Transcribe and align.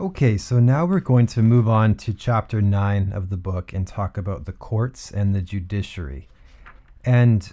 Okay, 0.00 0.38
so 0.38 0.60
now 0.60 0.86
we're 0.86 0.98
going 0.98 1.26
to 1.26 1.42
move 1.42 1.68
on 1.68 1.94
to 1.96 2.14
chapter 2.14 2.62
9 2.62 3.12
of 3.12 3.28
the 3.28 3.36
book 3.36 3.74
and 3.74 3.86
talk 3.86 4.16
about 4.16 4.46
the 4.46 4.52
courts 4.52 5.10
and 5.10 5.34
the 5.34 5.42
judiciary. 5.42 6.26
And 7.04 7.52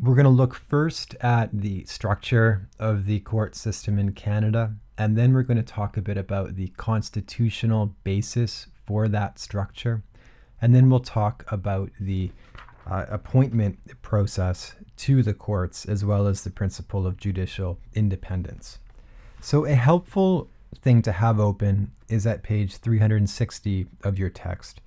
we're 0.00 0.14
going 0.14 0.26
to 0.26 0.30
look 0.30 0.54
first 0.54 1.16
at 1.16 1.50
the 1.52 1.84
structure 1.86 2.68
of 2.78 3.06
the 3.06 3.18
court 3.18 3.56
system 3.56 3.98
in 3.98 4.12
Canada, 4.12 4.76
and 4.96 5.18
then 5.18 5.32
we're 5.32 5.42
going 5.42 5.56
to 5.56 5.64
talk 5.64 5.96
a 5.96 6.02
bit 6.02 6.16
about 6.16 6.54
the 6.54 6.68
constitutional 6.76 7.96
basis 8.04 8.68
for 8.86 9.08
that 9.08 9.40
structure. 9.40 10.04
And 10.60 10.72
then 10.72 10.88
we'll 10.88 11.00
talk 11.00 11.44
about 11.48 11.90
the 11.98 12.30
uh, 12.88 13.06
appointment 13.08 14.00
process 14.02 14.76
to 14.98 15.24
the 15.24 15.34
courts 15.34 15.84
as 15.84 16.04
well 16.04 16.28
as 16.28 16.44
the 16.44 16.50
principle 16.50 17.08
of 17.08 17.16
judicial 17.16 17.80
independence. 17.92 18.78
So, 19.40 19.64
a 19.64 19.74
helpful 19.74 20.48
thing 20.80 21.02
to 21.02 21.12
have 21.12 21.38
open 21.38 21.92
is 22.08 22.26
at 22.26 22.42
page 22.42 22.76
360 22.76 23.86
of 24.04 24.18
your 24.18 24.30
text, 24.30 24.80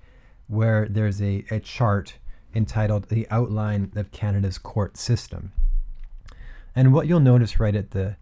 where 0.48 0.86
there's 0.88 1.22
a, 1.22 1.44
a 1.50 1.60
chart 1.60 2.14
entitled 2.54 3.08
The 3.08 3.26
Outline 3.30 3.92
of 3.96 4.10
Canada's 4.10 4.58
Court 4.58 4.96
System. 4.96 5.52
And 6.74 6.92
what 6.92 7.06
you'll 7.06 7.20
notice 7.20 7.60
right 7.60 7.74
at 7.74 7.90
the 7.92 8.16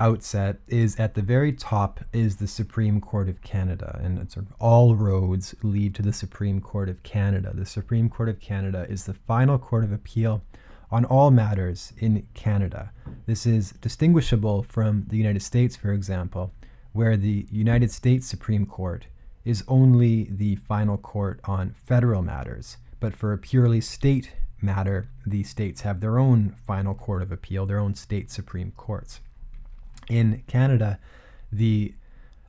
outset 0.00 0.56
is 0.66 0.98
at 0.98 1.14
the 1.14 1.22
very 1.22 1.52
top 1.52 2.00
is 2.12 2.36
the 2.36 2.46
Supreme 2.46 3.00
Court 3.00 3.28
of 3.28 3.42
Canada, 3.42 4.00
and 4.02 4.18
it's 4.18 4.34
sort 4.34 4.46
of 4.46 4.52
all 4.58 4.94
roads 4.94 5.54
lead 5.62 5.94
to 5.96 6.02
the 6.02 6.12
Supreme 6.12 6.60
Court 6.60 6.88
of 6.88 7.02
Canada. 7.02 7.52
The 7.54 7.66
Supreme 7.66 8.08
Court 8.08 8.30
of 8.30 8.40
Canada 8.40 8.86
is 8.88 9.04
the 9.04 9.14
final 9.14 9.58
court 9.58 9.84
of 9.84 9.92
appeal 9.92 10.42
on 10.90 11.04
all 11.04 11.30
matters 11.30 11.92
in 11.98 12.26
Canada. 12.34 12.90
This 13.26 13.46
is 13.46 13.72
distinguishable 13.72 14.64
from 14.64 15.04
the 15.08 15.16
United 15.16 15.42
States, 15.42 15.76
for 15.76 15.92
example, 15.92 16.52
where 16.92 17.16
the 17.16 17.46
United 17.50 17.90
States 17.90 18.26
Supreme 18.26 18.66
Court 18.66 19.06
is 19.44 19.64
only 19.68 20.28
the 20.30 20.56
final 20.56 20.98
court 20.98 21.40
on 21.44 21.74
federal 21.74 22.22
matters, 22.22 22.76
but 22.98 23.16
for 23.16 23.32
a 23.32 23.38
purely 23.38 23.80
state 23.80 24.32
matter, 24.60 25.08
the 25.24 25.42
states 25.42 25.82
have 25.82 26.00
their 26.00 26.18
own 26.18 26.50
final 26.66 26.94
court 26.94 27.22
of 27.22 27.32
appeal, 27.32 27.64
their 27.66 27.78
own 27.78 27.94
state 27.94 28.30
Supreme 28.30 28.72
Courts. 28.76 29.20
In 30.08 30.42
Canada, 30.46 30.98
the 31.52 31.94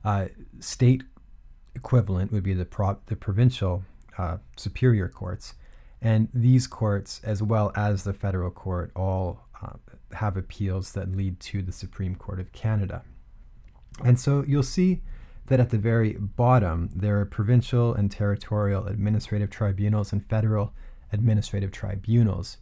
uh, 0.04 0.26
state 0.60 1.04
equivalent 1.74 2.32
would 2.32 2.42
be 2.42 2.54
the, 2.54 2.64
pro- 2.64 2.98
the 3.06 3.16
provincial 3.16 3.84
uh, 4.18 4.38
superior 4.56 5.08
courts. 5.08 5.54
And 6.00 6.28
these 6.34 6.66
courts, 6.66 7.20
as 7.22 7.42
well 7.42 7.72
as 7.76 8.02
the 8.02 8.12
federal 8.12 8.50
court, 8.50 8.90
all 8.96 9.46
uh, 9.62 9.74
have 10.12 10.36
appeals 10.36 10.92
that 10.92 11.16
lead 11.16 11.40
to 11.40 11.62
the 11.62 11.72
Supreme 11.72 12.16
Court 12.16 12.40
of 12.40 12.52
Canada. 12.52 13.02
And 14.04 14.18
so 14.18 14.44
you'll 14.46 14.62
see 14.62 15.02
that 15.46 15.60
at 15.60 15.70
the 15.70 15.78
very 15.78 16.14
bottom, 16.14 16.90
there 16.94 17.20
are 17.20 17.24
provincial 17.26 17.94
and 17.94 18.10
territorial 18.10 18.86
administrative 18.86 19.50
tribunals 19.50 20.12
and 20.12 20.24
federal 20.26 20.72
administrative 21.12 21.72
tribunals. 21.72 22.58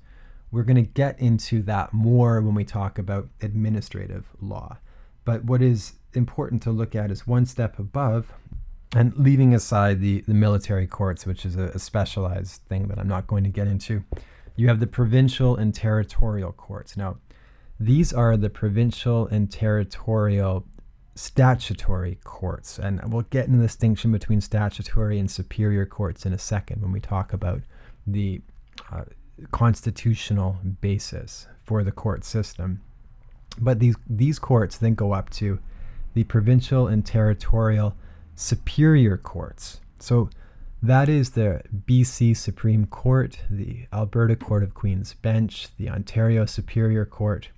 We're 0.51 0.64
going 0.64 0.84
to 0.84 0.91
get 0.91 1.20
into 1.20 1.62
that 1.62 1.92
more 1.92 2.41
when 2.41 2.55
we 2.55 2.64
talk 2.64 2.98
about 2.98 3.28
administrative 3.41 4.27
law. 4.41 4.78
But 5.25 5.45
what 5.45 5.62
is 5.62 5.92
important 6.14 6.62
to 6.62 6.73
look 6.73 6.95
at 6.97 7.11
is 7.11 7.27
one 7.27 7.47
step 7.47 7.78
above, 7.78 8.33
and 8.97 9.14
leaving 9.17 9.55
aside 9.55 10.01
the, 10.01 10.23
the 10.23 10.34
military 10.34 10.89
courts, 10.89 11.25
which 11.25 11.47
is 11.47 11.55
a, 11.56 11.67
a 11.67 11.78
specialized 11.78 12.62
thing 12.62 12.89
that 12.89 12.98
I'm 12.98 13.06
not 13.06 13.28
going 13.28 13.45
to 13.45 13.51
get 13.51 13.69
into, 13.69 14.03
you 14.56 14.67
have 14.67 14.81
the 14.81 14.86
provincial 14.89 15.55
and 15.55 15.73
territorial 15.73 16.51
courts. 16.51 16.97
Now, 16.97 17.19
these 17.78 18.12
are 18.12 18.36
the 18.36 18.51
provincial 18.51 19.28
and 19.28 19.51
territorial 19.51 20.67
statutory 21.20 22.18
courts. 22.24 22.78
And 22.78 23.00
we'll 23.12 23.22
get 23.22 23.46
into 23.46 23.58
the 23.58 23.66
distinction 23.66 24.10
between 24.10 24.40
statutory 24.40 25.18
and 25.18 25.30
superior 25.30 25.84
courts 25.84 26.24
in 26.24 26.32
a 26.32 26.38
second 26.38 26.80
when 26.80 26.92
we 26.92 27.00
talk 27.00 27.34
about 27.34 27.60
the 28.06 28.40
uh, 28.90 29.04
constitutional 29.50 30.56
basis 30.80 31.46
for 31.62 31.84
the 31.84 31.92
court 31.92 32.24
system. 32.24 32.80
But 33.58 33.80
these 33.80 33.96
these 34.08 34.39
courts 34.39 34.78
then 34.78 34.95
go 34.95 35.12
up 35.12 35.28
to 35.30 35.58
the 36.14 36.24
provincial 36.24 36.86
and 36.86 37.05
territorial 37.05 37.95
superior 38.34 39.18
courts. 39.18 39.80
So 39.98 40.30
that 40.83 41.11
is 41.11 41.30
the 41.30 41.62
BC 41.86 42.34
Supreme 42.34 42.86
Court, 42.86 43.40
the 43.50 43.86
Alberta 43.92 44.36
Court 44.36 44.62
of 44.62 44.72
Queen's 44.72 45.12
Bench, 45.12 45.68
the 45.77 45.90
Ontario 45.90 46.46
Superior 46.46 47.05
Court. 47.05 47.50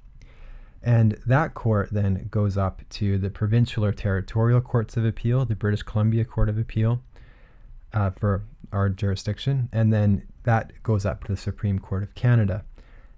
And 0.82 1.18
that 1.26 1.54
court 1.54 1.90
then 1.92 2.28
goes 2.30 2.56
up 2.56 2.82
to 2.90 3.18
the 3.18 3.30
provincial 3.30 3.84
or 3.84 3.92
territorial 3.92 4.60
courts 4.60 4.96
of 4.96 5.04
appeal, 5.04 5.44
the 5.44 5.54
British 5.54 5.82
Columbia 5.82 6.24
Court 6.24 6.48
of 6.48 6.58
Appeal 6.58 7.00
uh, 7.92 8.10
for 8.10 8.42
our 8.72 8.88
jurisdiction, 8.88 9.68
and 9.72 9.92
then 9.92 10.26
that 10.44 10.72
goes 10.82 11.04
up 11.04 11.24
to 11.24 11.32
the 11.32 11.36
Supreme 11.36 11.78
Court 11.78 12.02
of 12.02 12.14
Canada. 12.14 12.64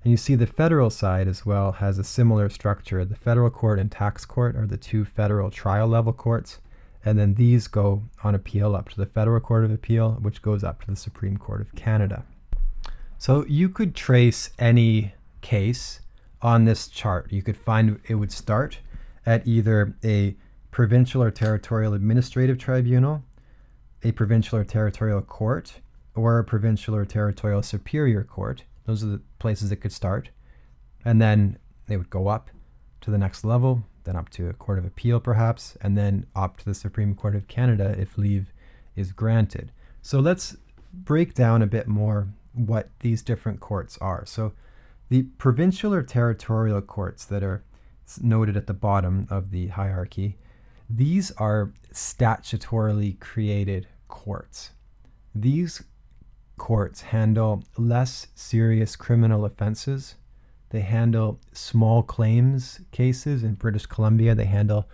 And 0.03 0.11
you 0.11 0.17
see 0.19 0.35
the 0.35 0.47
federal 0.47 0.91
side 0.91 1.27
as 1.27 1.47
well 1.47 1.73
has 1.73 1.99
a 1.99 2.05
similar 2.05 2.51
structure. 2.51 3.05
The 3.05 3.17
federal 3.17 3.51
court 3.51 3.79
and 3.79 3.91
tax 3.91 4.27
court 4.27 4.55
are 4.57 4.67
the 4.67 4.77
two 4.77 5.05
federal 5.07 5.51
trial 5.51 5.89
level 5.89 6.13
courts. 6.13 6.59
And 7.07 7.19
then 7.19 7.35
these 7.35 7.69
go 7.69 8.03
on 8.23 8.35
appeal 8.35 8.75
up 8.75 8.89
to 8.91 8.97
the 8.97 9.07
Federal 9.07 9.41
Court 9.41 9.65
of 9.65 9.71
Appeal, 9.71 10.13
which 10.23 10.41
goes 10.41 10.65
up 10.65 10.81
to 10.81 10.91
the 10.91 10.97
Supreme 10.97 11.37
Court 11.37 11.61
of 11.61 11.75
Canada. 11.75 12.25
So 13.19 13.45
you 13.47 13.69
could 13.69 13.95
trace 13.95 14.51
any 14.59 15.15
case 15.43 16.01
on 16.45 16.67
this 16.67 16.89
chart. 16.89 17.33
You 17.33 17.43
could 17.43 17.57
find 17.57 17.99
it 18.07 18.15
would 18.17 18.31
start 18.31 18.79
at 19.25 19.49
either 19.49 19.97
a 20.05 20.37
provincial 20.71 21.23
or 21.23 21.31
territorial 21.31 21.95
administrative 21.95 22.59
tribunal, 22.59 23.25
a 24.03 24.13
provincial 24.13 24.59
or 24.59 24.65
territorial 24.65 25.23
court, 25.23 25.81
or 26.15 26.39
a 26.39 26.45
provincial 26.45 26.95
or 26.95 27.07
territorial 27.07 27.63
superior 27.63 28.23
court. 28.23 28.65
Those 28.85 29.03
are 29.03 29.07
the 29.07 29.23
places 29.39 29.73
it 29.73 29.77
could 29.77 29.93
start. 29.93 30.29
And 31.05 31.21
then 31.21 31.59
they 31.87 31.97
would 31.97 32.11
go 32.11 32.29
up 32.29 32.51
to 33.01 33.11
the 33.11 33.19
next 33.19 33.45
level, 33.45 33.85
then 34.05 34.17
up 34.17 34.29
to 34.31 34.49
a 34.49 34.53
court 34.53 34.79
of 34.79 34.85
appeal 34.85 35.21
perhaps, 35.21 35.79
and 35.81 35.97
then 35.97 36.27
up 36.37 36.59
to 36.59 36.65
the 36.67 36.75
Supreme 36.75 37.15
Court 37.15 37.35
of 37.35 37.49
Canada 37.49 37.97
if 37.99 38.19
leave 38.19 38.53
is 38.97 39.13
granted. 39.13 39.73
So 40.03 40.21
let's 40.21 40.57
break 40.93 41.33
down 41.33 41.63
a 41.63 41.67
bit 41.67 41.89
more 41.89 42.29
what 42.53 42.91
these 43.01 43.23
different 43.23 43.61
courts 43.61 43.97
are. 44.01 44.25
So 44.27 44.53
the 45.09 45.23
provincial 45.39 45.93
or 45.93 46.03
territorial 46.03 46.81
courts 46.81 47.25
that 47.27 47.43
are 47.43 47.65
noted 48.21 48.57
at 48.57 48.67
the 48.67 48.75
bottom 48.75 49.27
of 49.31 49.51
the 49.51 49.69
hierarchy, 49.69 50.39
these 50.89 51.31
are 51.33 51.73
statutorily 51.93 53.19
created 53.21 53.87
courts. 54.09 54.71
These 55.35 55.83
courts 56.57 57.03
handle 57.03 57.65
less 57.77 58.29
serious 58.35 58.97
criminal 58.97 59.45
offenses 59.45 60.15
they 60.75 60.81
handle 60.81 61.39
small 61.53 62.03
claims 62.03 62.81
cases 62.91 63.45
in 63.45 63.55
British 63.55 63.87
Columbia. 63.87 64.35
They 64.35 64.47
handle 64.47 64.89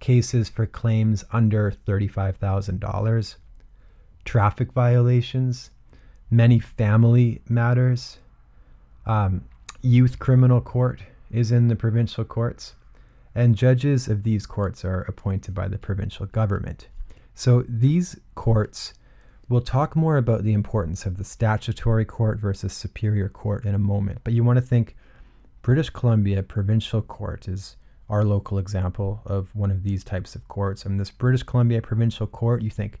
cases 0.00 0.48
for 0.48 0.64
claims 0.64 1.24
under 1.30 1.72
$35,000, 1.86 3.36
traffic 4.24 4.72
violations, 4.72 5.72
many 6.30 6.58
family 6.58 7.42
matters. 7.50 8.16
Um, 9.04 9.44
youth 9.86 10.18
criminal 10.18 10.60
court 10.60 11.00
is 11.30 11.52
in 11.52 11.68
the 11.68 11.76
provincial 11.76 12.24
courts, 12.24 12.74
and 13.34 13.56
judges 13.56 14.08
of 14.08 14.24
these 14.24 14.46
courts 14.46 14.84
are 14.84 15.02
appointed 15.02 15.54
by 15.54 15.68
the 15.68 15.78
provincial 15.78 16.26
government. 16.26 16.88
So 17.34 17.64
these 17.68 18.18
courts, 18.34 18.94
we'll 19.48 19.60
talk 19.60 19.94
more 19.94 20.16
about 20.16 20.42
the 20.42 20.54
importance 20.54 21.06
of 21.06 21.18
the 21.18 21.24
statutory 21.24 22.04
court 22.04 22.38
versus 22.40 22.72
superior 22.72 23.28
court 23.28 23.64
in 23.64 23.74
a 23.74 23.78
moment, 23.78 24.20
but 24.24 24.32
you 24.32 24.42
want 24.42 24.56
to 24.56 24.64
think 24.64 24.96
British 25.62 25.90
Columbia 25.90 26.42
Provincial 26.42 27.02
Court 27.02 27.48
is 27.48 27.76
our 28.08 28.24
local 28.24 28.58
example 28.58 29.20
of 29.24 29.54
one 29.54 29.70
of 29.70 29.82
these 29.82 30.04
types 30.04 30.34
of 30.34 30.46
courts. 30.48 30.84
And 30.84 30.98
this 30.98 31.10
British 31.10 31.42
Columbia 31.42 31.82
Provincial 31.82 32.26
Court, 32.26 32.62
you 32.62 32.70
think 32.70 33.00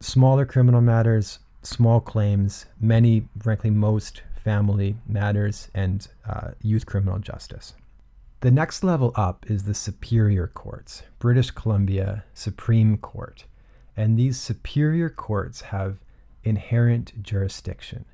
smaller 0.00 0.46
criminal 0.46 0.80
matters, 0.80 1.40
small 1.62 2.00
claims, 2.00 2.66
many, 2.80 3.28
frankly, 3.40 3.70
most 3.70 4.22
family 4.46 4.96
matters, 5.08 5.68
and 5.74 6.06
uh, 6.24 6.52
youth 6.62 6.86
criminal 6.86 7.18
justice. 7.18 7.74
The 8.42 8.52
next 8.52 8.84
level 8.84 9.10
up 9.16 9.44
is 9.50 9.64
the 9.64 9.74
Superior 9.74 10.46
Courts, 10.46 11.02
British 11.18 11.50
Columbia 11.50 12.22
Supreme 12.32 12.96
Court. 12.96 13.44
And 13.96 14.16
these 14.16 14.38
superior 14.38 15.10
courts 15.10 15.62
have 15.62 15.98
inherent 16.44 17.24
jurisdiction. 17.24 18.04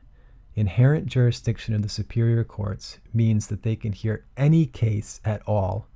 Inherent 0.54 1.04
jurisdiction 1.04 1.74
of 1.74 1.82
the 1.82 1.90
superior 1.90 2.44
courts 2.44 2.98
means 3.12 3.48
that 3.48 3.62
they 3.62 3.76
can 3.76 3.92
hear 3.92 4.24
any 4.34 4.64
case 4.64 5.20
at 5.26 5.42
all 5.46 5.86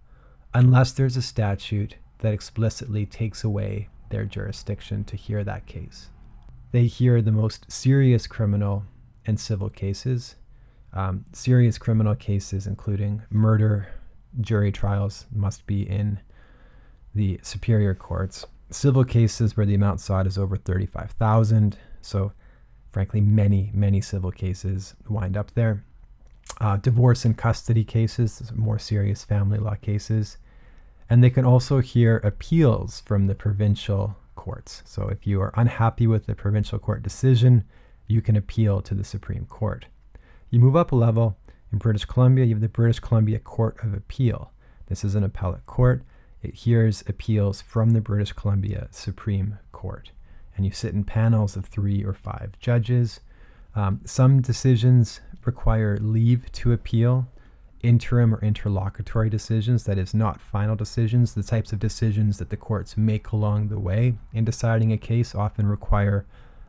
unless 0.52 0.92
there's 0.92 1.16
a 1.16 1.22
statute 1.22 1.96
that 2.18 2.34
explicitly 2.34 3.06
takes 3.06 3.42
away 3.42 3.88
their 4.10 4.26
jurisdiction 4.26 5.02
to 5.04 5.16
hear 5.16 5.42
that 5.44 5.64
case. 5.64 6.10
They 6.72 6.84
hear 6.84 7.22
the 7.22 7.32
most 7.32 7.72
serious 7.72 8.26
criminal 8.26 8.84
and 9.26 9.38
civil 9.38 9.68
cases. 9.68 10.36
Um, 10.92 11.24
serious 11.32 11.78
criminal 11.78 12.14
cases, 12.14 12.66
including 12.66 13.22
murder, 13.30 13.88
jury 14.40 14.72
trials, 14.72 15.26
must 15.34 15.66
be 15.66 15.82
in 15.82 16.20
the 17.14 17.40
superior 17.42 17.94
courts. 17.94 18.46
Civil 18.70 19.04
cases 19.04 19.56
where 19.56 19.66
the 19.66 19.74
amount 19.74 20.00
sought 20.00 20.26
is 20.26 20.38
over 20.38 20.56
35,000. 20.56 21.76
So, 22.00 22.32
frankly, 22.90 23.20
many, 23.20 23.70
many 23.74 24.00
civil 24.00 24.30
cases 24.30 24.94
wind 25.08 25.36
up 25.36 25.52
there. 25.54 25.84
Uh, 26.60 26.76
divorce 26.76 27.24
and 27.24 27.36
custody 27.36 27.84
cases, 27.84 28.50
more 28.54 28.78
serious 28.78 29.24
family 29.24 29.58
law 29.58 29.74
cases. 29.74 30.38
And 31.10 31.22
they 31.22 31.30
can 31.30 31.44
also 31.44 31.80
hear 31.80 32.18
appeals 32.18 33.00
from 33.00 33.26
the 33.26 33.34
provincial 33.34 34.16
courts. 34.34 34.82
So, 34.84 35.08
if 35.08 35.26
you 35.26 35.40
are 35.40 35.52
unhappy 35.56 36.06
with 36.06 36.26
the 36.26 36.34
provincial 36.34 36.78
court 36.78 37.02
decision, 37.02 37.64
you 38.06 38.20
can 38.20 38.36
appeal 38.36 38.80
to 38.82 38.94
the 38.94 39.04
Supreme 39.04 39.46
Court. 39.46 39.86
You 40.50 40.60
move 40.60 40.76
up 40.76 40.92
a 40.92 40.96
level. 40.96 41.36
In 41.72 41.78
British 41.78 42.04
Columbia, 42.04 42.44
you 42.44 42.54
have 42.54 42.60
the 42.60 42.68
British 42.68 43.00
Columbia 43.00 43.38
Court 43.38 43.76
of 43.82 43.92
Appeal. 43.92 44.52
This 44.86 45.04
is 45.04 45.14
an 45.14 45.24
appellate 45.24 45.66
court. 45.66 46.02
It 46.42 46.54
hears 46.54 47.02
appeals 47.08 47.60
from 47.60 47.90
the 47.90 48.00
British 48.00 48.32
Columbia 48.32 48.88
Supreme 48.92 49.58
Court. 49.72 50.12
And 50.56 50.64
you 50.64 50.70
sit 50.70 50.94
in 50.94 51.04
panels 51.04 51.56
of 51.56 51.66
three 51.66 52.04
or 52.04 52.14
five 52.14 52.52
judges. 52.60 53.20
Um, 53.74 54.00
some 54.04 54.40
decisions 54.40 55.20
require 55.44 55.98
leave 56.00 56.50
to 56.52 56.72
appeal, 56.72 57.26
interim 57.82 58.34
or 58.34 58.40
interlocutory 58.40 59.28
decisions, 59.28 59.84
that 59.84 59.98
is, 59.98 60.14
not 60.14 60.40
final 60.40 60.76
decisions. 60.76 61.34
The 61.34 61.42
types 61.42 61.72
of 61.72 61.78
decisions 61.78 62.38
that 62.38 62.50
the 62.50 62.56
courts 62.56 62.96
make 62.96 63.32
along 63.32 63.68
the 63.68 63.78
way 63.78 64.14
in 64.32 64.44
deciding 64.44 64.92
a 64.92 64.98
case 64.98 65.34
often 65.34 65.66
require 65.66 66.24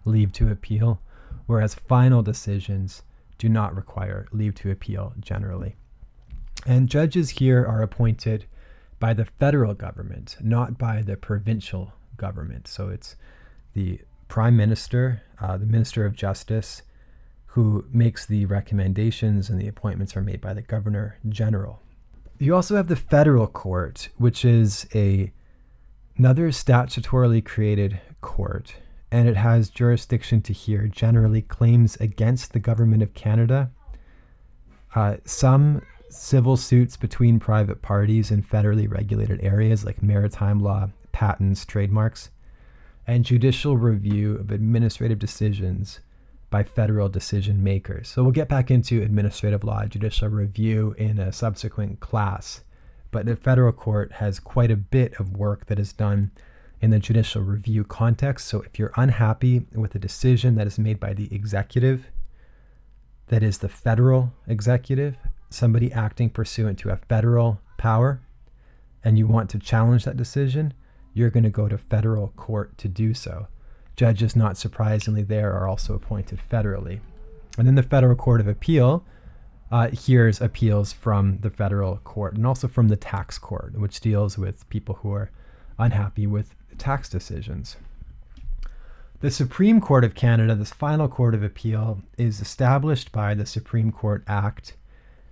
leave 0.05 0.31
to 0.33 0.49
appeal, 0.49 0.99
whereas 1.47 1.73
final 1.75 2.21
decisions 2.21 3.01
do 3.37 3.49
not 3.49 3.75
require 3.75 4.27
leave 4.31 4.55
to 4.55 4.71
appeal 4.71 5.13
generally. 5.19 5.75
And 6.65 6.89
judges 6.89 7.31
here 7.31 7.65
are 7.65 7.81
appointed 7.81 8.45
by 8.99 9.13
the 9.13 9.25
federal 9.25 9.73
government, 9.73 10.37
not 10.41 10.77
by 10.77 11.01
the 11.01 11.17
provincial 11.17 11.93
government. 12.17 12.67
So 12.67 12.89
it's 12.89 13.15
the 13.73 14.01
prime 14.27 14.57
minister, 14.57 15.21
uh, 15.39 15.57
the 15.57 15.65
minister 15.65 16.05
of 16.05 16.15
justice, 16.15 16.81
who 17.45 17.85
makes 17.91 18.25
the 18.25 18.45
recommendations, 18.45 19.49
and 19.49 19.59
the 19.59 19.67
appointments 19.67 20.15
are 20.15 20.21
made 20.21 20.41
by 20.41 20.53
the 20.53 20.61
governor 20.61 21.17
general. 21.29 21.81
You 22.39 22.53
also 22.53 22.75
have 22.75 22.87
the 22.87 22.95
federal 22.95 23.47
court, 23.47 24.09
which 24.17 24.45
is 24.45 24.87
a 24.93 25.31
another 26.17 26.49
statutorily 26.49 27.45
created 27.45 27.99
court, 28.21 28.75
and 29.11 29.27
it 29.27 29.37
has 29.37 29.69
jurisdiction 29.69 30.41
to 30.41 30.53
hear 30.53 30.87
generally 30.87 31.41
claims 31.41 31.95
against 31.97 32.53
the 32.53 32.59
government 32.59 33.01
of 33.01 33.13
Canada. 33.13 33.71
Uh, 34.95 35.17
some 35.23 35.81
civil 36.09 36.57
suits 36.57 36.97
between 36.97 37.39
private 37.39 37.81
parties 37.81 38.31
in 38.31 38.41
federally 38.41 38.89
regulated 38.89 39.39
areas 39.43 39.85
like 39.85 40.01
maritime 40.01 40.59
law, 40.59 40.89
patents, 41.11 41.65
trademarks, 41.65 42.29
and 43.05 43.23
judicial 43.23 43.77
review 43.77 44.35
of 44.35 44.51
administrative 44.51 45.19
decisions 45.19 46.01
by 46.49 46.63
federal 46.63 47.09
decision 47.09 47.63
makers. 47.63 48.07
So 48.07 48.23
we'll 48.23 48.31
get 48.31 48.49
back 48.49 48.71
into 48.71 49.01
administrative 49.01 49.63
law, 49.63 49.85
judicial 49.85 50.29
review 50.29 50.95
in 50.97 51.19
a 51.19 51.31
subsequent 51.31 51.99
class. 51.99 52.61
But 53.11 53.25
the 53.25 53.35
federal 53.35 53.71
court 53.71 54.13
has 54.13 54.39
quite 54.39 54.71
a 54.71 54.77
bit 54.77 55.19
of 55.19 55.35
work 55.37 55.65
that 55.67 55.79
is 55.79 55.93
done 55.93 56.31
in 56.81 56.91
the 56.91 56.99
judicial 56.99 57.41
review 57.41 57.83
context. 57.83 58.47
So 58.47 58.61
if 58.61 58.77
you're 58.77 58.93
unhappy 58.95 59.65
with 59.73 59.95
a 59.95 59.99
decision 59.99 60.55
that 60.55 60.67
is 60.67 60.77
made 60.77 60.99
by 60.99 61.13
the 61.13 61.33
executive, 61.33 62.05
that 63.27 63.43
is 63.43 63.57
the 63.57 63.69
federal 63.69 64.33
executive, 64.47 65.17
somebody 65.49 65.91
acting 65.91 66.29
pursuant 66.29 66.79
to 66.79 66.89
a 66.89 66.97
federal 66.97 67.59
power 67.77 68.21
and 69.03 69.17
you 69.17 69.27
want 69.27 69.49
to 69.51 69.59
challenge 69.59 70.05
that 70.05 70.17
decision, 70.17 70.73
you're 71.13 71.29
going 71.29 71.43
to 71.43 71.49
go 71.49 71.67
to 71.67 71.77
federal 71.77 72.29
court 72.29 72.77
to 72.77 72.87
do 72.87 73.13
so. 73.13 73.47
Judges, 73.95 74.35
not 74.35 74.57
surprisingly, 74.57 75.23
there 75.23 75.53
are 75.53 75.67
also 75.67 75.95
appointed 75.95 76.39
federally. 76.51 76.99
And 77.57 77.67
then 77.67 77.75
the 77.75 77.83
Federal 77.83 78.15
Court 78.15 78.39
of 78.39 78.47
Appeal 78.47 79.03
uh, 79.71 79.89
hears 79.89 80.39
appeals 80.39 80.93
from 80.93 81.39
the 81.39 81.49
federal 81.49 81.97
court 81.97 82.35
and 82.35 82.45
also 82.45 82.67
from 82.67 82.89
the 82.89 82.95
tax 82.95 83.39
court, 83.39 83.77
which 83.79 83.99
deals 83.99 84.37
with 84.37 84.69
people 84.69 84.95
who 84.95 85.11
are 85.11 85.31
unhappy 85.79 86.27
with 86.27 86.55
tax 86.77 87.09
decisions. 87.09 87.77
The 89.19 89.31
Supreme 89.31 89.81
Court 89.81 90.03
of 90.03 90.13
Canada, 90.13 90.53
this 90.53 90.71
final 90.71 91.07
court 91.07 91.33
of 91.33 91.41
appeal, 91.41 92.01
is 92.17 92.39
established 92.39 93.11
by 93.11 93.33
the 93.33 93.47
Supreme 93.47 93.91
Court 93.91 94.23
Act 94.27 94.75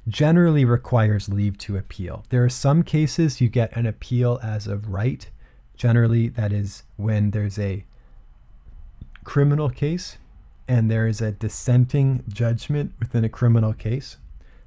generally 0.08 0.66
requires 0.66 1.30
leave 1.30 1.58
to 1.60 1.78
appeal. 1.78 2.24
There 2.30 2.44
are 2.44 2.50
some 2.50 2.84
cases 2.84 3.42
you 3.42 3.48
get 3.48 3.76
an 3.76 3.86
appeal 3.86 4.40
as 4.42 4.68
of 4.68 4.90
right. 4.90 5.28
Generally, 5.76 6.30
that 6.30 6.52
is 6.52 6.84
when 6.96 7.32
there's 7.32 7.60
a 7.60 7.86
criminal 9.24 9.70
case 9.70 10.18
and 10.68 10.90
there 10.90 11.08
is 11.08 11.22
a 11.22 11.32
dissenting 11.32 12.24
judgment 12.28 12.94
within 13.00 13.24
a 13.24 13.30
criminal 13.30 13.74
case. 13.74 14.18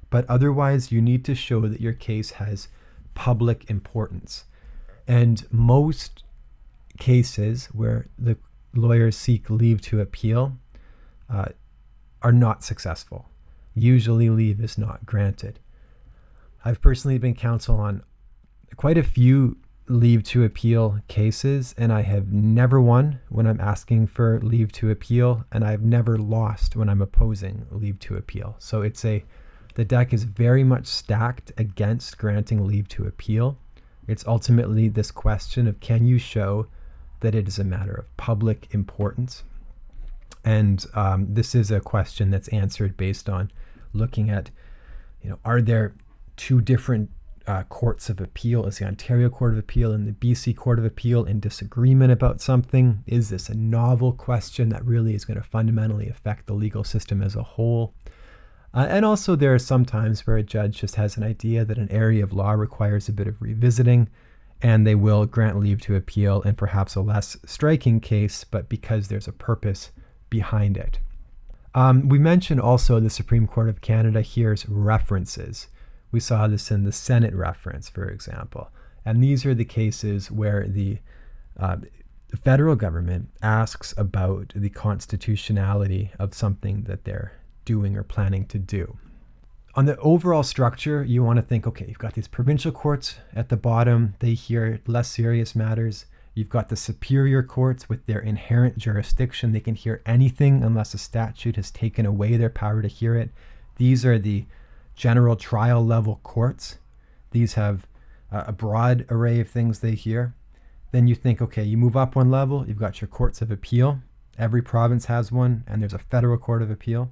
But 0.09 0.29
otherwise, 0.29 0.91
you 0.91 1.01
need 1.01 1.25
to 1.25 1.35
show 1.35 1.61
that 1.67 1.81
your 1.81 1.93
case 1.93 2.31
has 2.31 2.69
public 3.15 3.69
importance. 3.69 4.45
And 5.09 5.45
most 5.51 6.23
cases 6.97 7.65
where 7.73 8.07
the 8.17 8.37
lawyers 8.73 9.17
seek 9.17 9.49
leave 9.49 9.81
to 9.81 9.99
appeal 9.99 10.57
uh, 11.29 11.47
are 12.21 12.31
not 12.31 12.63
successful 12.63 13.29
usually 13.79 14.29
leave 14.29 14.61
is 14.61 14.77
not 14.77 15.05
granted. 15.05 15.59
I've 16.63 16.81
personally 16.81 17.17
been 17.17 17.35
counsel 17.35 17.77
on 17.77 18.03
quite 18.75 18.97
a 18.97 19.03
few 19.03 19.57
leave 19.87 20.23
to 20.23 20.43
appeal 20.43 20.99
cases, 21.07 21.73
and 21.77 21.91
I 21.91 22.01
have 22.01 22.31
never 22.31 22.79
won 22.79 23.19
when 23.29 23.47
I'm 23.47 23.59
asking 23.59 24.07
for 24.07 24.39
leave 24.41 24.71
to 24.73 24.91
appeal, 24.91 25.45
and 25.51 25.63
I've 25.63 25.81
never 25.81 26.17
lost 26.17 26.75
when 26.75 26.89
I'm 26.89 27.01
opposing 27.01 27.65
leave 27.71 27.99
to 27.99 28.15
appeal. 28.15 28.55
So 28.59 28.81
it's 28.81 29.03
a 29.05 29.23
the 29.75 29.85
deck 29.85 30.13
is 30.13 30.25
very 30.25 30.63
much 30.63 30.87
stacked 30.87 31.53
against 31.57 32.17
granting 32.17 32.67
leave 32.67 32.89
to 32.89 33.05
appeal. 33.05 33.57
It's 34.09 34.25
ultimately 34.25 34.89
this 34.89 35.11
question 35.11 35.67
of 35.67 35.79
can 35.79 36.05
you 36.05 36.17
show 36.17 36.67
that 37.19 37.35
it 37.35 37.47
is 37.47 37.59
a 37.59 37.63
matter 37.63 37.93
of 37.93 38.17
public 38.17 38.67
importance? 38.71 39.43
And 40.43 40.85
um, 40.95 41.27
this 41.33 41.53
is 41.53 41.69
a 41.69 41.79
question 41.79 42.31
that's 42.31 42.47
answered 42.49 42.97
based 42.97 43.29
on 43.29 43.51
looking 43.93 44.29
at, 44.29 44.51
you 45.21 45.29
know, 45.29 45.39
are 45.43 45.61
there 45.61 45.93
two 46.37 46.61
different 46.61 47.09
uh, 47.45 47.63
courts 47.63 48.09
of 48.09 48.21
appeal? 48.21 48.65
Is 48.65 48.77
the 48.77 48.85
Ontario 48.85 49.29
Court 49.29 49.53
of 49.53 49.59
Appeal 49.59 49.91
and 49.91 50.07
the 50.07 50.11
BC 50.13 50.55
Court 50.55 50.79
of 50.79 50.85
Appeal 50.85 51.25
in 51.25 51.39
disagreement 51.39 52.11
about 52.11 52.41
something? 52.41 53.03
Is 53.07 53.29
this 53.29 53.49
a 53.49 53.55
novel 53.55 54.13
question 54.13 54.69
that 54.69 54.85
really 54.85 55.15
is 55.15 55.25
going 55.25 55.37
to 55.41 55.47
fundamentally 55.47 56.07
affect 56.07 56.45
the 56.45 56.53
legal 56.53 56.83
system 56.83 57.21
as 57.21 57.35
a 57.35 57.43
whole? 57.43 57.93
Uh, 58.73 58.85
and 58.89 59.03
also, 59.03 59.35
there 59.35 59.53
are 59.53 59.59
some 59.59 59.83
times 59.83 60.27
where 60.27 60.37
a 60.37 60.43
judge 60.43 60.79
just 60.79 60.95
has 60.95 61.17
an 61.17 61.23
idea 61.23 61.65
that 61.65 61.77
an 61.77 61.91
area 61.91 62.23
of 62.23 62.33
law 62.33 62.51
requires 62.51 63.09
a 63.09 63.13
bit 63.13 63.27
of 63.27 63.41
revisiting, 63.41 64.07
and 64.61 64.85
they 64.85 64.95
will 64.95 65.25
grant 65.25 65.59
leave 65.59 65.81
to 65.81 65.95
appeal 65.95 66.41
in 66.41 66.53
perhaps 66.53 66.95
a 66.95 67.01
less 67.01 67.37
striking 67.45 67.99
case, 67.99 68.43
but 68.43 68.69
because 68.69 69.07
there's 69.07 69.27
a 69.27 69.33
purpose 69.33 69.91
behind 70.29 70.77
it. 70.77 70.99
Um, 71.73 72.09
we 72.09 72.19
mentioned 72.19 72.61
also 72.61 72.99
the 72.99 73.09
Supreme 73.09 73.47
Court 73.47 73.69
of 73.69 73.81
Canada 73.81 74.21
hears 74.21 74.67
references. 74.67 75.67
We 76.11 76.19
saw 76.19 76.47
this 76.47 76.71
in 76.71 76.83
the 76.83 76.91
Senate 76.91 77.33
reference, 77.33 77.89
for 77.89 78.07
example. 78.07 78.69
And 79.05 79.23
these 79.23 79.45
are 79.45 79.55
the 79.55 79.65
cases 79.65 80.29
where 80.29 80.67
the 80.67 80.99
uh, 81.59 81.77
federal 82.43 82.75
government 82.75 83.29
asks 83.41 83.93
about 83.97 84.53
the 84.55 84.69
constitutionality 84.69 86.11
of 86.19 86.33
something 86.33 86.83
that 86.83 87.05
they're 87.05 87.38
doing 87.69 87.95
or 87.95 88.01
planning 88.01 88.45
to 88.47 88.57
do. 88.57 88.97
On 89.75 89.85
the 89.85 89.95
overall 89.97 90.41
structure, 90.41 91.03
you 91.03 91.23
want 91.23 91.37
to 91.37 91.43
think 91.43 91.67
okay, 91.67 91.85
you've 91.87 91.99
got 91.99 92.15
these 92.15 92.27
provincial 92.27 92.71
courts 92.71 93.17
at 93.35 93.49
the 93.49 93.57
bottom, 93.57 94.15
they 94.17 94.33
hear 94.33 94.81
less 94.87 95.07
serious 95.07 95.55
matters. 95.55 96.07
You've 96.33 96.49
got 96.49 96.69
the 96.69 96.75
superior 96.75 97.43
courts 97.43 97.87
with 97.87 98.03
their 98.07 98.21
inherent 98.21 98.79
jurisdiction. 98.79 99.51
They 99.51 99.59
can 99.59 99.75
hear 99.75 100.01
anything 100.03 100.63
unless 100.63 100.95
a 100.95 100.97
statute 100.97 101.57
has 101.57 101.69
taken 101.69 102.07
away 102.07 102.37
their 102.37 102.49
power 102.49 102.81
to 102.81 102.87
hear 102.87 103.13
it. 103.15 103.29
These 103.75 104.03
are 104.03 104.17
the 104.17 104.45
general 104.95 105.35
trial 105.35 105.85
level 105.85 106.19
courts. 106.23 106.79
These 107.29 107.53
have 107.53 107.85
a 108.31 108.51
broad 108.51 109.05
array 109.11 109.39
of 109.39 109.49
things 109.49 109.79
they 109.79 109.93
hear. 109.93 110.33
Then 110.91 111.07
you 111.07 111.13
think, 111.13 111.39
okay, 111.39 111.63
you 111.63 111.77
move 111.77 111.95
up 111.95 112.15
one 112.15 112.31
level, 112.31 112.65
you've 112.67 112.85
got 112.85 112.99
your 112.99 113.09
courts 113.09 113.43
of 113.43 113.51
appeal. 113.51 113.99
Every 114.39 114.63
province 114.63 115.05
has 115.05 115.31
one, 115.31 115.63
and 115.67 115.81
there's 115.81 115.93
a 115.93 115.99
federal 115.99 116.39
court 116.39 116.63
of 116.63 116.71
appeal. 116.71 117.11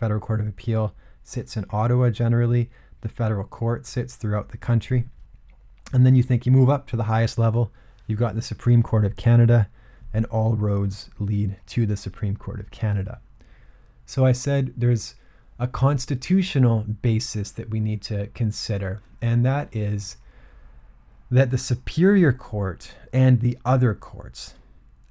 Federal 0.00 0.20
court 0.20 0.40
of 0.40 0.48
appeal 0.48 0.94
sits 1.22 1.56
in 1.56 1.64
Ottawa 1.70 2.10
generally. 2.10 2.70
The 3.02 3.08
federal 3.08 3.44
court 3.44 3.86
sits 3.86 4.16
throughout 4.16 4.48
the 4.48 4.56
country. 4.56 5.04
And 5.92 6.04
then 6.04 6.16
you 6.16 6.24
think 6.24 6.44
you 6.44 6.52
move 6.52 6.68
up 6.68 6.88
to 6.88 6.96
the 6.96 7.04
highest 7.04 7.38
level, 7.38 7.70
You've 8.10 8.18
got 8.18 8.34
the 8.34 8.42
Supreme 8.42 8.82
Court 8.82 9.04
of 9.04 9.14
Canada, 9.14 9.68
and 10.12 10.26
all 10.26 10.56
roads 10.56 11.10
lead 11.20 11.54
to 11.68 11.86
the 11.86 11.96
Supreme 11.96 12.34
Court 12.36 12.58
of 12.58 12.72
Canada. 12.72 13.20
So 14.04 14.26
I 14.26 14.32
said 14.32 14.74
there's 14.76 15.14
a 15.60 15.68
constitutional 15.68 16.84
basis 17.02 17.52
that 17.52 17.70
we 17.70 17.78
need 17.78 18.02
to 18.02 18.26
consider, 18.34 19.00
and 19.22 19.46
that 19.46 19.68
is 19.76 20.16
that 21.30 21.52
the 21.52 21.58
superior 21.58 22.32
court 22.32 22.96
and 23.12 23.42
the 23.42 23.56
other 23.64 23.94
courts 23.94 24.54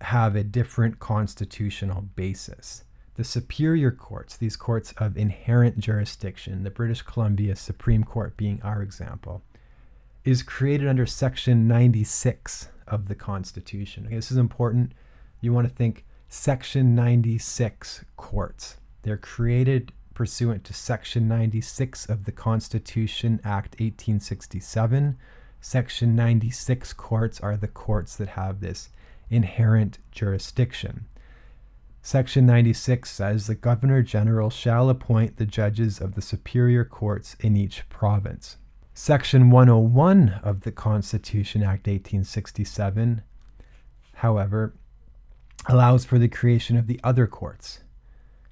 have 0.01 0.35
a 0.35 0.43
different 0.43 0.99
constitutional 0.99 2.01
basis. 2.01 2.83
The 3.19 3.25
superior 3.25 3.91
courts, 3.91 4.37
these 4.37 4.55
courts 4.55 4.93
of 4.93 5.17
inherent 5.17 5.77
jurisdiction, 5.77 6.63
the 6.63 6.69
British 6.69 7.01
Columbia 7.01 7.53
Supreme 7.57 8.05
Court 8.05 8.37
being 8.37 8.61
our 8.63 8.81
example, 8.81 9.43
is 10.23 10.41
created 10.41 10.87
under 10.87 11.05
Section 11.05 11.67
96 11.67 12.69
of 12.87 13.09
the 13.09 13.15
Constitution. 13.15 14.05
Okay, 14.05 14.15
this 14.15 14.31
is 14.31 14.37
important. 14.37 14.93
You 15.41 15.51
want 15.51 15.67
to 15.67 15.75
think 15.75 16.05
Section 16.29 16.95
96 16.95 18.05
courts. 18.15 18.77
They're 19.01 19.17
created 19.17 19.91
pursuant 20.13 20.63
to 20.63 20.73
Section 20.73 21.27
96 21.27 22.05
of 22.05 22.23
the 22.23 22.31
Constitution 22.31 23.41
Act 23.43 23.73
1867. 23.81 25.17
Section 25.59 26.15
96 26.15 26.93
courts 26.93 27.41
are 27.41 27.57
the 27.57 27.67
courts 27.67 28.15
that 28.15 28.29
have 28.29 28.61
this 28.61 28.87
inherent 29.29 29.97
jurisdiction. 30.09 31.03
Section 32.01 32.45
96 32.45 33.09
says 33.11 33.47
the 33.47 33.55
Governor 33.55 34.01
General 34.01 34.49
shall 34.49 34.89
appoint 34.89 35.37
the 35.37 35.45
judges 35.45 35.99
of 35.99 36.15
the 36.15 36.21
superior 36.21 36.85
courts 36.85 37.35
in 37.41 37.57
each 37.57 37.87
province. 37.89 38.57
Section 38.93 39.51
101 39.51 40.39
of 40.43 40.61
the 40.61 40.71
Constitution 40.71 41.61
Act 41.61 41.87
1867, 41.87 43.21
however, 44.15 44.73
allows 45.67 46.05
for 46.05 46.17
the 46.17 46.27
creation 46.27 46.77
of 46.77 46.87
the 46.87 46.99
other 47.03 47.27
courts. 47.27 47.81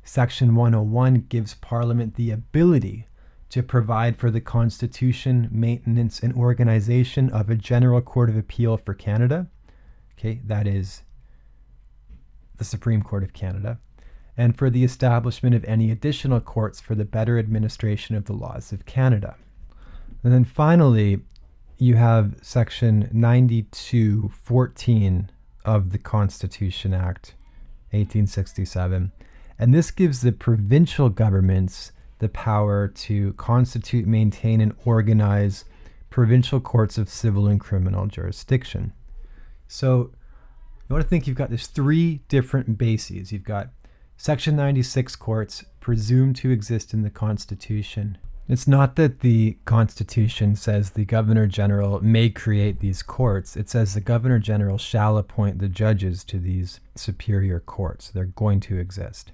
Section 0.03 0.55
101 0.55 1.25
gives 1.29 1.55
Parliament 1.55 2.15
the 2.15 2.31
ability 2.31 3.07
to 3.49 3.63
provide 3.63 4.17
for 4.17 4.29
the 4.29 4.41
constitution, 4.41 5.47
maintenance, 5.51 6.19
and 6.19 6.33
organization 6.33 7.29
of 7.29 7.49
a 7.49 7.55
General 7.55 8.01
Court 8.01 8.29
of 8.29 8.37
Appeal 8.37 8.77
for 8.77 8.93
Canada. 8.93 9.47
Okay, 10.17 10.41
that 10.45 10.67
is 10.67 11.03
the 12.57 12.65
Supreme 12.65 13.01
Court 13.01 13.23
of 13.23 13.33
Canada. 13.33 13.79
And 14.35 14.57
for 14.57 14.69
the 14.69 14.83
establishment 14.83 15.55
of 15.55 15.63
any 15.65 15.89
additional 15.89 16.39
courts 16.39 16.79
for 16.79 16.95
the 16.95 17.05
better 17.05 17.39
administration 17.39 18.15
of 18.15 18.25
the 18.25 18.33
laws 18.33 18.71
of 18.71 18.85
Canada. 18.85 19.35
And 20.23 20.33
then 20.33 20.45
finally, 20.45 21.21
you 21.77 21.95
have 21.95 22.35
section 22.41 23.09
9214 23.11 25.31
of 25.65 25.91
the 25.91 25.97
Constitution 25.97 26.93
Act 26.93 27.33
1867. 27.91 29.11
And 29.59 29.73
this 29.73 29.91
gives 29.91 30.21
the 30.21 30.31
provincial 30.31 31.09
governments 31.09 31.91
the 32.19 32.29
power 32.29 32.87
to 32.87 33.33
constitute, 33.33 34.07
maintain, 34.07 34.61
and 34.61 34.73
organize 34.85 35.65
provincial 36.09 36.59
courts 36.59 36.97
of 36.97 37.09
civil 37.09 37.47
and 37.47 37.59
criminal 37.59 38.07
jurisdiction. 38.07 38.93
So 39.67 40.11
you 40.87 40.93
want 40.93 41.03
to 41.03 41.09
think 41.09 41.27
you've 41.27 41.37
got 41.37 41.49
these 41.49 41.67
three 41.67 42.21
different 42.29 42.77
bases. 42.77 43.31
You've 43.31 43.43
got 43.43 43.69
Section 44.15 44.55
96 44.55 45.15
courts 45.15 45.65
presumed 45.79 46.35
to 46.37 46.49
exist 46.49 46.93
in 46.93 47.03
the 47.03 47.09
Constitution. 47.09 48.17
It's 48.49 48.67
not 48.67 48.95
that 48.95 49.19
the 49.19 49.57
Constitution 49.65 50.55
says 50.55 50.91
the 50.91 51.03
Governor 51.03 51.47
General 51.47 51.99
may 51.99 52.29
create 52.29 52.79
these 52.79 53.03
courts. 53.03 53.57
It 53.57 53.69
says 53.69 53.93
the 53.93 53.99
Governor 53.99 54.39
General 54.39 54.77
shall 54.77 55.17
appoint 55.17 55.59
the 55.59 55.67
judges 55.67 56.23
to 56.25 56.39
these 56.39 56.79
superior 56.95 57.59
courts. 57.59 58.09
They're 58.09 58.25
going 58.25 58.61
to 58.61 58.77
exist. 58.77 59.31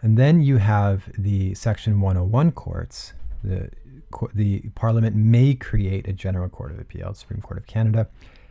And 0.00 0.16
then 0.16 0.40
you 0.40 0.58
have 0.58 1.10
the 1.18 1.54
Section 1.54 2.00
101 2.00 2.52
courts. 2.52 3.14
The, 3.42 3.70
the 4.32 4.60
Parliament 4.76 5.16
may 5.16 5.54
create 5.54 6.06
a 6.06 6.12
General 6.12 6.48
Court 6.48 6.70
of 6.70 6.78
Appeal, 6.78 7.14
Supreme 7.14 7.42
Court 7.42 7.58
of 7.58 7.66
Canada. 7.66 8.06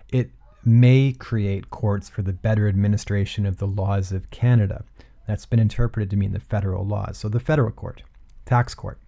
It 0.10 0.32
may 0.68 1.14
create 1.14 1.70
courts 1.70 2.10
for 2.10 2.22
the 2.22 2.34
better 2.34 2.68
administration 2.68 3.46
of 3.46 3.58
the 3.58 3.68
laws 3.68 4.12
of 4.12 4.30
Canada. 4.30 4.84
That's 5.28 5.46
been 5.46 5.60
interpreted 5.60 6.10
to 6.12 6.18
mean 6.18 6.34
the 6.34 6.40
federal 6.40 6.86
laws. 6.86 7.18
So 7.18 7.30
the 7.30 7.40
federal 7.40 7.72
court, 7.72 8.04
tax 8.46 8.76
court. 8.76 9.00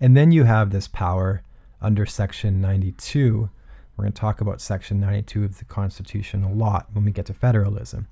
And 0.00 0.16
then 0.16 0.30
you 0.30 0.44
have 0.44 0.70
this 0.70 0.88
power 0.88 1.42
under 1.80 2.06
Section 2.06 2.60
92. 2.60 3.48
We're 3.96 4.02
going 4.02 4.12
to 4.12 4.20
talk 4.20 4.40
about 4.40 4.60
Section 4.60 5.00
92 5.00 5.44
of 5.44 5.58
the 5.58 5.64
Constitution 5.64 6.44
a 6.44 6.52
lot 6.52 6.86
when 6.92 7.04
we 7.04 7.12
get 7.12 7.26
to 7.26 7.34
federalism. 7.34 8.06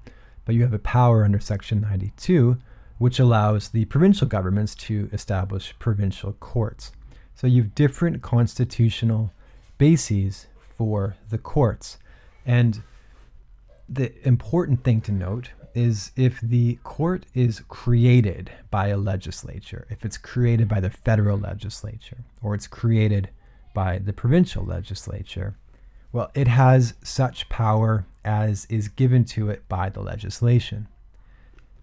But 0.45 0.55
you 0.55 0.63
have 0.63 0.75
a 0.75 0.79
power 0.79 1.25
under 1.25 1.41
Section 1.41 1.83
92 1.83 2.59
which 2.99 3.19
allows 3.19 3.69
the 3.69 3.85
provincial 3.87 4.27
governments 4.27 4.75
to 4.75 5.09
establish 5.13 5.75
provincial 5.79 6.33
courts. 6.35 6.93
So 7.35 7.47
you 7.47 7.63
have 7.63 7.75
different 7.75 8.23
constitutional 8.23 9.33
bases 9.79 10.47
for 10.77 11.17
the 11.31 11.39
courts. 11.39 11.99
And 12.47 12.83
the 13.89 14.13
important 14.27 14.85
thing 14.85 15.01
to 15.03 15.13
note 15.13 15.51
is 15.75 16.13
if 16.17 16.41
the 16.41 16.79
court 16.85 17.27
is 17.35 17.61
created 17.69 18.51
by 18.71 18.89
a 18.89 18.97
legislature, 18.97 19.87
if 19.91 20.05
it's 20.05 20.17
created 20.17 20.69
by 20.69 20.81
the 20.81 20.91
federal 20.91 21.37
legislature, 21.37 22.19
or 22.43 22.55
it's 22.55 22.69
created 22.69 23.31
by 23.75 23.99
the 23.99 24.13
provincial 24.13 24.65
legislature, 24.65 25.57
well, 26.13 26.31
it 26.35 26.47
has 26.47 26.95
such 27.03 27.49
power 27.49 28.07
as 28.25 28.67
is 28.71 28.89
given 28.89 29.25
to 29.25 29.51
it 29.51 29.69
by 29.69 29.89
the 29.89 30.01
legislation. 30.01 30.87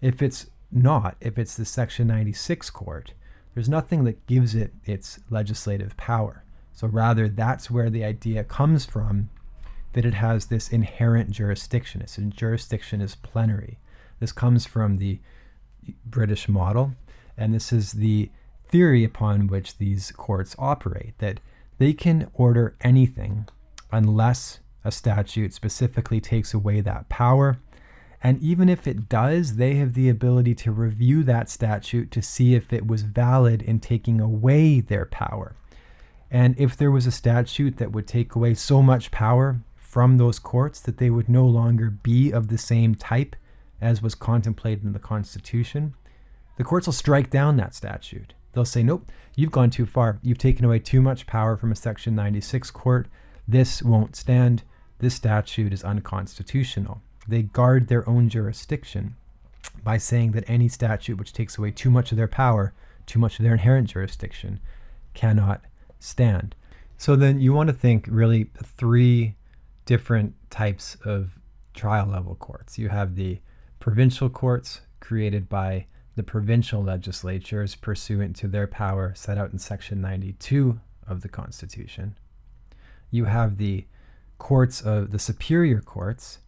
If 0.00 0.22
it's 0.22 0.46
not, 0.70 1.16
if 1.20 1.38
it's 1.38 1.54
the 1.54 1.66
Section 1.66 2.06
96 2.08 2.70
court, 2.70 3.12
there's 3.54 3.68
nothing 3.68 4.04
that 4.04 4.26
gives 4.26 4.54
it 4.54 4.72
its 4.86 5.20
legislative 5.28 5.96
power. 5.98 6.44
So 6.72 6.86
rather, 6.88 7.28
that's 7.28 7.70
where 7.70 7.90
the 7.90 8.04
idea 8.04 8.42
comes 8.42 8.86
from 8.86 9.28
that 9.92 10.04
it 10.04 10.14
has 10.14 10.46
this 10.46 10.68
inherent 10.68 11.30
jurisdiction. 11.30 12.00
Its 12.00 12.16
jurisdiction 12.16 13.00
is 13.00 13.14
plenary. 13.14 13.78
This 14.20 14.32
comes 14.32 14.66
from 14.66 14.98
the 14.98 15.20
British 16.06 16.48
model, 16.48 16.92
and 17.36 17.52
this 17.52 17.72
is 17.72 17.92
the 17.92 18.30
theory 18.68 19.04
upon 19.04 19.48
which 19.48 19.78
these 19.78 20.12
courts 20.12 20.56
operate 20.58 21.14
that 21.18 21.40
they 21.78 21.92
can 21.92 22.30
order 22.34 22.76
anything 22.80 23.46
unless 23.90 24.60
a 24.84 24.90
statute 24.90 25.52
specifically 25.52 26.20
takes 26.20 26.54
away 26.54 26.80
that 26.80 27.08
power. 27.08 27.58
And 28.22 28.40
even 28.40 28.68
if 28.68 28.86
it 28.86 29.08
does, 29.08 29.56
they 29.56 29.74
have 29.74 29.94
the 29.94 30.08
ability 30.08 30.54
to 30.56 30.72
review 30.72 31.24
that 31.24 31.50
statute 31.50 32.10
to 32.12 32.22
see 32.22 32.54
if 32.54 32.72
it 32.72 32.86
was 32.86 33.02
valid 33.02 33.62
in 33.62 33.80
taking 33.80 34.20
away 34.20 34.80
their 34.80 35.06
power. 35.06 35.56
And 36.30 36.54
if 36.58 36.76
there 36.76 36.90
was 36.90 37.06
a 37.06 37.10
statute 37.10 37.76
that 37.78 37.92
would 37.92 38.06
take 38.06 38.34
away 38.34 38.54
so 38.54 38.80
much 38.80 39.10
power 39.10 39.60
from 39.92 40.16
those 40.16 40.38
courts 40.38 40.80
that 40.80 40.96
they 40.96 41.10
would 41.10 41.28
no 41.28 41.44
longer 41.44 41.90
be 41.90 42.30
of 42.30 42.48
the 42.48 42.56
same 42.56 42.94
type 42.94 43.36
as 43.78 44.00
was 44.00 44.14
contemplated 44.14 44.82
in 44.82 44.94
the 44.94 44.98
Constitution, 44.98 45.92
the 46.56 46.64
courts 46.64 46.86
will 46.86 46.94
strike 46.94 47.28
down 47.28 47.58
that 47.58 47.74
statute. 47.74 48.32
They'll 48.52 48.64
say, 48.64 48.82
nope, 48.82 49.12
you've 49.36 49.50
gone 49.50 49.68
too 49.68 49.84
far. 49.84 50.18
You've 50.22 50.38
taken 50.38 50.64
away 50.64 50.78
too 50.78 51.02
much 51.02 51.26
power 51.26 51.58
from 51.58 51.70
a 51.70 51.76
Section 51.76 52.14
96 52.14 52.70
court. 52.70 53.06
This 53.46 53.82
won't 53.82 54.16
stand. 54.16 54.62
This 54.98 55.14
statute 55.14 55.74
is 55.74 55.84
unconstitutional. 55.84 57.02
They 57.28 57.42
guard 57.42 57.88
their 57.88 58.08
own 58.08 58.30
jurisdiction 58.30 59.16
by 59.84 59.98
saying 59.98 60.32
that 60.32 60.48
any 60.48 60.68
statute 60.68 61.18
which 61.18 61.34
takes 61.34 61.58
away 61.58 61.70
too 61.70 61.90
much 61.90 62.12
of 62.12 62.16
their 62.16 62.28
power, 62.28 62.72
too 63.04 63.18
much 63.18 63.38
of 63.38 63.42
their 63.42 63.52
inherent 63.52 63.90
jurisdiction, 63.90 64.58
cannot 65.12 65.60
stand. 66.00 66.54
So 66.96 67.14
then 67.14 67.42
you 67.42 67.52
want 67.52 67.66
to 67.66 67.74
think 67.74 68.06
really 68.10 68.50
three 68.56 69.34
different 69.84 70.34
types 70.50 70.96
of 71.04 71.38
trial 71.74 72.06
level 72.06 72.34
courts. 72.34 72.78
You 72.78 72.88
have 72.88 73.14
the 73.14 73.40
provincial 73.80 74.28
courts 74.28 74.80
created 75.00 75.48
by 75.48 75.86
the 76.14 76.22
provincial 76.22 76.82
legislatures 76.82 77.74
pursuant 77.74 78.36
to 78.36 78.48
their 78.48 78.66
power 78.66 79.12
set 79.16 79.38
out 79.38 79.52
in 79.52 79.58
Section 79.58 80.00
92 80.00 80.78
of 81.06 81.22
the 81.22 81.28
Constitution. 81.28 82.16
You 83.10 83.24
have 83.24 83.56
the 83.56 83.86
courts 84.38 84.80
of 84.80 85.10
the 85.10 85.18
superior 85.18 85.80
courts 85.80 86.38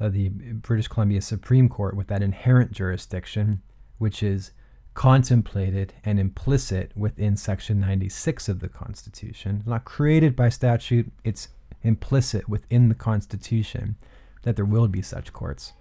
of 0.00 0.12
the 0.12 0.28
British 0.28 0.88
Columbia 0.88 1.20
Supreme 1.20 1.68
Court 1.68 1.96
with 1.96 2.06
that 2.08 2.22
inherent 2.22 2.72
jurisdiction, 2.72 3.62
which 3.98 4.22
is 4.22 4.52
contemplated 4.94 5.94
and 6.04 6.18
implicit 6.18 6.92
within 6.96 7.36
Section 7.36 7.80
96 7.80 8.48
of 8.48 8.60
the 8.60 8.68
Constitution. 8.68 9.62
Not 9.66 9.84
created 9.84 10.34
by 10.34 10.48
statute, 10.48 11.10
it's 11.24 11.48
implicit 11.88 12.48
within 12.48 12.88
the 12.88 12.94
Constitution 12.94 13.96
that 14.42 14.54
there 14.54 14.64
will 14.64 14.86
be 14.86 15.02
such 15.02 15.32
courts. 15.32 15.72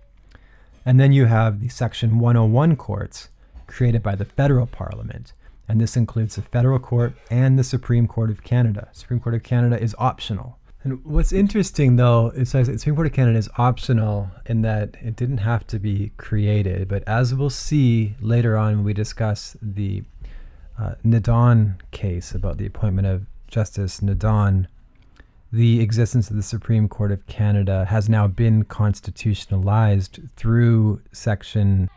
And 0.86 1.00
then 1.00 1.12
you 1.12 1.26
have 1.26 1.60
the 1.60 1.68
Section 1.68 2.18
101 2.18 2.76
courts 2.78 3.30
created 3.68 4.02
by 4.02 4.16
the 4.16 4.26
federal 4.26 4.66
parliament. 4.66 5.34
And 5.68 5.82
this 5.82 5.98
includes 5.98 6.36
the 6.36 6.42
federal 6.42 6.80
court 6.80 7.14
and 7.30 7.60
the 7.60 7.64
Supreme 7.64 8.08
Court 8.08 8.30
of 8.30 8.44
Canada. 8.44 8.88
Supreme 8.94 9.20
Court 9.20 9.36
of 9.36 9.44
Canada 9.44 9.82
is 9.82 9.94
optional. 10.00 10.58
And 10.84 11.04
what's 11.04 11.34
interesting, 11.34 11.98
though, 11.98 12.30
is 12.30 12.54
that 12.54 12.68
the 12.68 12.80
Supreme 12.80 12.96
Court 12.96 13.08
of 13.08 13.14
Canada 13.14 13.38
is 13.38 13.50
optional 13.58 14.32
in 14.46 14.62
that 14.62 14.96
it 15.02 15.18
didn't 15.18 15.40
have 15.40 15.68
to 15.68 15.80
be 15.80 16.14
created. 16.16 16.88
But 16.88 17.04
as 17.06 17.36
we'll 17.36 17.50
see 17.50 18.16
later 18.22 18.56
on 18.56 18.78
when 18.78 18.86
we 18.86 18.94
discuss 18.94 19.58
the 19.62 20.04
uh, 20.80 20.96
Nadon 21.06 21.82
case 21.92 22.34
about 22.34 22.58
the 22.58 22.66
appointment 22.66 23.08
of 23.08 23.26
Justice 23.48 24.00
Nadon, 24.00 24.68
the 25.52 25.80
existence 25.80 26.30
of 26.30 26.36
the 26.36 26.44
Supreme 26.44 26.90
Court 26.90 27.12
of 27.12 27.26
Canada 27.28 27.86
has 27.86 28.10
now 28.10 28.28
been 28.28 28.64
constitutionalized 28.64 30.20
through 30.36 31.02
section 31.12 31.90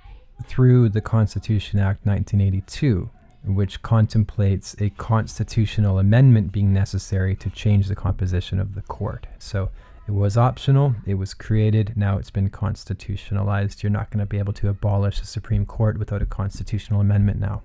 through 0.47 0.89
the 0.89 1.01
Constitution 1.01 1.79
Act 1.79 2.07
1982, 2.07 3.11
which 3.45 3.83
contemplates 3.83 4.75
a 4.81 4.91
constitutional 4.91 5.99
amendment 5.99 6.53
being 6.53 6.73
necessary 6.73 7.37
to 7.37 7.51
change 7.51 7.89
the 7.89 7.95
composition 7.95 8.59
of 8.59 8.75
the 8.75 8.83
court. 8.83 9.27
So 9.39 9.71
it 10.07 10.13
was 10.13 10.37
optional, 10.37 10.95
it 11.07 11.15
was 11.15 11.35
created, 11.35 11.93
now 11.97 12.19
it's 12.19 12.31
been 12.31 12.51
constitutionalized. 12.51 13.83
You're 13.83 13.91
not 13.91 14.11
going 14.11 14.21
to 14.21 14.27
be 14.27 14.39
able 14.39 14.53
to 14.55 14.69
abolish 14.69 15.21
the 15.21 15.27
Supreme 15.27 15.67
Court 15.67 15.99
without 15.99 16.23
a 16.23 16.27
constitutional 16.27 17.01
amendment 17.01 17.39
now. 17.39 17.63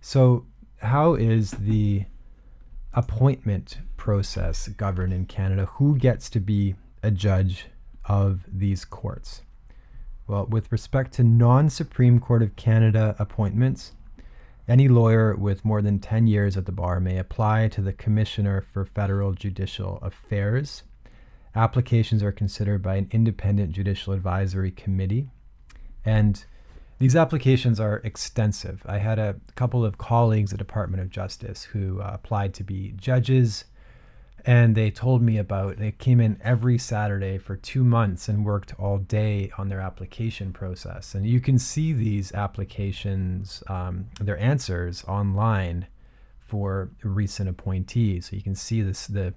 So, 0.00 0.46
how 0.80 1.14
is 1.14 1.50
the 1.52 2.04
appointment 2.94 3.78
process 3.96 4.68
governed 4.68 5.12
in 5.12 5.26
Canada? 5.26 5.66
Who 5.74 5.96
gets 5.96 6.30
to 6.30 6.40
be 6.40 6.74
a 7.02 7.10
judge 7.10 7.66
of 8.04 8.40
these 8.46 8.84
courts? 8.84 9.42
Well, 10.26 10.46
with 10.46 10.70
respect 10.72 11.12
to 11.14 11.24
non 11.24 11.70
Supreme 11.70 12.20
Court 12.20 12.42
of 12.42 12.56
Canada 12.56 13.16
appointments, 13.18 13.92
any 14.66 14.88
lawyer 14.88 15.34
with 15.34 15.64
more 15.64 15.80
than 15.80 15.98
10 15.98 16.26
years 16.26 16.56
at 16.56 16.66
the 16.66 16.72
bar 16.72 17.00
may 17.00 17.18
apply 17.18 17.68
to 17.68 17.80
the 17.80 17.92
Commissioner 17.92 18.60
for 18.60 18.84
Federal 18.84 19.32
Judicial 19.32 19.98
Affairs 20.02 20.82
Applications 21.58 22.22
are 22.22 22.30
considered 22.30 22.82
by 22.82 22.94
an 22.94 23.08
independent 23.10 23.72
judicial 23.72 24.12
advisory 24.12 24.70
committee. 24.70 25.30
And 26.04 26.44
these 26.98 27.14
applications 27.14 27.78
are 27.78 27.98
extensive. 27.98 28.82
I 28.86 28.98
had 28.98 29.18
a 29.18 29.36
couple 29.54 29.84
of 29.84 29.98
colleagues 29.98 30.52
at 30.52 30.58
Department 30.58 31.02
of 31.02 31.10
Justice 31.10 31.62
who 31.62 32.00
uh, 32.00 32.10
applied 32.14 32.54
to 32.54 32.64
be 32.64 32.92
judges, 32.96 33.64
and 34.44 34.74
they 34.74 34.90
told 34.90 35.22
me 35.22 35.38
about 35.38 35.76
they 35.76 35.92
came 35.92 36.20
in 36.20 36.40
every 36.42 36.76
Saturday 36.78 37.38
for 37.38 37.54
two 37.54 37.84
months 37.84 38.28
and 38.28 38.44
worked 38.44 38.74
all 38.78 38.98
day 38.98 39.52
on 39.58 39.68
their 39.68 39.80
application 39.80 40.52
process. 40.52 41.14
And 41.14 41.26
you 41.26 41.40
can 41.40 41.58
see 41.58 41.92
these 41.92 42.32
applications, 42.32 43.62
um, 43.68 44.06
their 44.20 44.38
answers 44.38 45.04
online 45.04 45.86
for 46.40 46.90
recent 47.02 47.48
appointees. 47.48 48.30
So 48.30 48.36
you 48.36 48.42
can 48.42 48.54
see 48.54 48.82
this 48.82 49.06
the 49.06 49.34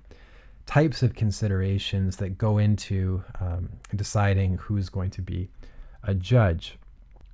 types 0.66 1.04
of 1.04 1.14
considerations 1.14 2.18
that 2.18 2.38
go 2.38 2.58
into 2.58 3.24
um, 3.40 3.70
deciding 3.96 4.58
who's 4.58 4.90
going 4.90 5.12
to 5.12 5.22
be 5.22 5.50
a 6.04 6.14
judge. 6.14 6.78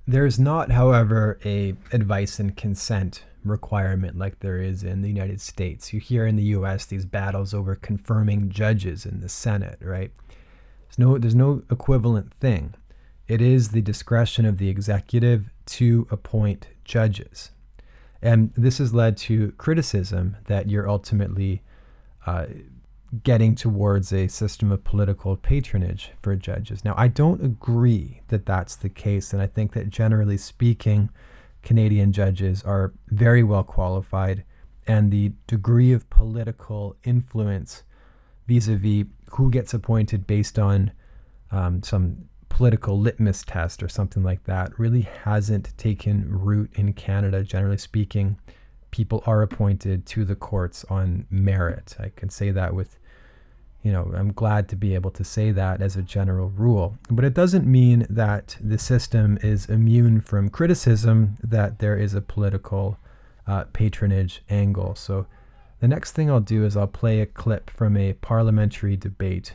There's 0.08 0.38
not, 0.38 0.70
however, 0.70 1.38
a 1.44 1.74
advice 1.92 2.38
and 2.38 2.56
consent 2.56 3.24
requirement 3.44 4.16
like 4.16 4.40
there 4.40 4.56
is 4.56 4.82
in 4.82 5.02
the 5.02 5.08
United 5.08 5.38
States. 5.38 5.92
You 5.92 6.00
hear 6.00 6.26
in 6.26 6.36
the 6.36 6.44
U.S. 6.44 6.86
these 6.86 7.04
battles 7.04 7.52
over 7.52 7.74
confirming 7.74 8.48
judges 8.48 9.04
in 9.04 9.20
the 9.20 9.28
Senate, 9.28 9.76
right? 9.82 10.10
There's 10.86 10.98
no, 10.98 11.18
there's 11.18 11.34
no 11.34 11.62
equivalent 11.70 12.32
thing. 12.40 12.72
It 13.26 13.42
is 13.42 13.68
the 13.68 13.82
discretion 13.82 14.46
of 14.46 14.56
the 14.56 14.70
executive 14.70 15.50
to 15.66 16.06
appoint 16.10 16.68
judges. 16.84 17.50
And 18.22 18.50
this 18.56 18.78
has 18.78 18.94
led 18.94 19.18
to 19.18 19.52
criticism 19.58 20.38
that 20.46 20.70
you're 20.70 20.88
ultimately 20.88 21.60
uh, 22.24 22.46
getting 23.22 23.54
towards 23.54 24.12
a 24.12 24.28
system 24.28 24.70
of 24.70 24.84
political 24.84 25.36
patronage 25.36 26.12
for 26.22 26.36
judges. 26.36 26.84
Now, 26.84 26.94
I 26.96 27.08
don't 27.08 27.42
agree 27.42 28.20
that 28.28 28.44
that's 28.44 28.76
the 28.76 28.90
case, 28.90 29.32
and 29.32 29.40
I 29.40 29.46
think 29.46 29.72
that 29.72 29.88
generally 29.88 30.36
speaking, 30.36 31.08
Canadian 31.62 32.12
judges 32.12 32.62
are 32.62 32.92
very 33.08 33.42
well 33.42 33.64
qualified, 33.64 34.44
and 34.86 35.10
the 35.10 35.32
degree 35.46 35.92
of 35.92 36.08
political 36.10 36.96
influence 37.04 37.82
vis 38.46 38.68
a 38.68 38.76
vis 38.76 39.06
who 39.32 39.50
gets 39.50 39.74
appointed 39.74 40.26
based 40.26 40.58
on 40.58 40.90
um, 41.50 41.82
some 41.82 42.28
political 42.48 42.98
litmus 42.98 43.42
test 43.42 43.82
or 43.82 43.88
something 43.88 44.22
like 44.22 44.44
that 44.44 44.78
really 44.78 45.02
hasn't 45.02 45.76
taken 45.78 46.26
root 46.28 46.70
in 46.74 46.92
Canada, 46.92 47.42
generally 47.42 47.78
speaking 47.78 48.38
people 48.90 49.22
are 49.26 49.42
appointed 49.42 50.06
to 50.06 50.24
the 50.24 50.34
courts 50.34 50.84
on 50.88 51.26
merit. 51.30 51.96
I 51.98 52.10
can 52.16 52.30
say 52.30 52.50
that 52.50 52.74
with, 52.74 52.98
you 53.82 53.92
know, 53.92 54.12
I'm 54.14 54.32
glad 54.32 54.68
to 54.70 54.76
be 54.76 54.94
able 54.94 55.10
to 55.12 55.24
say 55.24 55.52
that 55.52 55.80
as 55.82 55.96
a 55.96 56.02
general 56.02 56.50
rule. 56.50 56.96
But 57.10 57.24
it 57.24 57.34
doesn't 57.34 57.66
mean 57.66 58.06
that 58.10 58.56
the 58.60 58.78
system 58.78 59.38
is 59.42 59.66
immune 59.66 60.20
from 60.20 60.48
criticism, 60.48 61.36
that 61.42 61.78
there 61.78 61.96
is 61.96 62.14
a 62.14 62.20
political 62.20 62.98
uh, 63.46 63.64
patronage 63.72 64.42
angle. 64.50 64.94
So 64.94 65.26
the 65.80 65.88
next 65.88 66.12
thing 66.12 66.30
I'll 66.30 66.40
do 66.40 66.64
is 66.64 66.76
I'll 66.76 66.86
play 66.86 67.20
a 67.20 67.26
clip 67.26 67.70
from 67.70 67.96
a 67.96 68.14
parliamentary 68.14 68.96
debate. 68.96 69.54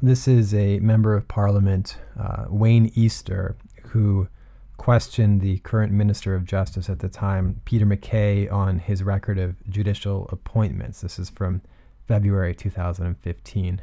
This 0.00 0.26
is 0.26 0.52
a 0.52 0.80
member 0.80 1.14
of 1.14 1.28
parliament, 1.28 1.96
uh, 2.18 2.46
Wayne 2.48 2.90
Easter, 2.94 3.56
who 3.84 4.28
questioned 4.82 5.40
the 5.40 5.58
current 5.58 5.92
Minister 5.92 6.34
of 6.34 6.44
Justice 6.44 6.90
at 6.90 6.98
the 6.98 7.08
time, 7.08 7.60
Peter 7.64 7.86
MacKay, 7.86 8.48
on 8.48 8.80
his 8.80 9.04
record 9.04 9.38
of 9.38 9.54
judicial 9.70 10.28
appointments. 10.32 11.02
This 11.02 11.20
is 11.20 11.30
from 11.30 11.62
February 12.08 12.52
2015. 12.52 13.80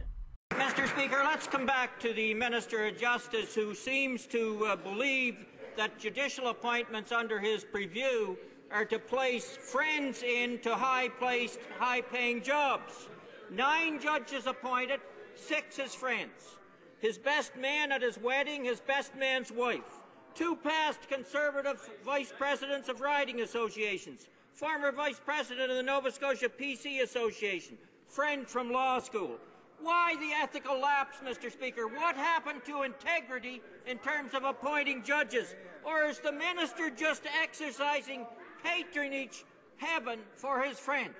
Mr. 0.51 0.89
Speaker, 0.89 1.21
let's 1.23 1.47
come 1.47 1.65
back 1.65 2.01
to 2.01 2.11
the 2.11 2.33
Minister 2.33 2.85
of 2.85 2.97
Justice 2.97 3.55
who 3.55 3.73
seems 3.73 4.27
to 4.27 4.65
uh, 4.65 4.75
believe 4.75 5.37
that 5.77 5.97
judicial 5.97 6.49
appointments 6.49 7.13
under 7.13 7.39
his 7.39 7.63
preview 7.63 8.35
are 8.69 8.83
to 8.83 8.99
place 8.99 9.55
friends 9.55 10.21
into 10.21 10.75
high 10.75 11.07
placed, 11.07 11.59
high 11.77 12.01
paying 12.01 12.41
jobs. 12.43 13.07
Nine 13.49 14.01
judges 14.01 14.47
appointed, 14.47 14.99
six 15.35 15.79
as 15.79 15.95
friends. 15.95 16.57
His 16.99 17.17
best 17.17 17.55
man 17.55 17.93
at 17.93 18.01
his 18.01 18.17
wedding, 18.17 18.65
his 18.65 18.81
best 18.81 19.15
man's 19.15 19.49
wife 19.49 19.98
two 20.39 20.55
past 20.55 21.09
Conservative 21.09 21.89
vice 22.05 22.31
presidents 22.37 22.87
of 22.87 23.01
riding 23.01 23.41
associations, 23.41 24.29
former 24.53 24.89
vice 24.89 25.19
president 25.19 25.69
of 25.69 25.75
the 25.75 25.83
Nova 25.83 26.09
Scotia 26.09 26.47
PC 26.47 27.01
Association, 27.03 27.77
friend 28.07 28.47
from 28.47 28.71
law 28.71 28.99
school. 28.99 29.35
Why 29.81 30.15
the 30.15 30.31
ethical 30.41 30.79
lapse, 30.79 31.17
Mr. 31.17 31.51
Speaker? 31.51 31.89
What 31.89 32.15
happened 32.15 32.61
to 32.67 32.83
integrity 32.83 33.61
in 33.85 33.97
terms 33.97 34.33
of 34.33 34.45
appointing 34.45 35.03
judges? 35.03 35.55
Or 35.83 36.05
is 36.05 36.19
the 36.19 36.31
minister 36.31 36.89
just 36.89 37.23
exercising 37.43 38.25
patronage 38.63 39.43
heaven 39.79 40.19
for 40.35 40.61
his 40.61 40.77
friends? 40.79 41.15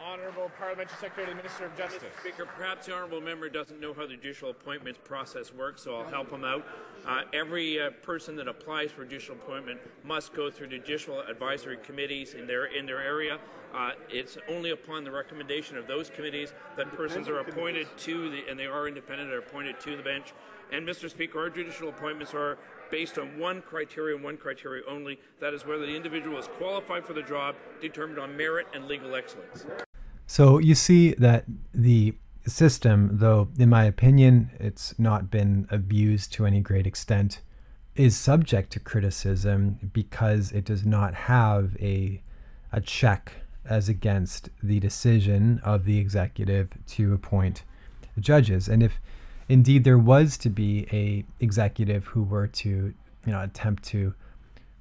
Honourable 0.00 0.50
Parliamentary 0.58 0.96
Secretary 1.00 1.26
to 1.26 1.30
the 1.30 1.36
Minister 1.36 1.66
of 1.66 1.76
Justice. 1.76 2.02
Mr. 2.02 2.20
Speaker, 2.20 2.46
perhaps 2.56 2.86
the 2.86 2.92
honourable 2.92 3.20
member 3.20 3.48
doesn't 3.48 3.80
know 3.80 3.92
how 3.92 4.06
the 4.06 4.16
judicial 4.16 4.50
appointments 4.50 4.98
process 5.04 5.52
works, 5.52 5.82
so 5.82 5.96
I'll 5.96 6.08
help 6.08 6.30
him 6.30 6.44
out. 6.44 6.66
Uh, 7.06 7.22
every 7.32 7.80
uh, 7.80 7.90
person 8.02 8.34
that 8.36 8.48
applies 8.48 8.90
for 8.90 9.04
judicial 9.04 9.34
appointment 9.34 9.80
must 10.04 10.32
go 10.32 10.50
through 10.50 10.68
judicial 10.68 11.20
advisory 11.20 11.76
committees 11.76 12.34
in 12.34 12.46
their 12.46 12.66
in 12.66 12.86
their 12.86 13.00
area. 13.00 13.38
Uh, 13.74 13.92
it's 14.10 14.36
only 14.48 14.70
upon 14.70 15.04
the 15.04 15.10
recommendation 15.10 15.76
of 15.78 15.86
those 15.86 16.10
committees 16.10 16.52
that 16.76 16.92
persons 16.92 17.28
are 17.28 17.38
appointed 17.38 17.86
to 17.96 18.30
the, 18.30 18.42
and 18.50 18.58
they 18.58 18.66
are 18.66 18.88
independent, 18.88 19.32
are 19.32 19.38
appointed 19.38 19.78
to 19.80 19.96
the 19.96 20.02
bench. 20.02 20.32
And 20.72 20.86
Mr. 20.86 21.08
Speaker, 21.08 21.40
our 21.40 21.50
judicial 21.50 21.88
appointments 21.88 22.34
are 22.34 22.58
based 22.92 23.18
on 23.18 23.38
one 23.38 23.62
criteria 23.62 24.14
and 24.14 24.22
one 24.22 24.36
criteria 24.36 24.84
only. 24.86 25.18
That 25.40 25.54
is 25.54 25.66
whether 25.66 25.84
the 25.84 25.96
individual 25.96 26.38
is 26.38 26.46
qualified 26.46 27.04
for 27.04 27.14
the 27.14 27.22
job, 27.22 27.56
determined 27.80 28.20
on 28.20 28.36
merit 28.36 28.66
and 28.74 28.86
legal 28.86 29.16
excellence. 29.16 29.66
So 30.28 30.58
you 30.58 30.76
see 30.76 31.14
that 31.14 31.44
the 31.74 32.14
system, 32.46 33.10
though 33.14 33.48
in 33.58 33.68
my 33.68 33.84
opinion 33.84 34.50
it's 34.60 34.96
not 34.98 35.30
been 35.30 35.66
abused 35.70 36.32
to 36.34 36.46
any 36.46 36.60
great 36.60 36.86
extent, 36.86 37.40
is 37.96 38.16
subject 38.16 38.70
to 38.72 38.80
criticism 38.80 39.90
because 39.92 40.52
it 40.52 40.64
does 40.64 40.84
not 40.84 41.14
have 41.14 41.76
a 41.80 42.22
a 42.74 42.80
check 42.80 43.32
as 43.66 43.88
against 43.88 44.48
the 44.62 44.80
decision 44.80 45.60
of 45.62 45.84
the 45.84 45.98
executive 45.98 46.70
to 46.86 47.12
appoint 47.12 47.64
judges. 48.18 48.66
And 48.66 48.82
if 48.82 48.98
indeed 49.52 49.84
there 49.84 49.98
was 49.98 50.38
to 50.38 50.48
be 50.48 50.86
a 50.92 51.24
executive 51.38 52.06
who 52.06 52.22
were 52.22 52.46
to 52.46 52.94
you 53.26 53.32
know 53.32 53.42
attempt 53.42 53.82
to 53.82 54.14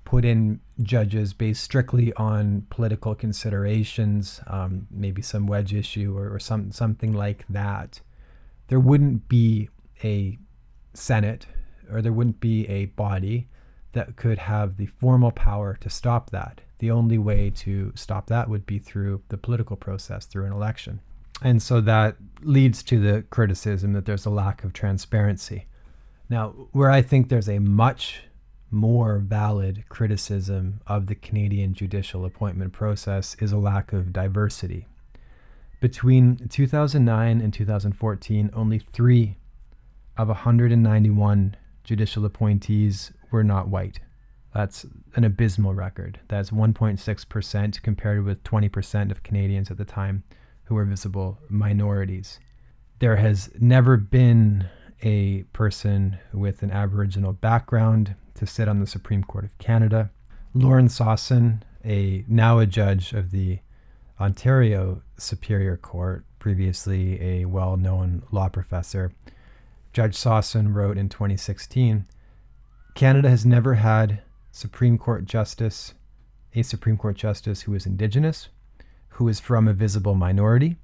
put 0.06 0.24
in 0.24 0.60
judges 0.82 1.34
based 1.34 1.64
strictly 1.64 2.12
on 2.14 2.66
political 2.70 3.14
considerations, 3.14 4.42
um, 4.48 4.88
maybe 4.90 5.22
some 5.22 5.46
wedge 5.46 5.74
issue 5.74 6.18
or, 6.18 6.34
or 6.34 6.40
some 6.40 6.72
something 6.72 7.14
like 7.14 7.46
that, 7.50 8.00
there 8.70 8.80
wouldn't 8.80 9.28
be 9.28 9.70
a 10.04 10.38
Senate 10.94 11.48
or 11.92 12.02
there 12.02 12.14
wouldn't 12.14 12.40
be 12.40 12.68
a 12.68 12.86
body 12.86 13.48
that 13.92 14.16
could 14.16 14.38
have 14.38 14.78
the 14.78 14.86
formal 14.86 15.32
power 15.32 15.78
to 15.82 15.90
stop 15.90 16.30
that. 16.30 16.62
The 16.80 16.92
only 16.92 17.18
way 17.18 17.50
to 17.58 17.92
stop 17.96 18.28
that 18.28 18.50
would 18.50 18.66
be 18.66 18.80
through 18.80 19.22
the 19.28 19.38
political 19.38 19.76
process, 19.76 20.26
through 20.26 20.46
an 20.46 20.54
election. 20.54 21.02
And 21.42 21.62
so 21.62 21.82
that 21.82 22.18
leads 22.42 22.84
to 22.84 23.00
the 23.00 23.24
criticism 23.24 23.94
that 23.94 24.06
there's 24.06 24.26
a 24.26 24.30
lack 24.30 24.64
of 24.64 24.74
transparency. 24.74 25.66
Now, 26.30 26.50
where 26.72 26.92
I 26.92 27.02
think 27.02 27.30
there's 27.30 27.50
a 27.50 27.60
much 27.60 28.24
more 28.70 29.18
valid 29.20 29.84
criticism 29.90 30.80
of 30.88 31.08
the 31.08 31.16
Canadian 31.16 31.74
judicial 31.74 32.24
appointment 32.24 32.72
process 32.72 33.36
is 33.40 33.52
a 33.52 33.58
lack 33.58 33.92
of 33.92 34.14
diversity. 34.14 34.88
Between 35.82 36.48
2009 36.48 37.42
and 37.42 37.54
2014, 37.54 38.52
only 38.54 38.80
three 38.94 39.38
of 40.18 40.28
191 40.28 41.56
judicial 41.84 42.24
appointees 42.24 43.12
were 43.32 43.44
not 43.44 43.68
white. 43.68 44.00
That's 44.54 44.86
an 45.16 45.24
abysmal 45.24 45.74
record. 45.74 46.20
That's 46.28 46.52
1.6% 46.52 47.82
compared 47.82 48.24
with 48.24 48.44
20% 48.44 49.12
of 49.12 49.24
Canadians 49.24 49.72
at 49.72 49.78
the 49.78 49.86
time 49.86 50.24
who 50.72 50.78
are 50.78 50.86
visible 50.86 51.38
minorities. 51.50 52.40
There 53.00 53.18
has 53.18 53.50
never 53.60 53.98
been 53.98 54.70
a 55.04 55.44
person 55.52 56.18
with 56.32 56.64
an 56.64 56.72
Aboriginal 56.72 57.34
background 57.34 58.16
to 58.36 58.48
sit 58.48 58.70
on 58.70 58.80
the 58.80 58.88
Supreme 58.88 59.22
Court 59.22 59.44
of 59.44 59.58
Canada. 59.58 60.12
Lorne 60.54 60.88
Sossin, 60.88 61.64
a 61.84 62.24
now 62.26 62.60
a 62.60 62.66
judge 62.66 63.12
of 63.12 63.32
the 63.32 63.60
Ontario 64.18 65.02
Superior 65.18 65.76
Court, 65.76 66.24
previously 66.40 67.22
a 67.22 67.46
well 67.46 67.76
known 67.76 68.24
law 68.32 68.48
professor, 68.48 69.12
Judge 69.92 70.16
Sawson 70.16 70.74
wrote 70.74 70.98
in 70.98 71.10
2016 71.10 72.06
Canada 72.96 73.30
has 73.30 73.46
never 73.46 73.74
had 73.74 74.22
Supreme 74.54 74.98
Court 74.98 75.26
justice, 75.26 75.96
a 76.56 76.62
Supreme 76.62 76.96
Court 76.96 77.18
justice 77.18 77.64
who 77.64 77.74
is 77.74 77.86
Indigenous, 77.86 78.48
who 79.12 79.28
is 79.28 79.40
from 79.40 79.68
a 79.68 79.74
visible 79.74 80.16
minority, 80.16 80.78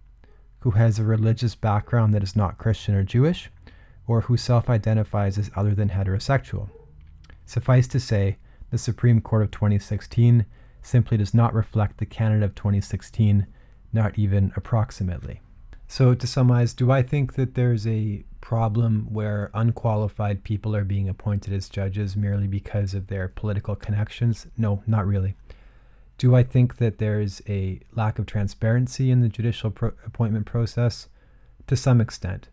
who 0.59 0.71
has 0.71 0.99
a 0.99 1.03
religious 1.03 1.55
background 1.55 2.13
that 2.13 2.23
is 2.23 2.35
not 2.35 2.57
Christian 2.57 2.95
or 2.95 3.03
Jewish, 3.03 3.49
or 4.07 4.21
who 4.21 4.37
self 4.37 4.69
identifies 4.69 5.37
as 5.37 5.51
other 5.55 5.75
than 5.75 5.89
heterosexual. 5.89 6.69
Suffice 7.45 7.87
to 7.87 7.99
say, 7.99 8.37
the 8.69 8.77
Supreme 8.77 9.21
Court 9.21 9.43
of 9.43 9.51
2016 9.51 10.45
simply 10.81 11.17
does 11.17 11.33
not 11.33 11.53
reflect 11.53 11.97
the 11.97 12.05
Canada 12.05 12.45
of 12.45 12.55
2016, 12.55 13.47
not 13.93 14.17
even 14.17 14.51
approximately. 14.55 15.41
So, 15.87 16.13
to 16.13 16.27
summarize, 16.27 16.73
do 16.73 16.91
I 16.91 17.01
think 17.01 17.35
that 17.35 17.55
there's 17.55 17.87
a 17.87 18.25
problem 18.41 19.07
where 19.09 19.49
unqualified 19.53 20.43
people 20.43 20.75
are 20.75 20.83
being 20.83 21.07
appointed 21.07 21.53
as 21.53 21.69
judges 21.69 22.15
merely 22.17 22.47
because 22.47 22.93
of 22.93 23.07
their 23.07 23.29
political 23.29 23.75
connections? 23.75 24.47
No, 24.57 24.83
not 24.85 25.07
really. 25.07 25.35
Do 26.17 26.35
I 26.35 26.43
think 26.43 26.77
that 26.77 26.97
there's 26.97 27.41
a 27.47 27.79
lack 27.93 28.17
of 28.17 28.25
transparency 28.25 29.11
in 29.11 29.21
the 29.21 29.29
judicial 29.29 29.69
pro- 29.69 29.93
appointment 30.05 30.45
process? 30.45 31.07
To 31.67 31.75
some 31.75 32.01
extent. 32.01 32.49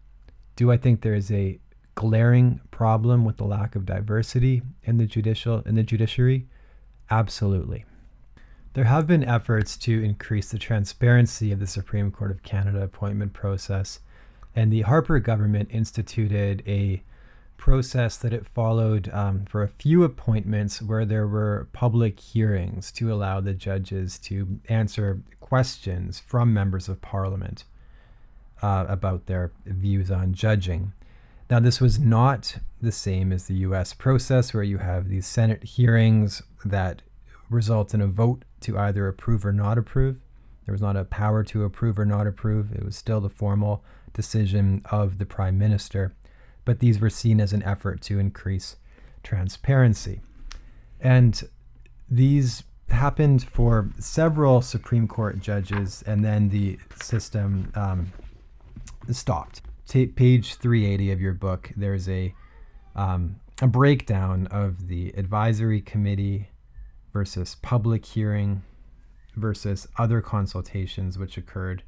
Do 0.57 0.71
I 0.71 0.77
think 0.77 1.01
there 1.01 1.15
is 1.15 1.31
a 1.31 1.59
glaring 1.95 2.61
problem 2.71 3.25
with 3.25 3.37
the 3.37 3.45
lack 3.45 3.77
of 3.77 3.87
diversity 3.87 4.63
in 4.83 4.99
the 4.99 5.07
judicial 5.07 5.63
in 5.65 5.77
the 5.77 5.83
judiciary? 5.83 6.47
Absolutely. 7.11 7.85
There 8.75 8.85
have 8.85 9.07
been 9.07 9.23
efforts 9.23 9.77
to 9.79 10.03
increase 10.03 10.51
the 10.51 10.59
transparency 10.59 11.53
of 11.53 11.61
the 11.61 11.67
Supreme 11.67 12.11
Court 12.11 12.33
of 12.33 12.43
Canada 12.43 12.83
appointment 12.83 13.33
process, 13.33 14.01
and 14.55 14.73
the 14.73 14.83
Harper 14.83 15.21
government 15.21 15.69
instituted 15.71 16.63
a 16.67 17.03
process 17.57 18.17
that 18.19 18.33
it 18.33 18.47
followed 18.47 19.09
um, 19.13 19.45
for 19.47 19.63
a 19.63 19.69
few 19.69 20.05
appointments 20.05 20.83
where 20.83 21.05
there 21.05 21.27
were 21.27 21.69
public 21.73 22.21
hearings 22.21 22.93
to 22.93 23.13
allow 23.13 23.41
the 23.41 23.55
judges 23.55 24.19
to 24.19 24.61
answer 24.69 25.21
questions 25.41 26.21
from 26.21 26.53
members 26.53 26.89
of 26.89 27.01
parliament 27.01 27.65
uh, 28.63 28.85
about 28.89 29.27
their 29.27 29.53
views 29.67 30.11
on 30.11 30.33
judging. 30.33 30.93
Now, 31.51 31.61
this 31.61 31.81
was 31.81 31.99
not 31.99 32.59
the 32.81 32.93
same 32.93 33.33
as 33.33 33.47
the 33.47 33.55
US 33.57 33.93
process 33.93 34.55
where 34.55 34.63
you 34.63 34.79
have 34.79 35.09
these 35.09 35.27
Senate 35.27 35.63
hearings 35.63 36.43
that 36.65 37.03
result 37.51 37.95
in 37.95 38.01
a 38.01 38.07
vote 38.07 38.45
to 38.61 38.79
either 38.79 39.07
approve 39.09 39.45
or 39.45 39.53
not 39.53 39.79
approve. 39.79 40.17
There 40.65 40.73
was 40.73 40.81
not 40.81 40.97
a 40.97 41.05
power 41.05 41.45
to 41.45 41.65
approve 41.65 41.99
or 41.99 42.07
not 42.07 42.27
approve. 42.27 42.73
It 42.73 42.85
was 42.85 42.97
still 42.97 43.21
the 43.21 43.29
formal 43.29 43.85
decision 44.15 44.83
of 44.91 45.19
the 45.19 45.27
prime 45.27 45.59
minister. 45.59 46.15
But 46.65 46.79
these 46.79 47.01
were 47.01 47.11
seen 47.11 47.41
as 47.41 47.53
an 47.53 47.63
effort 47.63 48.01
to 48.03 48.19
increase 48.19 48.77
transparency. 49.23 50.21
And 51.01 51.43
these 52.09 52.65
happened 52.89 53.43
for 53.43 53.91
several 53.99 54.63
Supreme 54.63 55.09
Court 55.09 55.41
judges, 55.41 56.03
and 56.07 56.25
then 56.25 56.49
the 56.49 56.79
system 57.03 57.73
um, 57.75 58.13
stopped. 59.11 59.63
T- 59.87 60.07
page 60.07 60.55
380 60.57 61.13
of 61.13 61.21
your 61.21 61.35
book, 61.35 61.73
there's 61.77 62.09
a, 62.09 62.35
um, 62.95 63.41
a 63.61 63.67
breakdown 63.67 64.47
of 64.47 64.89
the 64.89 65.13
advisory 65.17 65.81
committee 65.81 66.49
versus 67.13 67.57
public 67.63 68.05
hearing 68.05 68.63
versus 69.37 69.87
other 69.99 70.21
consultations 70.21 71.19
which 71.19 71.37
occurred 71.37 71.83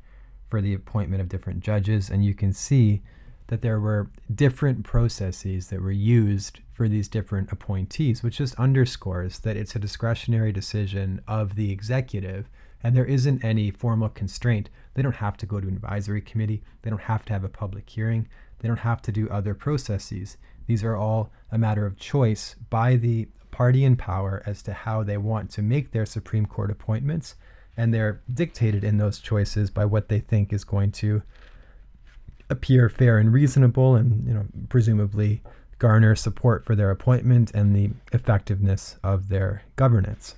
for 0.48 0.60
the 0.60 0.74
appointment 0.74 1.20
of 1.20 1.28
different 1.28 1.60
judges. 1.60 2.10
And 2.10 2.24
you 2.24 2.34
can 2.34 2.52
see 2.52 3.02
that 3.48 3.62
there 3.62 3.80
were 3.80 4.10
different 4.34 4.84
processes 4.84 5.68
that 5.68 5.80
were 5.80 5.90
used 5.90 6.60
for 6.72 6.88
these 6.88 7.08
different 7.08 7.50
appointees, 7.52 8.22
which 8.22 8.38
just 8.38 8.54
underscores 8.56 9.38
that 9.40 9.56
it's 9.56 9.76
a 9.76 9.78
discretionary 9.78 10.52
decision 10.52 11.20
of 11.28 11.54
the 11.54 11.70
executive 11.70 12.48
and 12.82 12.96
there 12.96 13.04
isn't 13.04 13.44
any 13.44 13.70
formal 13.70 14.08
constraint. 14.08 14.68
They 14.94 15.02
don't 15.02 15.16
have 15.16 15.36
to 15.38 15.46
go 15.46 15.60
to 15.60 15.66
an 15.66 15.74
advisory 15.74 16.20
committee, 16.20 16.62
they 16.82 16.90
don't 16.90 17.02
have 17.02 17.24
to 17.26 17.32
have 17.32 17.44
a 17.44 17.48
public 17.48 17.88
hearing, 17.88 18.28
they 18.58 18.68
don't 18.68 18.78
have 18.78 19.02
to 19.02 19.12
do 19.12 19.28
other 19.28 19.54
processes. 19.54 20.36
These 20.66 20.84
are 20.84 20.96
all 20.96 21.30
a 21.50 21.58
matter 21.58 21.86
of 21.86 21.98
choice 21.98 22.54
by 22.70 22.96
the 22.96 23.28
party 23.50 23.84
in 23.84 23.96
power 23.96 24.42
as 24.46 24.62
to 24.62 24.72
how 24.72 25.02
they 25.02 25.16
want 25.16 25.50
to 25.52 25.62
make 25.62 25.90
their 25.90 26.06
Supreme 26.06 26.46
Court 26.46 26.70
appointments, 26.70 27.36
and 27.76 27.92
they're 27.92 28.20
dictated 28.32 28.84
in 28.84 28.98
those 28.98 29.18
choices 29.18 29.70
by 29.70 29.84
what 29.84 30.08
they 30.08 30.20
think 30.20 30.52
is 30.52 30.64
going 30.64 30.92
to 30.92 31.22
appear 32.48 32.88
fair 32.88 33.18
and 33.18 33.32
reasonable 33.32 33.94
and 33.94 34.26
you 34.26 34.34
know 34.34 34.44
presumably 34.68 35.42
garner 35.78 36.14
support 36.14 36.64
for 36.64 36.74
their 36.74 36.90
appointment 36.90 37.50
and 37.52 37.74
the 37.74 37.90
effectiveness 38.12 38.96
of 39.02 39.28
their 39.28 39.62
governance. 39.76 40.34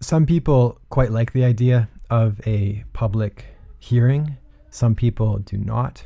Some 0.00 0.26
people 0.26 0.80
quite 0.88 1.10
like 1.10 1.32
the 1.32 1.44
idea 1.44 1.88
of 2.08 2.40
a 2.46 2.84
public 2.92 3.46
hearing. 3.78 4.36
Some 4.70 4.94
people 4.94 5.38
do 5.38 5.58
not 5.58 6.04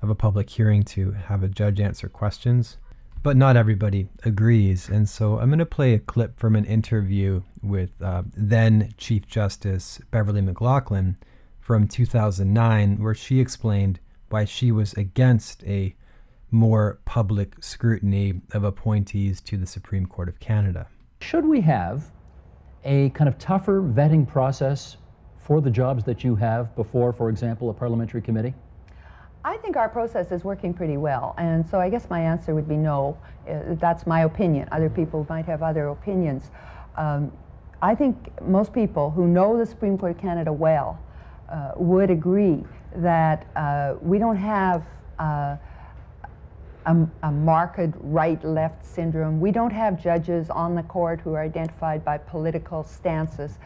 have 0.00 0.10
a 0.10 0.14
public 0.14 0.48
hearing 0.48 0.82
to 0.82 1.12
have 1.12 1.42
a 1.42 1.48
judge 1.48 1.80
answer 1.80 2.08
questions 2.08 2.78
but 3.22 3.36
not 3.36 3.56
everybody 3.56 4.08
agrees. 4.24 4.88
And 4.88 5.08
so 5.08 5.38
I'm 5.38 5.48
going 5.48 5.58
to 5.60 5.66
play 5.66 5.94
a 5.94 5.98
clip 5.98 6.38
from 6.38 6.56
an 6.56 6.64
interview 6.64 7.42
with 7.62 7.90
uh, 8.02 8.22
then 8.34 8.92
Chief 8.96 9.26
Justice 9.26 10.00
Beverley 10.10 10.42
McLachlin 10.42 11.16
from 11.60 11.86
2009, 11.86 13.02
where 13.02 13.14
she 13.14 13.40
explained 13.40 14.00
why 14.32 14.44
she 14.44 14.72
was 14.72 14.94
against 14.94 15.62
a 15.64 15.94
more 16.50 17.00
public 17.04 17.62
scrutiny 17.62 18.40
of 18.52 18.64
appointees 18.64 19.40
to 19.42 19.56
the 19.56 19.66
Supreme 19.66 20.06
Court 20.06 20.28
of 20.28 20.40
Canada. 20.40 20.86
Should 21.20 21.46
we 21.46 21.60
have 21.60 22.10
a 22.84 23.10
kind 23.10 23.28
of 23.28 23.38
tougher 23.38 23.82
vetting 23.82 24.26
process 24.26 24.96
for 25.38 25.60
the 25.60 25.70
jobs 25.70 26.04
that 26.04 26.24
you 26.24 26.34
have 26.36 26.74
before, 26.76 27.12
for 27.12 27.28
example, 27.28 27.70
a 27.70 27.74
parliamentary 27.74 28.22
committee? 28.22 28.54
I 29.44 29.56
think 29.56 29.76
our 29.76 29.88
process 29.88 30.30
is 30.30 30.44
working 30.44 30.72
pretty 30.72 30.96
well, 30.96 31.34
and 31.36 31.66
so 31.68 31.80
I 31.80 31.88
guess 31.88 32.08
my 32.08 32.20
answer 32.20 32.54
would 32.54 32.68
be 32.68 32.76
no. 32.76 33.18
Uh, 33.48 33.74
that's 33.80 34.06
my 34.06 34.22
opinion. 34.22 34.68
Other 34.70 34.88
people 34.88 35.26
might 35.28 35.46
have 35.46 35.62
other 35.62 35.88
opinions. 35.88 36.50
Um, 36.96 37.32
I 37.80 37.96
think 37.96 38.16
most 38.46 38.72
people 38.72 39.10
who 39.10 39.26
know 39.26 39.58
the 39.58 39.66
Supreme 39.66 39.98
Court 39.98 40.12
of 40.12 40.18
Canada 40.18 40.52
well 40.52 41.00
uh, 41.48 41.72
would 41.76 42.10
agree 42.10 42.64
that 42.96 43.46
uh, 43.56 43.94
we 44.00 44.18
don't 44.18 44.36
have 44.36 44.84
uh, 45.18 45.56
a, 46.86 47.06
a 47.22 47.30
marked 47.30 47.94
right-left 48.00 48.84
syndrome. 48.84 49.40
We 49.40 49.52
don't 49.52 49.72
have 49.72 50.02
judges 50.02 50.50
on 50.50 50.74
the 50.74 50.82
court 50.82 51.20
who 51.20 51.34
are 51.34 51.42
identified 51.42 52.04
by 52.04 52.18
political 52.18 52.82
stances. 52.84 53.58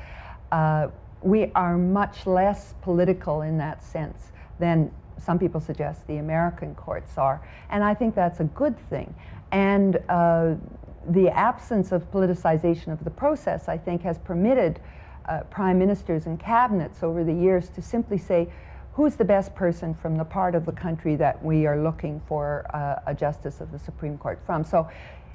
Uh, 0.52 0.88
we 1.22 1.50
are 1.54 1.76
much 1.76 2.26
less 2.26 2.74
political 2.82 3.42
in 3.42 3.58
that 3.58 3.82
sense 3.82 4.32
than 4.58 4.90
some 5.18 5.38
people 5.38 5.60
suggest 5.60 6.06
the 6.06 6.18
American 6.18 6.74
courts 6.74 7.16
are. 7.18 7.40
And 7.70 7.82
I 7.82 7.94
think 7.94 8.14
that's 8.14 8.40
a 8.40 8.44
good 8.44 8.78
thing. 8.90 9.14
And 9.50 9.96
uh, 10.08 10.54
the 11.08 11.28
absence 11.30 11.92
of 11.92 12.10
politicization 12.12 12.92
of 12.92 13.02
the 13.04 13.10
process, 13.10 13.68
I 13.68 13.78
think, 13.78 14.02
has 14.02 14.18
permitted 14.18 14.80
uh, 15.26 15.40
prime 15.50 15.78
ministers 15.78 16.26
and 16.26 16.38
cabinets 16.38 17.02
over 17.02 17.24
the 17.24 17.32
years 17.32 17.68
to 17.70 17.82
simply 17.82 18.18
say, 18.18 18.48
who's 18.96 19.14
the 19.14 19.24
best 19.24 19.54
person 19.54 19.92
from 19.92 20.16
the 20.16 20.24
part 20.24 20.54
of 20.54 20.64
the 20.64 20.72
country 20.72 21.16
that 21.16 21.44
we 21.44 21.66
are 21.66 21.78
looking 21.82 22.18
for 22.26 22.64
uh, 22.72 22.98
a 23.06 23.14
justice 23.14 23.60
of 23.60 23.70
the 23.70 23.78
Supreme 23.78 24.16
Court 24.16 24.40
from. 24.46 24.64
So 24.64 24.88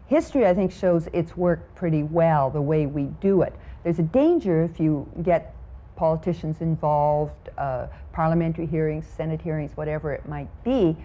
history, 0.08 0.48
I 0.48 0.54
think, 0.56 0.72
shows 0.72 1.08
it's 1.14 1.38
worked 1.38 1.76
pretty 1.76 2.02
well 2.02 2.50
the 2.50 2.62
way 2.62 2.88
we 2.88 3.04
do 3.22 3.44
it. 3.44 3.54
There's 3.84 4.00
a 4.00 4.04
danger 4.04 4.64
if 4.64 4.80
you 4.80 5.08
get 5.22 5.54
politicians 5.96 6.62
involved, 6.62 7.50
uh, 7.60 7.86
parliamentary 8.14 8.66
hearings, 8.66 9.06
Senate 9.06 9.40
hearings, 9.40 9.78
whatever 9.78 10.12
it 10.12 10.28
might 10.28 10.50
be, 10.64 10.98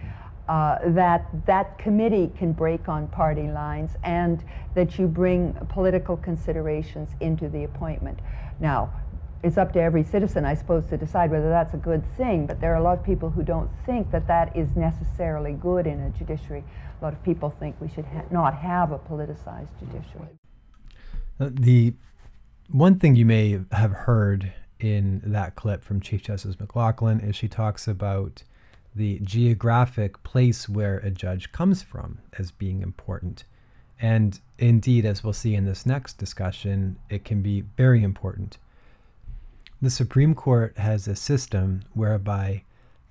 uh, 0.49 0.79
that 0.87 1.27
that 1.45 1.77
committee 1.77 2.31
can 2.35 2.53
break 2.53 2.89
on 2.89 3.07
party 3.09 3.51
lines 3.51 3.91
and 4.03 4.43
that 4.73 4.97
you 4.97 5.05
bring 5.05 5.53
political 5.69 6.17
considerations 6.17 7.09
into 7.19 7.49
the 7.49 7.65
appointment. 7.65 8.17
Now, 8.59 8.89
it's 9.47 9.57
up 9.57 9.73
to 9.73 9.81
every 9.81 10.03
citizen, 10.03 10.45
I 10.45 10.53
suppose, 10.53 10.85
to 10.87 10.97
decide 10.97 11.31
whether 11.31 11.49
that's 11.49 11.73
a 11.73 11.77
good 11.77 12.03
thing. 12.17 12.45
But 12.45 12.61
there 12.61 12.73
are 12.73 12.77
a 12.77 12.83
lot 12.83 12.99
of 12.99 13.03
people 13.03 13.29
who 13.29 13.43
don't 13.43 13.69
think 13.85 14.11
that 14.11 14.27
that 14.27 14.55
is 14.55 14.67
necessarily 14.75 15.53
good 15.53 15.87
in 15.87 15.99
a 16.01 16.09
judiciary. 16.11 16.63
A 17.01 17.03
lot 17.03 17.13
of 17.13 17.23
people 17.23 17.49
think 17.59 17.75
we 17.79 17.87
should 17.87 18.05
ha- 18.05 18.25
not 18.29 18.53
have 18.53 18.91
a 18.91 18.99
politicized 18.99 19.69
judiciary. 19.79 20.37
Uh, 21.39 21.49
the 21.51 21.93
one 22.69 22.99
thing 22.99 23.15
you 23.15 23.25
may 23.25 23.59
have 23.71 23.91
heard 23.91 24.53
in 24.79 25.21
that 25.25 25.55
clip 25.55 25.83
from 25.83 26.01
Chief 26.01 26.21
Justice 26.21 26.55
McLachlin 26.57 27.27
is 27.27 27.35
she 27.35 27.47
talks 27.47 27.87
about 27.87 28.43
the 28.93 29.19
geographic 29.19 30.21
place 30.23 30.67
where 30.67 30.97
a 30.97 31.11
judge 31.11 31.51
comes 31.51 31.83
from 31.83 32.19
as 32.37 32.51
being 32.51 32.81
important. 32.81 33.45
And 33.99 34.39
indeed, 34.57 35.05
as 35.05 35.23
we'll 35.23 35.33
see 35.33 35.55
in 35.55 35.65
this 35.65 35.85
next 35.85 36.17
discussion, 36.17 36.97
it 37.09 37.23
can 37.23 37.41
be 37.41 37.61
very 37.61 38.03
important. 38.03 38.57
The 39.79 39.91
Supreme 39.91 40.33
Court 40.33 40.75
has 40.79 41.07
a 41.07 41.15
system 41.15 41.83
whereby 41.93 42.63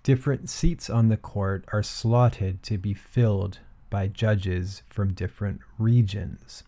different 0.03 0.51
seats 0.51 0.91
on 0.91 1.09
the 1.09 1.17
court 1.17 1.65
are 1.73 1.83
slotted 1.83 2.65
to 2.65 2.77
be 2.77 2.93
filled 2.93 3.61
by 3.89 4.09
judges 4.09 4.83
from 4.91 5.13
different 5.13 5.61
regions. 5.79 6.65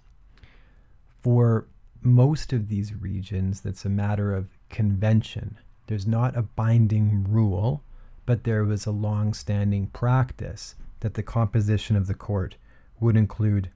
For 1.21 1.67
most 2.01 2.53
of 2.53 2.69
these 2.69 2.95
regions, 2.95 3.61
that's 3.61 3.85
a 3.85 3.89
matter 3.89 4.33
of 4.33 4.57
convention. 4.69 5.59
There's 5.89 6.07
not 6.07 6.37
a 6.37 6.43
binding 6.43 7.27
rule, 7.29 7.83
but 8.25 8.45
there 8.45 8.65
was 8.65 8.87
a 8.87 8.93
long 8.93 9.35
standing 9.35 9.89
practice 9.89 10.77
that 11.01 11.15
the 11.15 11.25
composition 11.25 11.97
of 11.97 12.07
the 12.07 12.15
court 12.15 12.55
would 13.01 13.17
include 13.17 13.71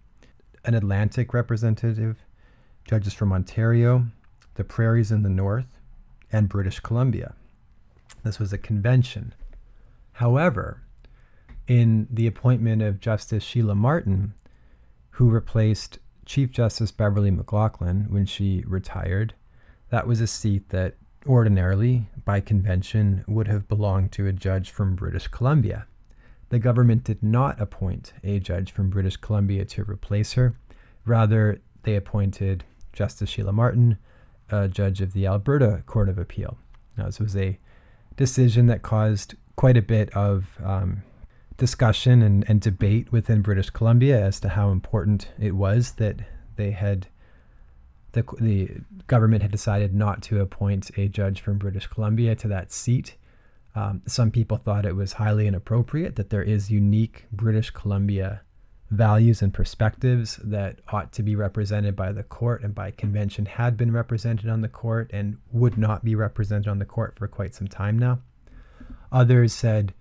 an 0.64 0.74
Atlantic 0.74 1.34
representative, 1.34 2.24
judges 2.84 3.12
from 3.12 3.32
Ontario, 3.32 4.06
the 4.54 4.62
prairies 4.62 5.10
in 5.10 5.24
the 5.24 5.28
north, 5.28 5.78
and 6.32 6.48
British 6.48 6.80
Columbia. 6.80 7.34
This 8.24 8.38
was 8.38 8.52
a 8.52 8.58
convention. 8.58 9.34
However, 10.12 10.82
in 11.66 12.08
the 12.10 12.26
appointment 12.26 12.82
of 12.82 13.00
Justice 13.00 13.44
Sheilah 13.44 13.76
Martin, 13.76 14.34
who 15.10 15.30
replaced 15.30 15.98
Chief 16.24 16.50
Justice 16.50 16.90
Beverley 16.90 17.30
McLachlin 17.30 18.10
when 18.10 18.26
she 18.26 18.64
retired, 18.66 19.34
that 19.90 20.06
was 20.06 20.20
a 20.20 20.26
seat 20.26 20.70
that 20.70 20.94
ordinarily, 21.26 22.06
by 22.24 22.40
convention, 22.40 23.24
would 23.28 23.48
have 23.48 23.68
belonged 23.68 24.12
to 24.12 24.26
a 24.26 24.32
judge 24.32 24.70
from 24.70 24.96
British 24.96 25.28
Columbia. 25.28 25.86
The 26.48 26.58
government 26.58 27.04
did 27.04 27.22
not 27.22 27.60
appoint 27.60 28.12
a 28.22 28.38
judge 28.38 28.72
from 28.72 28.90
British 28.90 29.16
Columbia 29.16 29.64
to 29.66 29.84
replace 29.84 30.34
her. 30.34 30.54
Rather, 31.04 31.60
they 31.82 31.96
appointed 31.96 32.64
Justice 32.92 33.30
Sheilah 33.30 33.54
Martin, 33.54 33.98
a 34.52 34.68
judge 34.68 35.00
of 35.00 35.12
the 35.12 35.26
Alberta 35.26 35.82
Court 35.86 36.08
of 36.08 36.18
Appeal. 36.18 36.58
Now, 36.96 37.06
this 37.06 37.18
was 37.18 37.36
a 37.36 37.58
decision 38.16 38.66
that 38.66 38.82
caused 38.82 39.34
quite 39.56 39.76
a 39.76 39.82
bit 39.82 40.14
of 40.14 40.58
um, 40.62 41.02
discussion 41.56 42.22
and, 42.22 42.44
and 42.48 42.60
debate 42.60 43.10
within 43.10 43.40
British 43.40 43.70
Columbia 43.70 44.24
as 44.24 44.38
to 44.40 44.50
how 44.50 44.70
important 44.70 45.28
it 45.40 45.52
was 45.52 45.92
that 45.92 46.20
they 46.56 46.70
had 46.72 47.08
the, 48.12 48.24
the 48.40 48.80
government 49.06 49.42
had 49.42 49.50
decided 49.50 49.94
not 49.94 50.22
to 50.22 50.40
appoint 50.40 50.90
a 50.98 51.08
judge 51.08 51.40
from 51.40 51.56
British 51.58 51.86
Columbia 51.86 52.34
to 52.36 52.48
that 52.48 52.70
seat. 52.70 53.16
Um, 53.74 54.02
some 54.06 54.30
people 54.30 54.58
thought 54.58 54.84
it 54.84 54.96
was 54.96 55.14
highly 55.14 55.46
inappropriate 55.46 56.16
that 56.16 56.28
there 56.28 56.42
is 56.42 56.70
unique 56.70 57.24
British 57.32 57.70
Columbia 57.70 58.42
values 58.92 59.40
and 59.40 59.54
perspectives 59.54 60.38
that 60.44 60.78
ought 60.88 61.12
to 61.12 61.22
be 61.22 61.34
represented 61.34 61.96
by 61.96 62.12
the 62.12 62.22
court 62.22 62.62
and 62.62 62.74
by 62.74 62.90
convention 62.90 63.46
had 63.46 63.76
been 63.76 63.90
represented 63.90 64.50
on 64.50 64.60
the 64.60 64.68
court 64.68 65.10
and 65.14 65.38
would 65.50 65.78
not 65.78 66.04
be 66.04 66.14
represented 66.14 66.68
on 66.68 66.78
the 66.78 66.84
court 66.84 67.18
for 67.18 67.26
quite 67.26 67.54
some 67.54 67.66
time 67.66 67.98
now. 67.98 68.18
Others 69.10 69.54
said 69.54 69.94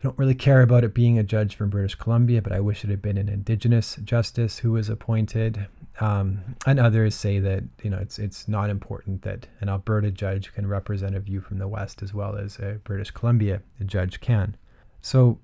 I 0.00 0.02
don't 0.02 0.18
really 0.18 0.34
care 0.34 0.62
about 0.62 0.82
it 0.82 0.94
being 0.94 1.18
a 1.18 1.22
judge 1.22 1.54
from 1.54 1.68
British 1.68 1.94
Columbia, 1.94 2.40
but 2.40 2.52
I 2.52 2.60
wish 2.60 2.82
it 2.82 2.90
had 2.90 3.02
been 3.02 3.18
an 3.18 3.28
Indigenous 3.28 3.96
justice 4.02 4.58
who 4.58 4.72
was 4.72 4.88
appointed. 4.88 5.66
Um, 6.00 6.56
and 6.66 6.80
others 6.80 7.14
say 7.14 7.38
that 7.38 7.64
you 7.82 7.90
know 7.90 7.98
it's 7.98 8.18
it's 8.18 8.48
not 8.48 8.70
important 8.70 9.22
that 9.22 9.46
an 9.60 9.68
Alberta 9.68 10.10
judge 10.10 10.54
can 10.54 10.66
represent 10.66 11.14
a 11.14 11.20
view 11.20 11.42
from 11.42 11.58
the 11.58 11.68
West 11.68 12.02
as 12.02 12.14
well 12.14 12.36
as 12.36 12.58
a 12.58 12.80
British 12.82 13.10
Columbia 13.10 13.60
judge 13.84 14.20
can. 14.20 14.56
So, 15.02 15.38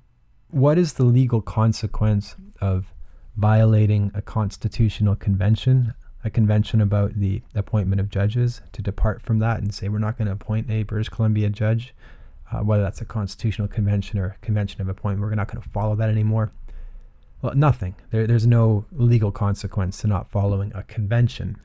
what 0.50 0.78
is 0.78 0.94
the 0.94 1.04
legal 1.04 1.40
consequence 1.40 2.36
of 2.60 2.92
violating 3.36 4.10
a 4.14 4.22
constitutional 4.22 5.16
convention, 5.16 5.94
a 6.24 6.30
convention 6.30 6.80
about 6.80 7.14
the 7.14 7.42
appointment 7.54 8.00
of 8.00 8.08
judges, 8.08 8.60
to 8.72 8.82
depart 8.82 9.22
from 9.22 9.38
that 9.40 9.60
and 9.60 9.74
say 9.74 9.88
we're 9.88 9.98
not 9.98 10.16
going 10.16 10.26
to 10.26 10.32
appoint 10.32 10.70
a 10.70 10.82
British 10.84 11.08
Columbia 11.08 11.50
judge? 11.50 11.94
uh, 12.52 12.60
whether 12.60 12.82
that's 12.82 13.00
a 13.00 13.04
constitutional 13.04 13.68
convention 13.68 14.18
or 14.18 14.36
convention 14.40 14.80
of 14.80 14.88
appointment. 14.88 15.28
We're 15.28 15.34
not 15.34 15.48
going 15.48 15.62
to 15.62 15.68
follow 15.68 15.96
that 15.96 16.08
anymore. 16.08 16.52
Well, 17.42 17.54
nothing. 17.54 17.96
There, 18.10 18.26
there's 18.26 18.46
no 18.46 18.86
legal 18.92 19.30
consequence 19.30 19.98
to 19.98 20.06
not 20.06 20.30
following 20.30 20.72
a 20.74 20.82
convention. 20.84 21.58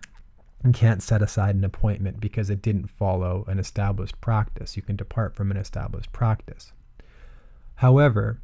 You 0.65 0.71
can't 0.71 1.01
set 1.01 1.21
aside 1.21 1.55
an 1.55 1.63
appointment 1.63 2.19
because 2.19 2.49
it 2.49 2.61
didn't 2.61 2.87
follow 2.87 3.45
an 3.47 3.57
established 3.57 4.19
practice. 4.21 4.75
You 4.75 4.83
can 4.83 4.95
depart 4.95 5.35
from 5.35 5.49
an 5.49 5.57
established 5.57 6.11
practice. 6.11 6.71
However, 7.75 8.39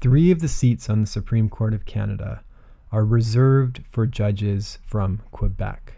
three 0.00 0.30
of 0.30 0.40
the 0.40 0.48
seats 0.48 0.88
on 0.90 1.00
the 1.00 1.06
Supreme 1.06 1.48
Court 1.48 1.74
of 1.74 1.84
Canada 1.84 2.42
are 2.92 3.04
reserved 3.04 3.82
for 3.90 4.06
judges 4.06 4.78
from 4.86 5.22
Quebec. 5.30 5.94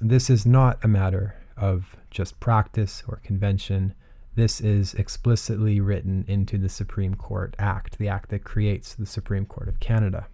This 0.00 0.28
is 0.28 0.44
not 0.44 0.82
a 0.84 0.88
matter 0.88 1.36
of 1.56 1.96
just 2.10 2.40
practice 2.40 3.02
or 3.06 3.20
convention. 3.22 3.94
This 4.34 4.60
is 4.60 4.94
explicitly 4.94 5.80
written 5.80 6.24
into 6.26 6.58
the 6.58 6.68
Supreme 6.68 7.14
Court 7.14 7.54
Act, 7.58 7.98
the 7.98 8.08
act 8.08 8.30
that 8.30 8.44
creates 8.44 8.94
the 8.94 9.06
Supreme 9.06 9.46
Court 9.46 9.68
of 9.68 9.80
Canada. 9.80 10.26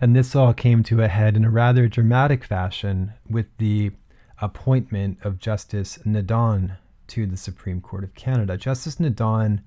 And 0.00 0.14
this 0.14 0.34
all 0.34 0.52
came 0.52 0.82
to 0.84 1.02
a 1.02 1.08
head 1.08 1.36
in 1.36 1.44
a 1.44 1.50
rather 1.50 1.88
dramatic 1.88 2.44
fashion 2.44 3.12
with 3.28 3.46
the 3.58 3.92
appointment 4.40 5.18
of 5.22 5.38
Justice 5.38 5.98
Nadon 6.04 6.76
to 7.08 7.26
the 7.26 7.36
Supreme 7.36 7.80
Court 7.80 8.04
of 8.04 8.14
Canada. 8.14 8.56
Justice 8.56 8.96
Nadon 8.96 9.60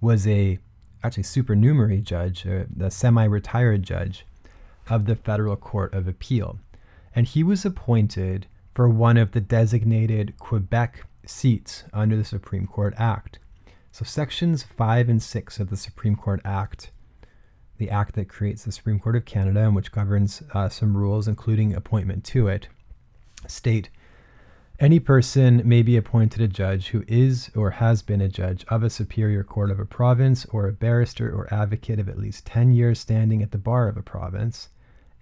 was 0.00 0.26
a 0.26 0.58
actually 1.02 1.22
supernumerary 1.24 2.00
judge, 2.00 2.44
a, 2.44 2.66
a 2.80 2.90
semi-retired 2.90 3.82
judge 3.82 4.24
of 4.88 5.06
the 5.06 5.16
Federal 5.16 5.56
Court 5.56 5.92
of 5.94 6.08
Appeal, 6.08 6.58
and 7.14 7.26
he 7.26 7.42
was 7.42 7.64
appointed 7.64 8.46
for 8.74 8.88
one 8.88 9.16
of 9.16 9.32
the 9.32 9.40
designated 9.40 10.38
Quebec 10.38 11.06
seats 11.26 11.84
under 11.92 12.16
the 12.16 12.24
Supreme 12.24 12.66
Court 12.66 12.94
Act. 12.96 13.38
So, 13.90 14.04
sections 14.04 14.62
5 14.62 15.08
and 15.08 15.22
6 15.22 15.60
of 15.60 15.68
the 15.68 15.76
Supreme 15.76 16.16
Court 16.16 16.40
Act, 16.44 16.90
the 17.76 17.90
act 17.90 18.14
that 18.14 18.28
creates 18.28 18.64
the 18.64 18.72
Supreme 18.72 18.98
Court 18.98 19.16
of 19.16 19.24
Canada 19.24 19.60
and 19.60 19.76
which 19.76 19.92
governs 19.92 20.42
uh, 20.54 20.68
some 20.68 20.96
rules, 20.96 21.28
including 21.28 21.74
appointment 21.74 22.24
to 22.24 22.48
it, 22.48 22.68
state 23.46 23.90
any 24.82 24.98
person 24.98 25.62
may 25.64 25.80
be 25.80 25.96
appointed 25.96 26.42
a 26.42 26.48
judge 26.48 26.88
who 26.88 27.04
is 27.06 27.52
or 27.54 27.70
has 27.70 28.02
been 28.02 28.20
a 28.20 28.28
judge 28.28 28.64
of 28.66 28.82
a 28.82 28.90
superior 28.90 29.44
court 29.44 29.70
of 29.70 29.78
a 29.78 29.84
province 29.84 30.44
or 30.46 30.66
a 30.66 30.72
barrister 30.72 31.30
or 31.32 31.46
advocate 31.54 32.00
of 32.00 32.08
at 32.08 32.18
least 32.18 32.44
10 32.46 32.72
years 32.72 32.98
standing 32.98 33.44
at 33.44 33.52
the 33.52 33.58
bar 33.58 33.86
of 33.86 33.96
a 33.96 34.02
province, 34.02 34.70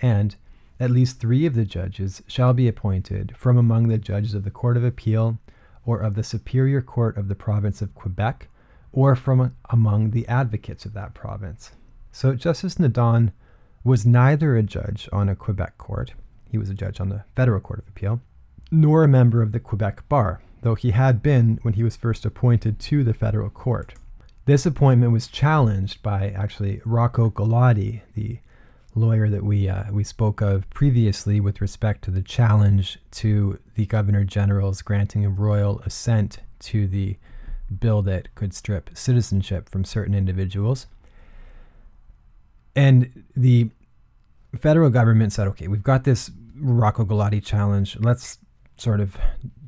and 0.01 0.35
at 0.81 0.90
least 0.90 1.20
three 1.20 1.44
of 1.44 1.55
the 1.55 1.66
judges 1.66 2.23
shall 2.27 2.55
be 2.55 2.68
appointed 2.68 3.37
from 3.37 3.59
among 3.59 3.88
the 3.88 3.99
judges 3.99 4.33
of 4.33 4.44
the 4.44 4.51
Court 4.51 4.79
of 4.79 4.85
Appeal 4.85 5.38
or 5.85 6.01
of 6.01 6.14
the 6.14 6.25
Superior 6.25 6.81
Court 6.81 7.18
of 7.18 7.29
the 7.29 7.35
province 7.35 7.83
of 7.83 7.94
Quebec, 7.94 8.49
or 8.92 9.14
from 9.14 9.55
among 9.68 10.12
the 10.12 10.27
advocates 10.27 10.87
of 10.87 10.94
that 10.94 11.12
province. 11.12 11.73
So 12.12 12.35
Justice 12.35 12.77
Nadon 12.77 13.33
was 13.85 14.07
neither 14.07 14.57
a 14.57 14.62
judge 14.62 15.07
on 15.12 15.29
a 15.29 15.37
Quebec 15.37 15.77
court, 15.77 16.14
he 16.51 16.57
was 16.57 16.70
a 16.70 16.75
judge 16.75 16.99
on 16.99 17.11
the 17.11 17.25
Federal 17.37 17.61
Court 17.61 17.81
of 17.81 17.88
Appeal, 17.88 18.23
nor 18.70 19.04
a 19.04 19.09
member 19.09 19.42
of 19.42 19.52
the 19.52 19.61
Quebec 19.61 20.09
Bar, 20.09 20.40
though 20.62 20.74
he 20.74 20.90
had 20.90 21.22
been 21.22 21.59
when 21.62 21.74
he 21.74 21.83
was 21.83 21.96
first 21.96 22.24
appointed 22.24 22.78
to 22.78 23.04
the 23.04 23.14
federal 23.14 23.50
court. 23.50 23.94
This 24.46 24.66
appointment 24.66 25.12
was 25.12 25.28
challenged 25.28 26.02
by 26.02 26.30
actually 26.30 26.80
Rocco 26.85 27.30
Galati, 27.30 28.02
the 28.14 28.38
lawyer 28.94 29.28
that 29.28 29.44
we 29.44 29.68
uh, 29.68 29.85
we 29.92 30.02
spoke 30.02 30.40
of 30.40 30.68
previously 30.70 31.38
with 31.40 31.61
respect 31.61 32.02
to 32.02 32.11
the 32.11 32.22
challenge 32.22 32.98
to 33.12 33.59
the 33.76 33.87
governor 33.87 34.24
general's 34.24 34.83
granting 34.83 35.24
of 35.24 35.38
royal 35.38 35.78
assent 35.80 36.38
to 36.59 36.88
the 36.88 37.16
bill 37.78 38.02
that 38.02 38.35
could 38.35 38.52
strip 38.52 38.90
citizenship 38.94 39.68
from 39.68 39.85
certain 39.85 40.14
individuals. 40.14 40.87
And 42.74 43.24
the 43.37 43.70
federal 44.59 44.90
government 44.90 45.33
said, 45.33 45.46
okay, 45.48 45.68
we've 45.68 45.83
got 45.83 46.04
this 46.04 46.30
Rocco 46.56 47.04
Galati 47.04 47.44
challenge. 47.44 47.96
Let's 48.00 48.38
sort 48.81 49.01
of 49.01 49.16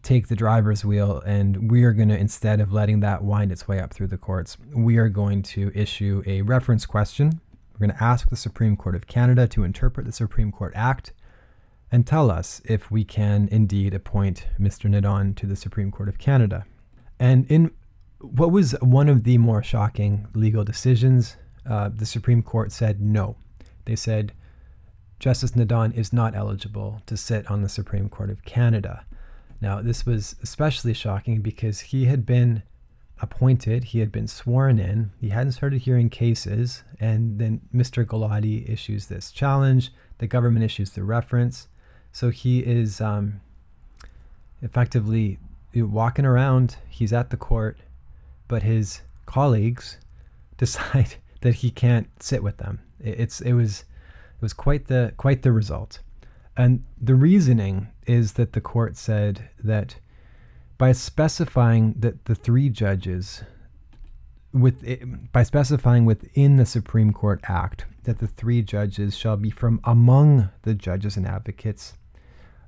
take 0.02 0.28
the 0.28 0.36
driver's 0.36 0.84
wheel 0.84 1.22
and 1.24 1.70
we 1.70 1.84
are 1.84 1.92
going 1.92 2.08
to, 2.08 2.18
instead 2.18 2.60
of 2.60 2.72
letting 2.72 3.00
that 3.00 3.22
wind 3.22 3.52
its 3.52 3.68
way 3.68 3.78
up 3.78 3.92
through 3.92 4.08
the 4.08 4.18
courts, 4.18 4.56
we 4.74 4.96
are 4.96 5.08
going 5.08 5.42
to 5.42 5.70
issue 5.74 6.22
a 6.26 6.42
reference 6.42 6.86
question 6.86 7.40
we're 7.82 7.86
going 7.88 7.98
to 7.98 8.04
ask 8.04 8.30
the 8.30 8.36
Supreme 8.36 8.76
Court 8.76 8.94
of 8.94 9.08
Canada 9.08 9.48
to 9.48 9.64
interpret 9.64 10.06
the 10.06 10.12
Supreme 10.12 10.52
Court 10.52 10.72
Act 10.76 11.12
and 11.90 12.06
tell 12.06 12.30
us 12.30 12.62
if 12.64 12.92
we 12.92 13.04
can 13.04 13.48
indeed 13.50 13.92
appoint 13.92 14.46
Mr. 14.60 14.88
Nadon 14.88 15.34
to 15.36 15.46
the 15.46 15.56
Supreme 15.56 15.90
Court 15.90 16.08
of 16.08 16.16
Canada. 16.16 16.64
And 17.18 17.44
in 17.50 17.72
what 18.20 18.52
was 18.52 18.72
one 18.80 19.08
of 19.08 19.24
the 19.24 19.36
more 19.38 19.64
shocking 19.64 20.28
legal 20.34 20.62
decisions, 20.62 21.36
uh, 21.68 21.90
the 21.92 22.06
Supreme 22.06 22.42
Court 22.42 22.70
said 22.70 23.00
no. 23.00 23.36
They 23.84 23.96
said 23.96 24.32
Justice 25.22 25.52
Nadon 25.52 25.96
is 25.96 26.12
not 26.12 26.34
eligible 26.34 27.00
to 27.06 27.16
sit 27.16 27.48
on 27.48 27.62
the 27.62 27.68
Supreme 27.68 28.08
Court 28.08 28.28
of 28.28 28.44
Canada. 28.44 29.04
Now, 29.60 29.80
this 29.80 30.04
was 30.04 30.34
especially 30.42 30.94
shocking 30.94 31.42
because 31.42 31.78
he 31.78 32.06
had 32.06 32.26
been 32.26 32.64
appointed, 33.20 33.84
he 33.84 34.00
had 34.00 34.10
been 34.10 34.26
sworn 34.26 34.80
in, 34.80 35.12
he 35.20 35.28
hadn't 35.28 35.52
started 35.52 35.82
hearing 35.82 36.10
cases, 36.10 36.82
and 36.98 37.38
then 37.38 37.60
Mr. 37.72 38.04
Galati 38.04 38.68
issues 38.68 39.06
this 39.06 39.30
challenge. 39.30 39.92
The 40.18 40.26
government 40.26 40.64
issues 40.64 40.90
the 40.90 41.04
reference. 41.04 41.68
So 42.10 42.30
he 42.30 42.58
is 42.58 43.00
um, 43.00 43.42
effectively 44.60 45.38
walking 45.72 46.24
around. 46.24 46.78
He's 46.88 47.12
at 47.12 47.30
the 47.30 47.36
court, 47.36 47.78
but 48.48 48.64
his 48.64 49.02
colleagues 49.26 49.98
decide 50.56 51.14
that 51.42 51.54
he 51.54 51.70
can't 51.70 52.08
sit 52.20 52.42
with 52.42 52.56
them. 52.56 52.80
It's 52.98 53.40
it 53.40 53.52
was 53.52 53.84
was 54.42 54.52
quite 54.52 54.88
the 54.88 55.14
quite 55.16 55.42
the 55.42 55.52
result, 55.52 56.00
and 56.56 56.84
the 57.00 57.14
reasoning 57.14 57.88
is 58.06 58.34
that 58.34 58.52
the 58.52 58.60
court 58.60 58.96
said 58.96 59.48
that 59.62 59.96
by 60.76 60.92
specifying 60.92 61.94
that 61.98 62.26
the 62.26 62.34
three 62.34 62.68
judges 62.68 63.44
with 64.52 64.84
by 65.32 65.42
specifying 65.42 66.04
within 66.04 66.56
the 66.56 66.66
Supreme 66.66 67.12
Court 67.12 67.40
Act 67.44 67.86
that 68.04 68.18
the 68.18 68.26
three 68.26 68.60
judges 68.60 69.16
shall 69.16 69.38
be 69.38 69.50
from 69.50 69.80
among 69.84 70.50
the 70.62 70.74
judges 70.74 71.16
and 71.16 71.26
advocates 71.26 71.94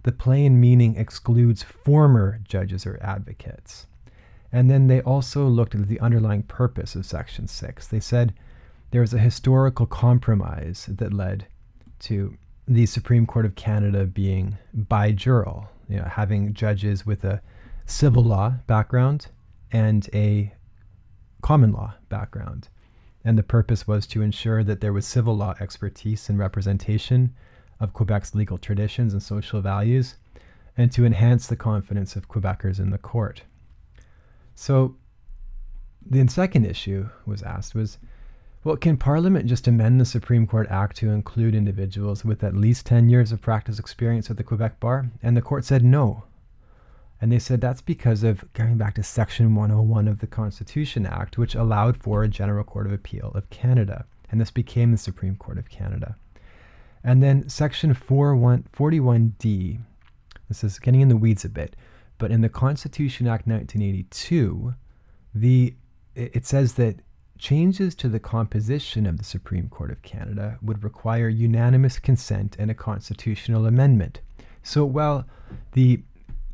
the 0.05 0.13
plain 0.13 0.61
meaning 0.61 0.97
excludes 0.97 1.63
former 1.63 2.39
judges 2.45 2.87
or 2.87 2.99
advocates. 3.03 3.87
And 4.53 4.71
then 4.71 4.87
they 4.87 5.01
also 5.01 5.47
looked 5.49 5.75
at 5.75 5.89
the 5.89 5.99
underlying 5.99 6.43
purpose 6.45 6.95
of 6.95 7.07
Section 7.07 7.49
6. 7.49 7.89
They 7.89 8.01
said 8.01 8.35
there 8.91 9.01
was 9.01 9.15
a 9.15 9.19
historical 9.19 9.87
compromise 9.87 10.89
that 10.91 11.13
led 11.13 11.47
to 12.01 12.37
the 12.67 12.87
Supreme 12.87 13.27
Court 13.27 13.45
of 13.45 13.55
Canada 13.55 14.07
being 14.07 14.59
bijural, 14.77 15.69
you 15.89 15.97
know, 15.97 16.05
having 16.05 16.55
judges 16.55 17.05
with 17.05 17.25
a 17.25 17.43
civil 17.87 18.25
law 18.25 18.55
background 18.67 19.27
and 19.71 20.09
a 20.15 20.55
common 21.43 21.73
law 21.73 21.95
background. 22.09 22.69
And 23.25 23.39
the 23.39 23.43
purpose 23.43 23.87
was 23.87 24.07
to 24.09 24.23
ensure 24.23 24.63
that 24.65 24.81
there 24.81 24.93
was 24.93 25.07
civil 25.07 25.37
law 25.37 25.55
expertise 25.61 26.29
and 26.29 26.39
representation 26.39 27.35
of 27.81 27.93
Quebec's 27.93 28.35
legal 28.35 28.59
traditions 28.59 29.13
and 29.13 29.23
social 29.23 29.61
values, 29.61 30.17
and 30.77 30.91
to 30.93 31.05
enhance 31.05 31.47
the 31.47 31.57
confidence 31.57 32.17
of 32.17 32.29
Quebecers 32.29 32.79
in 32.79 32.91
the 32.91 32.99
court. 32.99 33.43
So, 34.55 34.97
the 36.07 36.27
second 36.29 36.67
issue 36.67 37.09
was 37.27 37.43
asked 37.43 37.75
was, 37.75 37.99
well, 38.64 38.77
can 38.77 38.96
Parliament 38.96 39.46
just 39.46 39.68
amend 39.68 40.00
the 40.00 40.07
Supreme 40.07 40.46
Court 40.46 40.66
Act 40.70 40.96
to 40.96 41.11
include 41.11 41.55
individuals 41.55 42.24
with 42.24 42.42
at 42.42 42.57
least 42.57 42.87
10 42.87 43.11
years 43.11 43.31
of 43.31 43.42
practice 43.42 43.79
experience 43.79 44.31
at 44.31 44.38
the 44.38 44.42
Quebec 44.42 44.81
Bar? 44.81 45.11
And 45.22 45.37
the 45.37 45.42
court 45.42 45.66
said 45.66 45.85
no. 45.85 46.24
And 47.20 47.31
they 47.31 47.38
said 47.38 47.61
that's 47.61 47.83
because 47.83 48.22
of 48.22 48.50
going 48.55 48.77
back 48.77 48.94
to 48.94 49.03
Section 49.03 49.55
101 49.55 50.09
of 50.09 50.18
the 50.18 50.27
Constitution 50.27 51.07
Act, 51.07 51.37
which 51.37 51.55
allowed 51.55 51.98
for 51.98 52.22
a 52.22 52.29
General 52.29 52.64
Court 52.64 52.87
of 52.87 52.92
Appeal 52.92 53.33
of 53.35 53.50
Canada. 53.50 54.07
And 54.31 54.40
this 54.40 54.50
became 54.50 54.92
the 54.92 54.98
Supreme 54.98 55.37
Court 55.37 55.59
of 55.59 55.68
Canada. 55.68 56.16
And 57.05 57.22
then 57.22 57.48
section 57.50 57.94
41D, 57.94 59.79
this 60.48 60.64
is 60.64 60.79
getting 60.79 61.03
in 61.03 61.09
the 61.09 61.16
weeds 61.16 61.44
a 61.44 61.50
bit, 61.50 61.77
but 62.16 62.31
in 62.31 62.40
the 62.40 62.48
Constitution 62.48 63.27
Act 63.27 63.46
1982, 63.46 64.74
the 65.35 65.74
it 66.14 66.46
says 66.46 66.74
that 66.74 67.00
changes 67.45 67.95
to 67.95 68.09
the 68.09 68.19
composition 68.19 69.05
of 69.05 69.19
the 69.19 69.25
Supreme 69.25 69.69
Court 69.69 69.91
of 69.91 70.01
Canada 70.01 70.57
would 70.63 70.83
require 70.83 71.29
unanimous 71.29 71.99
consent 71.99 72.57
and 72.59 72.71
a 72.71 72.75
constitutional 72.75 73.67
amendment. 73.67 74.23
So 74.63 74.87
while 74.87 75.27
the 75.73 76.03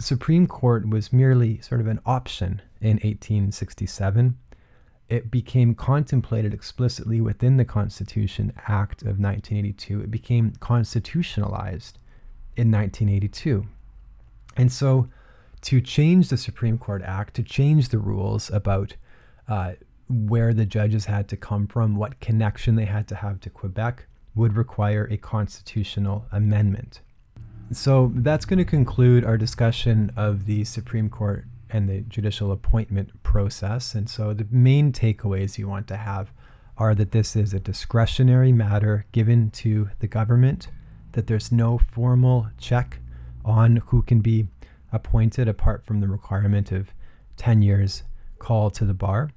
Supreme 0.01 0.49
Court 0.49 0.89
was 0.89 1.13
merely 1.13 1.61
sort 1.61 1.81
of 1.81 1.87
an 1.87 2.01
option 2.05 2.61
in 2.81 2.95
1867, 2.95 4.37
it 5.09 5.31
became 5.31 5.77
contemplated 5.77 6.53
explicitly 6.53 7.21
within 7.21 7.57
the 7.57 7.65
Constitution 7.65 8.53
Act 8.67 9.03
of 9.03 9.21
1982. 9.21 10.01
It 10.01 10.11
became 10.11 10.55
constitutionalized 10.59 12.01
in 12.57 12.69
1982. 12.69 13.65
And 14.57 14.73
so, 14.73 15.09
to 15.61 15.81
change 15.81 16.31
the 16.31 16.37
Supreme 16.37 16.79
Court 16.79 17.03
Act, 17.05 17.35
to 17.35 17.45
change 17.45 17.91
the 17.91 17.99
rules 17.99 18.51
about 18.51 18.97
uh, 19.47 19.75
where 20.11 20.53
the 20.53 20.67
judges 20.67 21.07
had 21.07 21.29
to 21.29 21.37
come 21.37 21.67
from, 21.67 21.95
what 21.95 22.21
connection 22.21 22.75
they 22.75 22.85
had 22.85 23.07
to 23.09 23.15
have 23.15 23.41
to 23.41 23.51
Quebec, 23.51 24.07
would 24.35 24.57
require 24.57 25.09
a 25.11 25.17
constitutional 25.17 26.27
amendment. 26.33 27.01
So 27.73 28.11
that's 28.17 28.45
going 28.45 28.59
to 28.59 28.65
conclude 28.65 29.25
our 29.25 29.39
discussion 29.39 30.11
of 30.17 30.47
the 30.47 30.65
Supreme 30.65 31.09
Court 31.09 31.45
and 31.71 31.89
the 31.89 32.01
judicial 32.01 32.51
appointment 32.51 33.23
process. 33.23 33.95
And 33.95 34.11
so 34.11 34.35
the 34.35 34.47
main 34.51 34.93
takeaways 34.93 35.57
you 35.57 35.69
want 35.69 35.87
to 35.89 35.97
have 35.97 36.33
are 36.77 36.95
that 36.97 37.13
this 37.13 37.37
is 37.37 37.55
a 37.55 37.61
discretionary 37.61 38.53
matter 38.53 39.07
given 39.13 39.51
to 39.51 39.91
the 40.01 40.09
government, 40.09 40.69
that 41.13 41.27
there's 41.27 41.53
no 41.53 41.79
formal 41.79 42.49
check 42.59 42.99
on 43.45 43.77
who 43.77 44.03
can 44.03 44.21
be 44.21 44.49
appointed 44.93 45.47
apart 45.47 45.85
from 45.85 46.01
the 46.01 46.09
requirement 46.09 46.73
of 46.73 46.93
10 47.37 47.63
years 47.63 48.03
call 48.39 48.71
to 48.71 48.85
the 48.85 48.95
bar, 48.95 49.31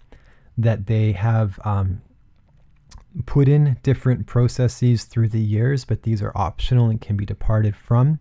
that 0.57 0.87
they 0.87 1.13
have 1.13 1.59
um, 1.63 2.01
put 3.25 3.47
in 3.47 3.77
different 3.83 4.25
processes 4.27 5.03
through 5.05 5.29
the 5.29 5.39
years, 5.39 5.85
but 5.85 6.03
these 6.03 6.21
are 6.21 6.31
optional 6.35 6.89
and 6.89 7.01
can 7.01 7.15
be 7.15 7.25
departed 7.25 7.75
from. 7.75 8.19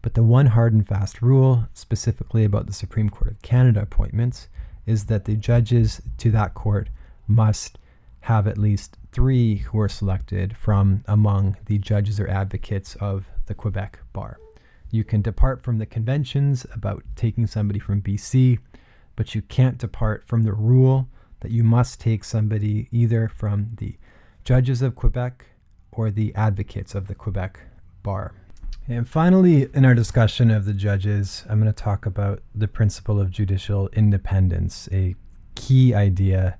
But 0.00 0.14
the 0.14 0.22
one 0.22 0.46
hard 0.46 0.72
and 0.72 0.86
fast 0.86 1.20
rule, 1.20 1.66
specifically 1.74 2.44
about 2.44 2.66
the 2.66 2.72
Supreme 2.72 3.10
Court 3.10 3.30
of 3.32 3.42
Canada 3.42 3.82
appointments, 3.82 4.48
is 4.86 5.06
that 5.06 5.24
the 5.24 5.36
judges 5.36 6.00
to 6.18 6.30
that 6.30 6.54
court 6.54 6.88
must 7.26 7.78
have 8.20 8.46
at 8.46 8.58
least 8.58 8.96
three 9.12 9.56
who 9.56 9.80
are 9.80 9.88
selected 9.88 10.56
from 10.56 11.02
among 11.06 11.56
the 11.66 11.78
judges 11.78 12.20
or 12.20 12.28
advocates 12.28 12.94
of 12.96 13.26
the 13.46 13.54
Quebec 13.54 14.00
bar. 14.12 14.38
You 14.90 15.04
can 15.04 15.20
depart 15.20 15.62
from 15.62 15.78
the 15.78 15.86
conventions 15.86 16.64
about 16.72 17.02
taking 17.16 17.46
somebody 17.46 17.78
from 17.78 18.00
BC, 18.00 18.58
but 19.16 19.34
you 19.34 19.42
can't 19.42 19.78
depart 19.78 20.24
from 20.26 20.44
the 20.44 20.52
rule 20.52 21.08
that 21.40 21.50
you 21.50 21.62
must 21.62 22.00
take 22.00 22.24
somebody 22.24 22.88
either 22.90 23.28
from 23.28 23.70
the 23.76 23.96
judges 24.44 24.82
of 24.82 24.96
Quebec 24.96 25.44
or 25.92 26.10
the 26.10 26.34
advocates 26.34 26.94
of 26.94 27.06
the 27.06 27.14
Quebec 27.14 27.60
bar. 28.02 28.32
And 28.88 29.06
finally, 29.06 29.68
in 29.74 29.84
our 29.84 29.94
discussion 29.94 30.50
of 30.50 30.64
the 30.64 30.72
judges, 30.72 31.44
I'm 31.48 31.60
going 31.60 31.72
to 31.72 31.82
talk 31.82 32.06
about 32.06 32.40
the 32.54 32.68
principle 32.68 33.20
of 33.20 33.30
judicial 33.30 33.88
independence, 33.88 34.88
a 34.90 35.14
key 35.54 35.94
idea 35.94 36.56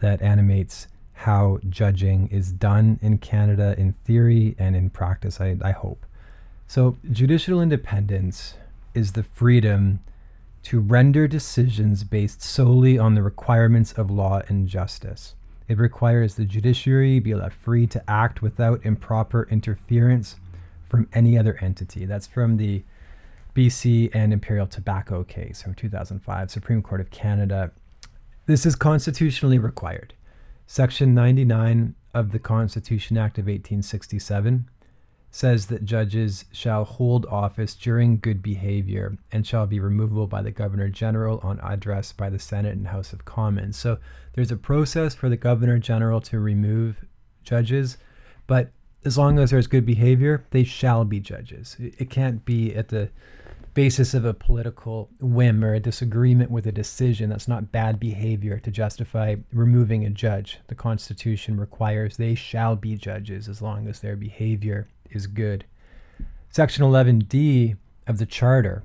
that 0.00 0.22
animates 0.22 0.88
how 1.12 1.58
judging 1.68 2.28
is 2.28 2.52
done 2.52 2.98
in 3.02 3.18
Canada 3.18 3.74
in 3.78 3.92
theory 4.04 4.54
and 4.58 4.74
in 4.76 4.88
practice, 4.90 5.40
I, 5.40 5.56
I 5.62 5.72
hope. 5.72 6.06
So, 6.66 6.96
judicial 7.10 7.60
independence 7.60 8.54
is 8.94 9.12
the 9.12 9.22
freedom 9.22 10.00
to 10.66 10.80
render 10.80 11.28
decisions 11.28 12.02
based 12.02 12.42
solely 12.42 12.98
on 12.98 13.14
the 13.14 13.22
requirements 13.22 13.92
of 13.92 14.10
law 14.10 14.42
and 14.48 14.66
justice. 14.66 15.36
It 15.68 15.78
requires 15.78 16.34
the 16.34 16.44
judiciary 16.44 17.20
be 17.20 17.36
left 17.36 17.54
free 17.54 17.86
to 17.86 18.02
act 18.10 18.42
without 18.42 18.84
improper 18.84 19.46
interference 19.48 20.40
from 20.88 21.08
any 21.12 21.38
other 21.38 21.56
entity. 21.60 22.04
That's 22.04 22.26
from 22.26 22.56
the 22.56 22.82
BC 23.54 24.10
and 24.12 24.32
Imperial 24.32 24.66
Tobacco 24.66 25.22
case 25.22 25.62
from 25.62 25.74
2005, 25.74 26.50
Supreme 26.50 26.82
Court 26.82 27.00
of 27.00 27.10
Canada. 27.10 27.70
This 28.46 28.66
is 28.66 28.74
constitutionally 28.74 29.60
required. 29.60 30.14
Section 30.66 31.14
99 31.14 31.94
of 32.12 32.32
the 32.32 32.40
Constitution 32.40 33.16
Act 33.16 33.38
of 33.38 33.44
1867 33.44 34.68
says 35.36 35.66
that 35.66 35.84
judges 35.84 36.46
shall 36.50 36.82
hold 36.82 37.26
office 37.26 37.74
during 37.74 38.18
good 38.18 38.42
behavior 38.42 39.18
and 39.30 39.46
shall 39.46 39.66
be 39.66 39.78
removable 39.78 40.26
by 40.26 40.40
the 40.40 40.50
Governor 40.50 40.88
General 40.88 41.38
on 41.42 41.60
address 41.60 42.10
by 42.10 42.30
the 42.30 42.38
Senate 42.38 42.72
and 42.72 42.88
House 42.88 43.12
of 43.12 43.26
Commons. 43.26 43.76
So 43.76 43.98
there's 44.32 44.50
a 44.50 44.56
process 44.56 45.14
for 45.14 45.28
the 45.28 45.36
Governor 45.36 45.78
General 45.78 46.22
to 46.22 46.40
remove 46.40 47.04
judges, 47.44 47.98
but 48.46 48.72
as 49.04 49.18
long 49.18 49.38
as 49.38 49.50
there's 49.50 49.66
good 49.66 49.84
behavior, 49.84 50.46
they 50.52 50.64
shall 50.64 51.04
be 51.04 51.20
judges. 51.20 51.76
It 51.78 52.08
can't 52.08 52.42
be 52.46 52.74
at 52.74 52.88
the 52.88 53.10
basis 53.74 54.14
of 54.14 54.24
a 54.24 54.32
political 54.32 55.10
whim 55.20 55.62
or 55.62 55.74
a 55.74 55.80
disagreement 55.80 56.50
with 56.50 56.66
a 56.66 56.72
decision 56.72 57.28
that's 57.28 57.46
not 57.46 57.70
bad 57.70 58.00
behavior 58.00 58.58
to 58.60 58.70
justify 58.70 59.36
removing 59.52 60.06
a 60.06 60.08
judge. 60.08 60.60
The 60.68 60.74
Constitution 60.74 61.60
requires 61.60 62.16
they 62.16 62.34
shall 62.34 62.74
be 62.74 62.96
judges 62.96 63.50
as 63.50 63.60
long 63.60 63.86
as 63.86 64.00
their 64.00 64.16
behavior 64.16 64.88
is 65.16 65.26
good. 65.26 65.64
Section 66.50 66.84
11D 66.84 67.76
of 68.06 68.18
the 68.18 68.26
Charter 68.26 68.84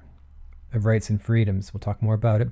of 0.73 0.85
Rights 0.85 1.09
and 1.09 1.21
Freedoms, 1.21 1.73
we'll 1.73 1.79
talk 1.79 2.01
more 2.01 2.15
about 2.15 2.41
it, 2.41 2.49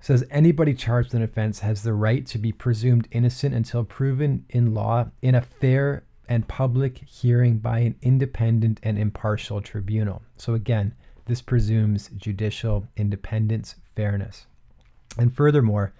says 0.00 0.24
anybody 0.30 0.74
charged 0.74 1.08
with 1.08 1.14
an 1.14 1.22
offense 1.22 1.60
has 1.60 1.82
the 1.82 1.94
right 1.94 2.26
to 2.26 2.38
be 2.38 2.52
presumed 2.52 3.08
innocent 3.10 3.54
until 3.54 3.84
proven 3.84 4.44
in 4.50 4.74
law 4.74 5.06
in 5.22 5.34
a 5.34 5.40
fair 5.40 6.02
and 6.28 6.46
public 6.48 6.98
hearing 6.98 7.58
by 7.58 7.80
an 7.80 7.94
independent 8.02 8.80
and 8.82 8.98
impartial 8.98 9.60
tribunal. 9.60 10.22
So 10.36 10.54
again, 10.54 10.94
this 11.26 11.42
presumes 11.42 12.08
judicial 12.16 12.86
independence, 12.96 13.76
fairness. 13.94 14.46
And 15.18 15.34
furthermore, 15.34 15.92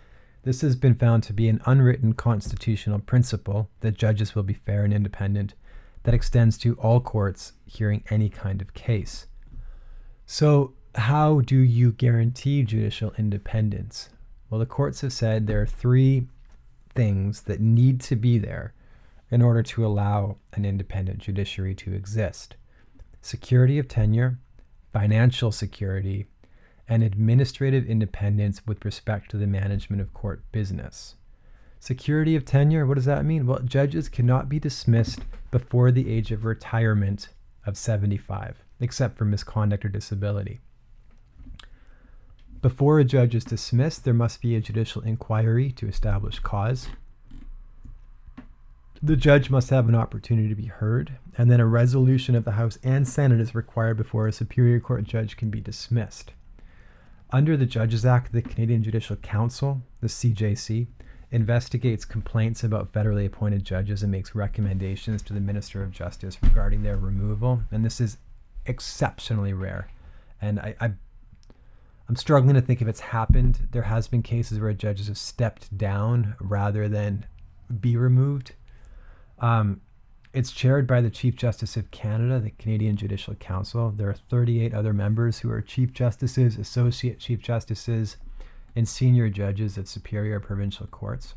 this 0.43 0.63
has 0.63 0.77
been 0.77 0.95
found 0.95 1.23
to 1.25 1.33
be 1.33 1.49
an 1.49 1.61
unwritten 1.67 2.15
constitutional 2.15 3.01
principle 3.01 3.69
that 3.81 3.99
judges 3.99 4.35
will 4.35 4.43
be 4.43 4.55
fair 4.55 4.85
and 4.85 4.95
independent 4.95 5.55
that 6.03 6.15
extends 6.15 6.57
to 6.59 6.75
all 6.75 7.01
courts 7.01 7.53
hearing 7.67 8.03
any 8.11 8.29
kind 8.29 8.63
of 8.63 8.75
case. 8.75 9.27
So, 10.27 10.75
how 10.95 11.41
do 11.41 11.57
you 11.57 11.93
guarantee 11.93 12.63
judicial 12.63 13.13
independence? 13.17 14.11
Well, 14.49 14.59
the 14.59 14.67
courts 14.67 15.03
have 15.03 15.13
said 15.13 15.47
there 15.47 15.63
are 15.63 15.67
three 15.67 16.27
things 16.95 17.43
that 17.43 17.61
need 17.61 18.01
to 18.01 18.17
be 18.17 18.39
there 18.39 18.75
in 19.31 19.43
order 19.43 19.63
to 19.63 19.87
allow 19.87 20.37
an 20.53 20.65
independent 20.65 21.19
judiciary 21.19 21.75
to 21.77 21.95
exist 21.95 22.57
security 23.23 23.79
of 23.79 23.87
tenure, 23.87 24.39
financial 24.93 25.53
security, 25.53 26.27
and 26.89 27.03
administrative 27.03 27.87
independence 27.87 28.63
with 28.67 28.85
respect 28.85 29.31
to 29.31 29.37
the 29.37 29.47
management 29.47 30.01
of 30.03 30.15
court 30.15 30.43
business. 30.53 31.17
Security 31.79 32.35
of 32.35 32.45
tenure, 32.45 32.87
what 32.87 32.95
does 32.95 33.05
that 33.05 33.25
mean? 33.25 33.47
Well, 33.47 33.61
judges 33.61 34.09
cannot 34.09 34.49
be 34.49 34.59
dismissed 34.59 35.21
before 35.51 35.91
the 35.91 36.11
age 36.11 36.31
of 36.31 36.45
retirement 36.45 37.29
of 37.67 37.77
75, 37.77 38.63
except 38.81 39.17
for 39.17 39.25
misconduct 39.25 39.85
or 39.85 39.89
disability. 39.89 40.61
Before 42.63 42.99
a 42.99 43.05
judge 43.05 43.35
is 43.35 43.45
dismissed, 43.45 44.05
there 44.05 44.13
must 44.13 44.43
be 44.43 44.55
a 44.55 44.61
judicial 44.61 45.03
inquiry 45.03 45.73
to 45.73 45.89
establish 45.89 46.41
cause. 46.41 46.89
The 49.03 49.17
judge 49.17 49.49
must 49.49 49.71
have 49.71 49.89
an 49.89 49.95
opportunity 49.95 50.51
to 50.51 50.55
be 50.55 50.67
heard, 50.67 51.13
and 51.39 51.51
then 51.51 51.61
a 51.61 51.67
resolution 51.67 52.35
of 52.35 52.45
the 52.45 52.53
House 52.53 52.79
and 52.83 53.09
Senate 53.09 53.41
is 53.41 53.55
required 53.55 53.97
before 53.97 54.27
a 54.27 54.33
Superior 54.33 54.79
Court 54.79 55.05
judge 55.05 55.39
can 55.39 55.49
be 55.49 55.61
dismissed. 55.61 56.33
Under 57.31 57.57
the 57.57 57.65
Judges 57.65 58.05
Act, 58.05 58.33
the 58.33 58.43
Canadian 58.43 58.83
Judicial 58.83 59.17
Council, 59.17 59.81
the 60.03 60.09
CJC, 60.09 60.89
investigates 61.33 62.05
complaints 62.05 62.65
about 62.65 62.93
federally 62.93 63.27
appointed 63.27 63.65
judges 63.65 64.03
and 64.03 64.11
makes 64.11 64.35
recommendations 64.35 65.23
to 65.23 65.33
the 65.33 65.41
Minister 65.41 65.83
of 65.83 65.93
Justice 65.93 66.39
regarding 66.43 66.83
their 66.83 66.97
removal. 66.97 67.63
And 67.71 67.85
this 67.85 68.01
is 68.01 68.17
exceptionally 68.67 69.53
rare. 69.53 69.89
And 70.41 70.59
I, 70.59 70.75
I 70.81 70.93
I'm 72.09 72.17
struggling 72.17 72.57
to 72.57 72.61
think 72.61 72.83
if 72.83 72.89
it's 72.89 73.01
happened. 73.01 73.69
There 73.71 73.83
has 73.83 74.09
been 74.09 74.23
cases 74.23 74.59
where 74.59 74.73
judges 74.73 75.07
have 75.07 75.17
stepped 75.17 75.79
down 75.79 76.35
rather 76.41 76.89
than 76.89 77.25
be 77.81 77.97
removed. 77.97 78.53
Um, 79.39 79.81
it's 80.33 80.51
chaired 80.51 80.89
by 80.89 81.01
the 81.01 81.11
Chief 81.11 81.37
Justice 81.37 81.77
of 81.77 81.91
Canada, 81.93 82.41
the 82.41 82.51
Canadian 82.51 82.97
Judicial 82.97 83.37
Council. 83.37 83.93
There 83.97 84.09
are 84.09 84.17
38 84.29 84.75
other 84.75 84.93
members 84.93 85.39
who 85.39 85.51
are 85.53 85.61
Chief 85.61 85.93
Justices, 85.93 86.57
Associate 86.57 87.19
Chief 87.19 87.41
Justices, 87.41 88.17
and 88.75 88.89
senior 88.89 89.29
judges 89.29 89.77
at 89.79 89.89
superior 89.89 90.41
provincial 90.41 90.87
courts. 90.87 91.35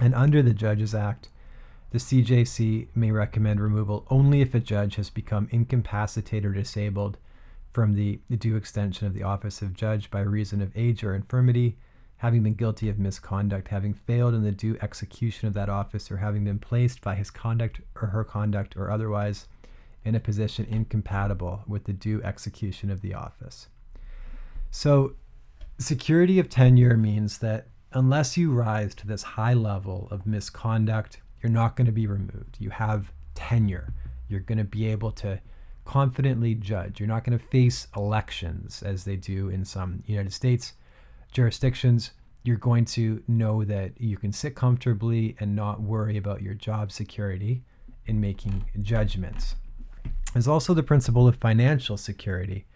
And 0.00 0.14
under 0.14 0.42
the 0.42 0.54
Judges 0.54 0.94
Act, 0.94 1.28
the 1.90 1.98
CJC 1.98 2.88
may 2.94 3.12
recommend 3.12 3.60
removal 3.60 4.04
only 4.10 4.40
if 4.40 4.54
a 4.54 4.60
judge 4.60 4.96
has 4.96 5.10
become 5.10 5.48
incapacitated 5.52 6.44
or 6.44 6.54
disabled 6.54 7.18
from 7.72 7.94
the 7.94 8.18
due 8.36 8.56
extension 8.56 9.06
of 9.06 9.14
the 9.14 9.22
office 9.22 9.62
of 9.62 9.74
judge 9.74 10.10
by 10.10 10.20
reason 10.20 10.60
of 10.60 10.72
age 10.76 11.04
or 11.04 11.14
infirmity, 11.14 11.76
having 12.18 12.42
been 12.42 12.54
guilty 12.54 12.88
of 12.88 12.98
misconduct, 12.98 13.68
having 13.68 13.94
failed 13.94 14.34
in 14.34 14.42
the 14.42 14.52
due 14.52 14.76
execution 14.80 15.46
of 15.46 15.54
that 15.54 15.68
office, 15.68 16.10
or 16.10 16.16
having 16.16 16.44
been 16.44 16.58
placed 16.58 17.00
by 17.00 17.14
his 17.14 17.30
conduct 17.30 17.80
or 18.00 18.08
her 18.08 18.24
conduct 18.24 18.76
or 18.76 18.90
otherwise 18.90 19.46
in 20.04 20.14
a 20.14 20.20
position 20.20 20.66
incompatible 20.68 21.62
with 21.66 21.84
the 21.84 21.92
due 21.92 22.22
execution 22.22 22.90
of 22.90 23.00
the 23.00 23.14
office. 23.14 23.68
So, 24.70 25.14
security 25.78 26.38
of 26.38 26.48
tenure 26.48 26.96
means 26.96 27.38
that 27.38 27.68
unless 27.92 28.36
you 28.36 28.52
rise 28.52 28.94
to 28.96 29.06
this 29.06 29.22
high 29.22 29.54
level 29.54 30.08
of 30.10 30.26
misconduct, 30.26 31.20
you're 31.42 31.52
not 31.52 31.76
going 31.76 31.86
to 31.86 31.92
be 31.92 32.06
removed. 32.06 32.56
You 32.58 32.70
have 32.70 33.12
tenure. 33.34 33.92
You're 34.28 34.40
going 34.40 34.58
to 34.58 34.64
be 34.64 34.86
able 34.86 35.12
to 35.12 35.40
confidently 35.84 36.54
judge. 36.54 36.98
You're 36.98 37.08
not 37.08 37.24
going 37.24 37.38
to 37.38 37.44
face 37.44 37.88
elections 37.96 38.82
as 38.82 39.04
they 39.04 39.16
do 39.16 39.48
in 39.48 39.64
some 39.64 40.02
United 40.06 40.32
States 40.32 40.74
jurisdictions, 41.34 42.12
you're 42.44 42.56
going 42.56 42.84
to 42.84 43.22
know 43.26 43.64
that 43.64 44.00
you 44.00 44.16
can 44.16 44.32
sit 44.32 44.54
comfortably 44.54 45.36
and 45.40 45.54
not 45.54 45.82
worry 45.82 46.16
about 46.16 46.40
your 46.40 46.54
job 46.54 46.92
security 46.92 47.62
in 48.06 48.20
making 48.20 48.64
judgments. 48.80 49.56
There's 50.32 50.48
also 50.48 50.72
the 50.72 50.82
principle 50.82 51.26
of 51.26 51.36
financial 51.36 51.96
security, 51.96 52.66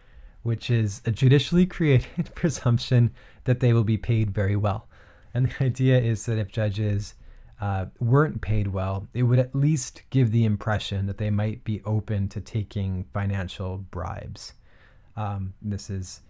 which 0.43 0.71
is 0.71 1.03
a 1.05 1.11
judicially 1.11 1.67
created 1.67 2.31
presumption 2.35 3.13
that 3.45 3.61
they 3.61 3.73
will 3.73 3.85
be 3.85 3.97
paid 3.97 4.31
very 4.31 4.57
well. 4.57 4.89
And 5.35 5.51
the 5.51 5.65
idea 5.65 5.99
is 5.99 6.27
that 6.27 6.39
if 6.39 6.51
judges 6.51 7.15
uh, 7.61 7.87
weren't 7.99 8.41
paid 8.41 8.69
well, 8.69 9.09
it 9.15 9.25
would 9.25 9.39
at 9.39 9.55
least 9.55 10.03
give 10.11 10.31
the 10.31 10.45
impression 10.45 11.07
that 11.07 11.19
they 11.19 11.31
might 11.31 11.65
be 11.65 11.83
open 11.85 12.29
to 12.29 12.41
taking 12.41 13.05
financial 13.13 13.79
bribes. 13.79 14.55
Um, 15.17 15.55
this 15.61 15.91
is 15.91 16.21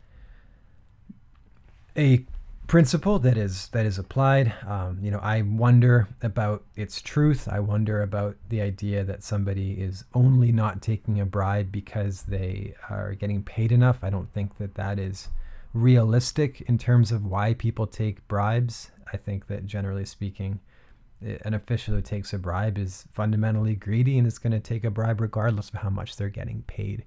a 1.96 2.24
principle 2.68 3.18
that 3.18 3.38
is 3.38 3.68
that 3.68 3.86
is 3.86 3.98
applied. 3.98 4.52
Um, 4.66 4.98
you 5.02 5.10
know, 5.10 5.18
I 5.20 5.42
wonder 5.42 6.06
about 6.22 6.64
its 6.76 7.00
truth. 7.00 7.48
I 7.50 7.60
wonder 7.60 8.02
about 8.02 8.36
the 8.50 8.60
idea 8.60 9.02
that 9.04 9.24
somebody 9.24 9.72
is 9.72 10.04
only 10.14 10.52
not 10.52 10.82
taking 10.82 11.18
a 11.18 11.26
bribe 11.26 11.72
because 11.72 12.22
they 12.22 12.74
are 12.90 13.14
getting 13.14 13.42
paid 13.42 13.72
enough. 13.72 13.98
I 14.02 14.10
don't 14.10 14.32
think 14.32 14.58
that 14.58 14.74
that 14.74 14.98
is 14.98 15.28
realistic 15.72 16.60
in 16.62 16.78
terms 16.78 17.10
of 17.10 17.24
why 17.24 17.54
people 17.54 17.86
take 17.86 18.28
bribes. 18.28 18.90
I 19.12 19.16
think 19.16 19.46
that 19.46 19.64
generally 19.66 20.04
speaking, 20.04 20.60
an 21.22 21.54
official 21.54 21.94
who 21.94 22.02
takes 22.02 22.34
a 22.34 22.38
bribe 22.38 22.76
is 22.76 23.06
fundamentally 23.14 23.74
greedy 23.74 24.18
and 24.18 24.26
is 24.26 24.38
going 24.38 24.52
to 24.52 24.60
take 24.60 24.84
a 24.84 24.90
bribe 24.90 25.22
regardless 25.22 25.70
of 25.70 25.76
how 25.76 25.90
much 25.90 26.16
they're 26.16 26.28
getting 26.28 26.62
paid. 26.66 27.04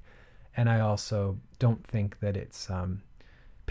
And 0.58 0.68
I 0.70 0.80
also 0.80 1.38
don't 1.60 1.86
think 1.86 2.20
that 2.20 2.36
it's 2.36 2.70
um, 2.70 3.04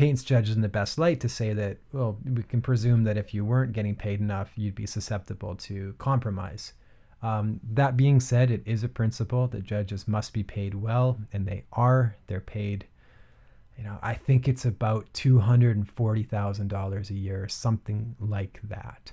paints 0.01 0.25
judges 0.25 0.57
in 0.57 0.63
the 0.63 0.69
best 0.69 0.97
light 0.97 1.21
to 1.21 1.29
say 1.29 1.53
that, 1.53 1.77
well, 1.93 2.17
we 2.25 2.43
can 2.43 2.63
presume 2.63 3.05
that 3.05 3.19
if 3.19 3.35
you 3.35 3.45
weren't 3.45 3.75
getting 3.75 3.95
paid 3.95 4.19
enough, 4.19 4.51
you'd 4.57 4.75
be 4.75 4.87
susceptible 4.87 5.55
to 5.55 5.95
compromise. 5.99 6.73
Um, 7.23 7.61
that 7.75 7.99
being 7.99 8.19
said, 8.19 8.51
it 8.51 8.63
is 8.65 8.83
a 8.83 8.89
principle 8.89 9.47
that 9.49 9.63
judges 9.63 10.09
must 10.09 10.33
be 10.33 10.43
paid 10.43 10.75
well, 10.75 11.19
and 11.35 11.47
they 11.47 11.65
are. 11.75 12.17
They're 12.29 12.41
paid, 12.41 12.87
you 13.77 13.85
know, 13.85 13.99
I 14.03 14.15
think 14.15 14.49
it's 14.49 14.65
about 14.65 15.13
$240,000 15.13 17.11
a 17.11 17.15
year, 17.15 17.47
something 17.49 18.17
like 18.19 18.59
that. 18.71 19.13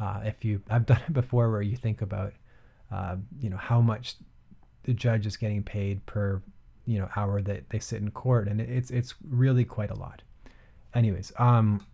Uh, 0.00 0.22
if 0.24 0.46
you, 0.46 0.62
I've 0.70 0.86
done 0.86 1.02
it 1.06 1.12
before 1.12 1.50
where 1.50 1.60
you 1.60 1.76
think 1.76 2.00
about, 2.00 2.32
uh, 2.90 3.16
you 3.38 3.50
know, 3.50 3.58
how 3.58 3.82
much 3.82 4.16
the 4.84 4.94
judge 4.94 5.26
is 5.26 5.36
getting 5.36 5.62
paid 5.62 6.06
per 6.06 6.40
you 6.86 6.98
know 6.98 7.08
hour 7.16 7.40
that 7.42 7.70
they 7.70 7.78
sit 7.78 8.00
in 8.00 8.10
court 8.10 8.48
and 8.48 8.60
it's 8.60 8.90
it's 8.90 9.14
really 9.28 9.64
quite 9.64 9.90
a 9.90 9.94
lot. 9.94 10.22
Anyways 10.94 11.32
um 11.38 11.86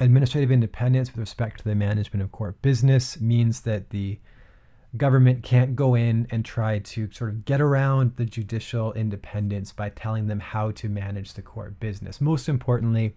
administrative 0.00 0.50
independence 0.50 1.10
with 1.10 1.18
respect 1.18 1.58
to 1.58 1.64
the 1.64 1.74
management 1.74 2.22
of 2.22 2.32
court 2.32 2.60
business 2.62 3.20
means 3.20 3.60
that 3.60 3.90
the 3.90 4.18
government 4.96 5.42
can't 5.42 5.74
go 5.74 5.94
in 5.94 6.26
and 6.30 6.44
try 6.44 6.78
to 6.78 7.10
sort 7.12 7.30
of 7.30 7.44
get 7.44 7.60
around 7.60 8.16
the 8.16 8.24
judicial 8.24 8.92
independence 8.92 9.72
by 9.72 9.88
telling 9.88 10.26
them 10.26 10.40
how 10.40 10.70
to 10.70 10.88
manage 10.88 11.34
the 11.34 11.42
court 11.42 11.78
business. 11.80 12.20
Most 12.20 12.48
importantly 12.48 13.16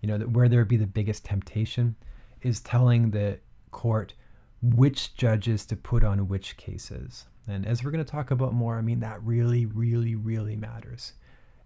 you 0.00 0.08
know 0.08 0.18
that 0.18 0.30
where 0.30 0.48
there 0.48 0.58
would 0.58 0.68
be 0.68 0.76
the 0.76 0.86
biggest 0.86 1.24
temptation 1.24 1.96
is 2.42 2.60
telling 2.60 3.10
the 3.10 3.38
court 3.70 4.14
which 4.60 5.14
judges 5.16 5.64
to 5.66 5.76
put 5.76 6.04
on 6.04 6.28
which 6.28 6.56
cases 6.56 7.26
and 7.48 7.66
as 7.66 7.82
we're 7.82 7.90
going 7.90 8.04
to 8.04 8.10
talk 8.10 8.30
about 8.30 8.54
more, 8.54 8.78
I 8.78 8.82
mean, 8.82 9.00
that 9.00 9.22
really, 9.22 9.66
really, 9.66 10.14
really 10.14 10.56
matters. 10.56 11.12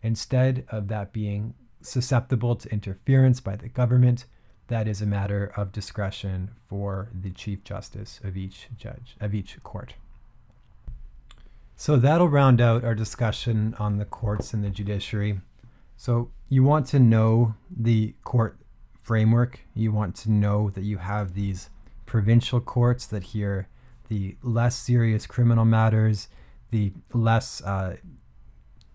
Instead 0.03 0.65
of 0.69 0.89
that 0.89 1.13
being 1.13 1.55
susceptible 1.83 2.57
to 2.57 2.73
interference 2.73 3.41
by 3.41 3.57
the 3.57 3.69
government, 3.69 4.25
that 4.69 4.89
is 4.89 5.01
a 5.01 5.07
matter 5.07 5.53
of 5.57 5.73
discretion 5.73 6.51
for 6.69 7.11
the 7.15 7.31
Chief 7.31 7.63
Justice 7.63 8.21
of 8.25 8.37
each 8.37 8.69
judge, 8.77 9.17
of 9.21 9.35
each 9.35 9.63
court. 9.63 9.95
So 11.77 11.97
that'll 11.97 12.29
round 12.29 12.61
out 12.61 12.85
our 12.85 12.95
discussion 12.95 13.75
on 13.79 13.99
the 13.99 14.07
courts 14.07 14.55
and 14.55 14.65
the 14.65 14.71
judiciary. 14.71 15.41
So 15.97 16.31
you 16.49 16.65
want 16.65 16.87
to 16.89 16.99
know 16.99 17.55
the 17.71 18.15
court 18.25 18.59
framework. 19.03 19.61
You 19.75 19.93
want 19.93 20.17
to 20.17 20.31
know 20.31 20.71
that 20.71 20.85
you 20.85 20.99
have 20.99 21.35
these 21.35 21.69
provincial 22.07 22.61
courts 22.61 23.07
that 23.07 23.25
hear 23.25 23.69
the 24.09 24.37
less 24.43 24.77
serious 24.77 25.27
criminal 25.27 25.65
matters, 25.65 26.29
the 26.71 26.93
less 27.13 27.63
uh, 27.63 27.97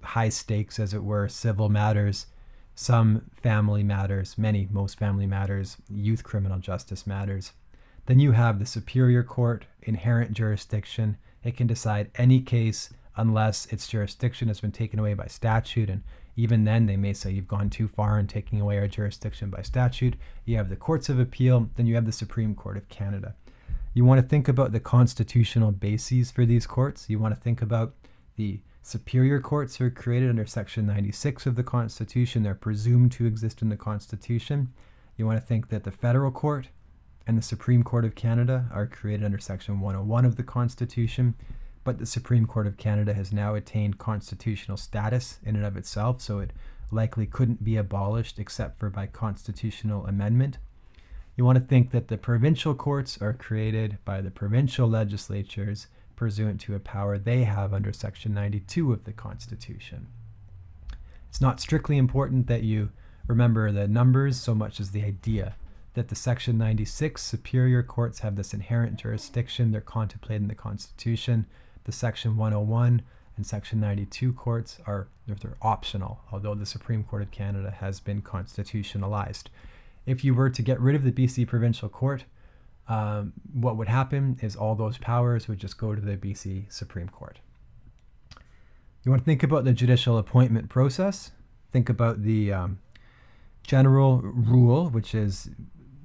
high 0.02 0.30
stakes, 0.30 0.80
as 0.80 0.94
it 0.94 1.04
were, 1.04 1.28
civil 1.28 1.70
matters, 1.70 2.28
some 2.76 3.30
family 3.44 3.84
matters, 3.84 4.38
many, 4.38 4.68
most 4.72 4.98
family 4.98 5.28
matters, 5.28 5.78
youth 5.90 6.24
criminal 6.24 6.60
justice 6.60 7.06
matters. 7.06 7.52
Then 8.06 8.20
you 8.20 8.32
have 8.32 8.60
the 8.60 8.66
Superior 8.66 9.24
Court, 9.24 9.66
inherent 9.84 10.34
jurisdiction. 10.34 11.18
It 11.44 11.56
can 11.56 11.68
decide 11.68 12.10
any 12.16 12.42
case 12.42 12.90
unless 13.16 13.68
its 13.68 13.88
jurisdiction 13.88 14.48
has 14.48 14.62
been 14.62 14.72
taken 14.72 15.00
away 15.00 15.14
by 15.14 15.28
statute. 15.28 15.90
And 15.90 16.02
even 16.36 16.64
then, 16.64 16.88
they 16.88 16.98
may 16.98 17.14
say 17.14 17.32
you've 17.32 17.48
gone 17.48 17.70
too 17.70 17.88
far 17.88 18.18
in 18.18 18.28
taking 18.28 18.60
away 18.60 18.80
our 18.80 18.88
jurisdiction 18.88 19.50
by 19.50 19.62
statute. 19.62 20.16
You 20.46 20.58
have 20.58 20.70
the 20.70 20.76
Courts 20.76 21.10
of 21.10 21.20
Appeal, 21.20 21.70
then 21.76 21.86
you 21.86 21.96
have 21.96 22.06
the 22.06 22.12
Supreme 22.12 22.56
Court 22.56 22.78
of 22.78 22.90
Canada. 22.90 23.36
You 23.94 24.06
want 24.06 24.22
to 24.22 24.28
think 24.28 24.48
about 24.48 24.72
the 24.72 24.80
constitutional 24.80 25.74
bases 25.74 26.32
for 26.32 26.46
these 26.46 26.66
courts. 26.66 27.10
You 27.10 27.20
want 27.20 27.36
to 27.36 27.42
think 27.42 27.62
about 27.62 27.94
the 28.38 28.62
superior 28.82 29.42
courts 29.42 29.76
who 29.76 29.86
are 29.86 29.90
created 29.90 30.30
under 30.30 30.46
Section 30.46 30.88
96 30.88 31.46
of 31.46 31.56
the 31.56 31.64
Constitution. 31.64 32.42
They're 32.42 32.56
presumed 32.56 33.12
to 33.14 33.26
exist 33.26 33.62
in 33.62 33.68
the 33.68 33.76
Constitution. 33.76 34.72
You 35.18 35.26
want 35.26 35.42
to 35.42 35.46
think 35.46 35.68
that 35.70 35.84
the 35.84 35.92
federal 35.92 36.32
court 36.32 36.70
and 37.28 37.38
the 37.38 37.42
Supreme 37.42 37.84
Court 37.84 38.06
of 38.06 38.16
Canada 38.16 38.66
are 38.72 38.88
created 38.88 39.26
under 39.26 39.40
Section 39.40 39.82
101 39.82 40.24
of 40.24 40.38
the 40.38 40.44
Constitution. 40.44 41.36
But 41.84 41.98
the 41.98 42.06
Supreme 42.06 42.46
Court 42.46 42.68
of 42.68 42.78
Canada 42.78 43.14
has 43.14 43.34
now 43.34 43.56
attained 43.56 43.98
constitutional 43.98 44.78
status 44.78 45.40
in 45.44 45.58
and 45.58 45.66
of 45.66 45.76
itself, 45.76 46.22
so 46.22 46.40
it 46.40 46.54
likely 46.92 47.26
couldn't 47.26 47.64
be 47.64 47.76
abolished 47.76 48.40
except 48.40 48.80
for 48.80 48.90
by 48.90 49.08
constitutional 49.08 50.06
amendment. 50.06 50.60
You 51.36 51.46
want 51.46 51.58
to 51.58 51.64
think 51.64 51.92
that 51.92 52.08
the 52.10 52.18
provincial 52.18 52.76
courts 52.76 53.18
are 53.22 53.34
created 53.34 53.98
by 54.04 54.22
the 54.22 54.32
provincial 54.32 54.88
legislatures 54.88 55.88
pursuant 56.16 56.62
to 56.62 56.76
a 56.76 56.80
power 56.80 57.18
they 57.18 57.46
have 57.46 57.74
under 57.74 57.94
Section 57.94 58.34
92 58.34 58.92
of 58.94 59.06
the 59.06 59.14
Constitution. 59.14 60.08
It's 61.30 61.42
not 61.42 61.62
strictly 61.62 61.98
important 61.98 62.48
that 62.48 62.64
you 62.64 62.92
remember 63.26 63.72
the 63.72 63.88
numbers 63.88 64.38
so 64.38 64.54
much 64.54 64.80
as 64.80 64.92
the 64.92 65.04
idea 65.04 65.56
that 65.94 66.10
the 66.10 66.16
Section 66.16 66.58
96 66.58 67.22
superior 67.22 67.84
courts 67.84 68.20
have 68.20 68.36
this 68.36 68.54
inherent 68.54 68.98
jurisdiction. 68.98 69.72
They're 69.72 69.82
contemplated 69.82 70.44
in 70.44 70.48
the 70.48 70.56
Constitution. 70.56 71.46
The 71.86 71.92
Section 71.92 72.38
101 72.38 73.02
and 73.38 73.46
Section 73.48 73.80
92 73.80 74.34
courts 74.34 74.80
are 74.86 75.08
they're 75.26 75.58
optional, 75.62 76.22
although 76.32 76.56
the 76.56 76.66
Supreme 76.66 77.04
Court 77.04 77.22
of 77.22 77.32
Canada 77.32 77.72
has 77.72 78.00
been 78.00 78.22
constitutionalized. 78.22 79.50
If 80.06 80.24
you 80.24 80.34
were 80.34 80.50
to 80.50 80.62
get 80.62 80.80
rid 80.80 80.96
of 80.96 81.04
the 81.04 81.12
BC 81.12 81.48
Provincial 81.48 81.90
Court, 81.90 82.26
um, 82.88 83.34
what 83.54 83.78
would 83.78 83.88
happen 83.88 84.38
is 84.42 84.56
all 84.56 84.76
those 84.76 84.98
powers 84.98 85.48
would 85.48 85.60
just 85.60 85.78
go 85.78 85.96
to 85.96 86.02
the 86.02 86.18
BC 86.18 86.72
Supreme 86.72 87.10
Court. 87.10 87.40
You 89.04 89.12
want 89.12 89.22
to 89.22 89.26
think 89.26 89.44
about 89.44 89.64
the 89.64 89.74
judicial 89.74 90.18
appointment 90.18 90.70
process. 90.70 91.32
Think 91.72 91.90
about 91.90 92.24
the 92.24 92.54
um, 92.54 92.80
general 93.64 94.22
rule, 94.22 94.90
which 94.90 95.16
is 95.16 95.50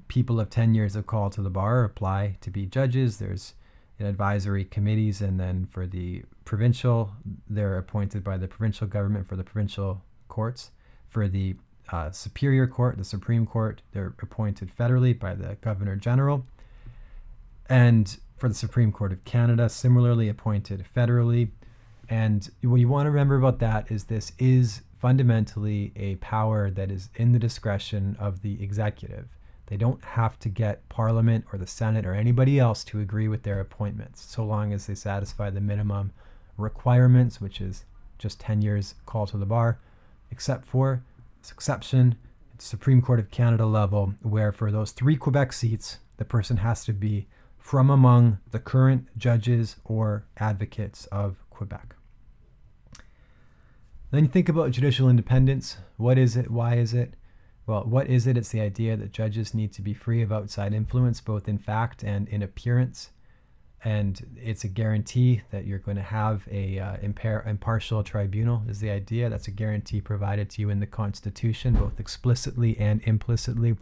people 0.09 0.39
of 0.39 0.51
10 0.51 0.75
years 0.75 0.97
of 0.97 1.07
call 1.07 1.29
to 1.31 1.43
the 1.43 1.51
bar 1.51 1.85
apply 1.85 2.37
to 2.41 2.51
be 2.51 2.67
judges. 2.67 3.19
There's 3.19 3.55
advisory 3.99 4.65
committees, 4.65 5.21
and 5.21 5.41
then 5.41 5.67
for 5.71 5.87
the 5.87 6.25
provincial, 6.45 7.13
they're 7.49 7.79
appointed 7.79 8.23
by 8.23 8.37
the 8.37 8.49
provincial 8.49 8.87
government 8.87 9.27
for 9.27 9.37
the 9.37 9.45
provincial 9.45 10.03
courts. 10.29 10.71
For 11.09 11.29
the 11.29 11.57
uh, 11.91 12.11
Superior 12.11 12.67
Court, 12.67 12.99
the 12.99 13.05
Supreme 13.05 13.47
Court, 13.47 13.83
they're 13.93 14.15
appointed 14.21 14.71
federally 14.77 15.19
by 15.19 15.35
the 15.35 15.57
Governor 15.61 15.97
General. 15.97 16.45
And 17.69 18.17
for 18.37 18.49
the 18.49 18.55
Supreme 18.55 18.93
Court 18.93 19.13
of 19.13 19.25
Canada, 19.25 19.69
similarly 19.69 20.29
appointed 20.29 20.85
federally. 20.95 21.51
And 22.09 22.49
what 22.63 22.77
you 22.77 22.89
want 22.89 23.07
to 23.07 23.11
remember 23.11 23.37
about 23.37 23.59
that 23.61 23.91
is 23.91 24.05
this 24.05 24.33
is 24.39 24.83
fundamentally 25.01 25.93
a 25.97 26.17
power 26.17 26.71
that 26.71 26.91
is 26.91 27.09
in 27.17 27.33
the 27.33 27.39
discretion 27.39 28.17
of 28.19 28.43
the 28.43 28.63
executive. 28.63 29.29
They 29.67 29.77
don't 29.77 30.03
have 30.05 30.39
to 30.41 30.49
get 30.49 30.89
Parliament 30.89 31.45
or 31.53 31.59
the 31.59 31.67
Senate 31.67 32.07
or 32.07 32.15
anybody 32.15 32.59
else 32.59 32.85
to 32.85 33.01
agree 33.01 33.27
with 33.27 33.43
their 33.43 33.61
appointments, 33.61 34.23
so 34.23 34.45
long 34.45 34.73
as 34.73 34.87
they 34.87 34.95
satisfy 34.95 35.51
the 35.51 35.61
minimum 35.61 36.13
requirements, 36.57 37.41
which 37.41 37.61
is 37.61 37.85
just 38.19 38.41
10 38.41 38.63
years 38.63 38.95
call 39.07 39.27
to 39.27 39.37
the 39.37 39.45
bar, 39.47 39.79
except 40.31 40.65
for 40.65 41.03
exception 41.51 42.17
at 42.53 42.59
the 42.59 42.65
Supreme 42.65 43.03
Court 43.03 43.21
of 43.21 43.31
Canada 43.31 43.67
level, 43.67 44.15
where 44.23 44.53
for 44.53 44.71
those 44.71 44.93
three 44.93 45.17
Quebec 45.17 45.53
seats, 45.53 45.99
the 46.17 46.25
person 46.25 46.59
has 46.59 46.85
to 46.85 46.93
be 46.93 47.29
from 47.59 47.91
among 47.91 48.39
the 48.51 48.59
current 48.59 49.09
judges 49.19 49.77
or 49.85 50.27
advocates 50.39 51.07
of 51.07 51.37
Quebec. 51.51 51.97
Then 54.11 54.25
you 54.25 54.31
think 54.31 54.49
about 54.49 54.71
judicial 54.71 55.11
independence. 55.11 55.79
What 55.97 56.17
is 56.17 56.37
it? 56.37 56.51
Why 56.51 56.77
is 56.77 56.95
it? 56.95 57.15
Well, 57.67 57.83
what 57.83 58.07
is 58.07 58.27
it? 58.27 58.37
It's 58.37 58.51
the 58.51 58.61
idea 58.61 58.97
that 58.97 59.13
judges 59.13 59.53
need 59.53 59.73
to 59.73 59.83
be 59.83 59.93
free 59.93 60.23
of 60.23 60.33
outside 60.33 60.73
influence, 60.73 61.21
both 61.21 61.49
in 61.49 61.59
fact 61.59 62.05
and 62.05 62.29
in 62.29 62.43
appearance. 62.43 63.11
And 63.87 64.21
it's 64.43 64.65
a 64.65 64.69
guarantee 64.69 65.43
that 65.53 65.65
you're 65.65 65.79
going 65.79 65.97
to 65.97 66.03
have 66.03 66.49
a 66.51 66.81
uh, 66.81 66.97
impar- 66.97 67.47
impartial 67.47 68.03
tribunal, 68.03 68.65
is 68.69 68.81
the 68.81 68.91
idea. 68.91 69.31
That's 69.31 69.47
a 69.47 69.53
guarantee 69.53 70.01
provided 70.01 70.51
to 70.51 70.61
you 70.61 70.71
in 70.71 70.81
the 70.81 70.89
Constitution, 70.89 71.75
both 71.75 72.01
explicitly 72.01 72.77
and 72.81 73.01
implicitly. 73.05 73.77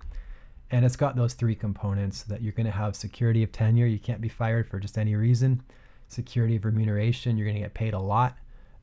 And 0.71 0.85
it's 0.85 0.95
got 0.95 1.17
those 1.17 1.33
three 1.33 1.55
components 1.55 2.23
that 2.25 2.43
you're 2.43 2.53
going 2.53 2.67
to 2.67 2.73
have 2.73 2.97
security 2.97 3.43
of 3.43 3.51
tenure. 3.51 3.87
You 3.87 3.99
can't 3.99 4.21
be 4.21 4.29
fired 4.29 4.69
for 4.69 4.79
just 4.79 4.99
any 4.99 5.17
reason. 5.17 5.63
Security 6.09 6.57
of 6.57 6.67
remuneration. 6.67 7.39
You're 7.39 7.47
going 7.47 7.57
to 7.57 7.63
get 7.63 7.73
paid 7.73 7.95
a 7.95 7.99
lot. 7.99 8.37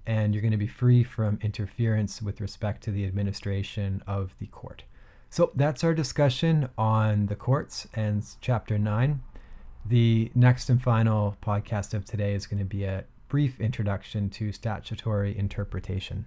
And 0.07 0.33
you're 0.33 0.41
going 0.41 0.49
to 0.49 0.57
be 0.57 0.65
free 0.65 1.03
from 1.03 1.37
interference 1.43 2.19
with 2.19 2.41
respect 2.41 2.81
to 2.85 2.91
the 2.91 3.05
administration 3.05 4.01
of 4.07 4.33
the 4.39 4.47
court. 4.47 4.85
So 5.29 5.51
that's 5.53 5.83
our 5.83 5.93
discussion 5.93 6.69
on 6.79 7.27
the 7.27 7.35
courts 7.35 7.87
and 7.93 8.25
chapter 8.41 8.79
9. 8.79 9.21
The 9.85 10.31
next 10.35 10.69
and 10.69 10.81
final 10.81 11.37
podcast 11.41 11.93
of 11.93 12.05
today 12.05 12.33
is 12.33 12.47
going 12.47 12.59
to 12.59 12.65
be 12.65 12.83
a 12.83 13.05
brief 13.29 13.59
introduction 13.59 14.29
to 14.31 14.51
statutory 14.51 15.37
interpretation. 15.37 16.25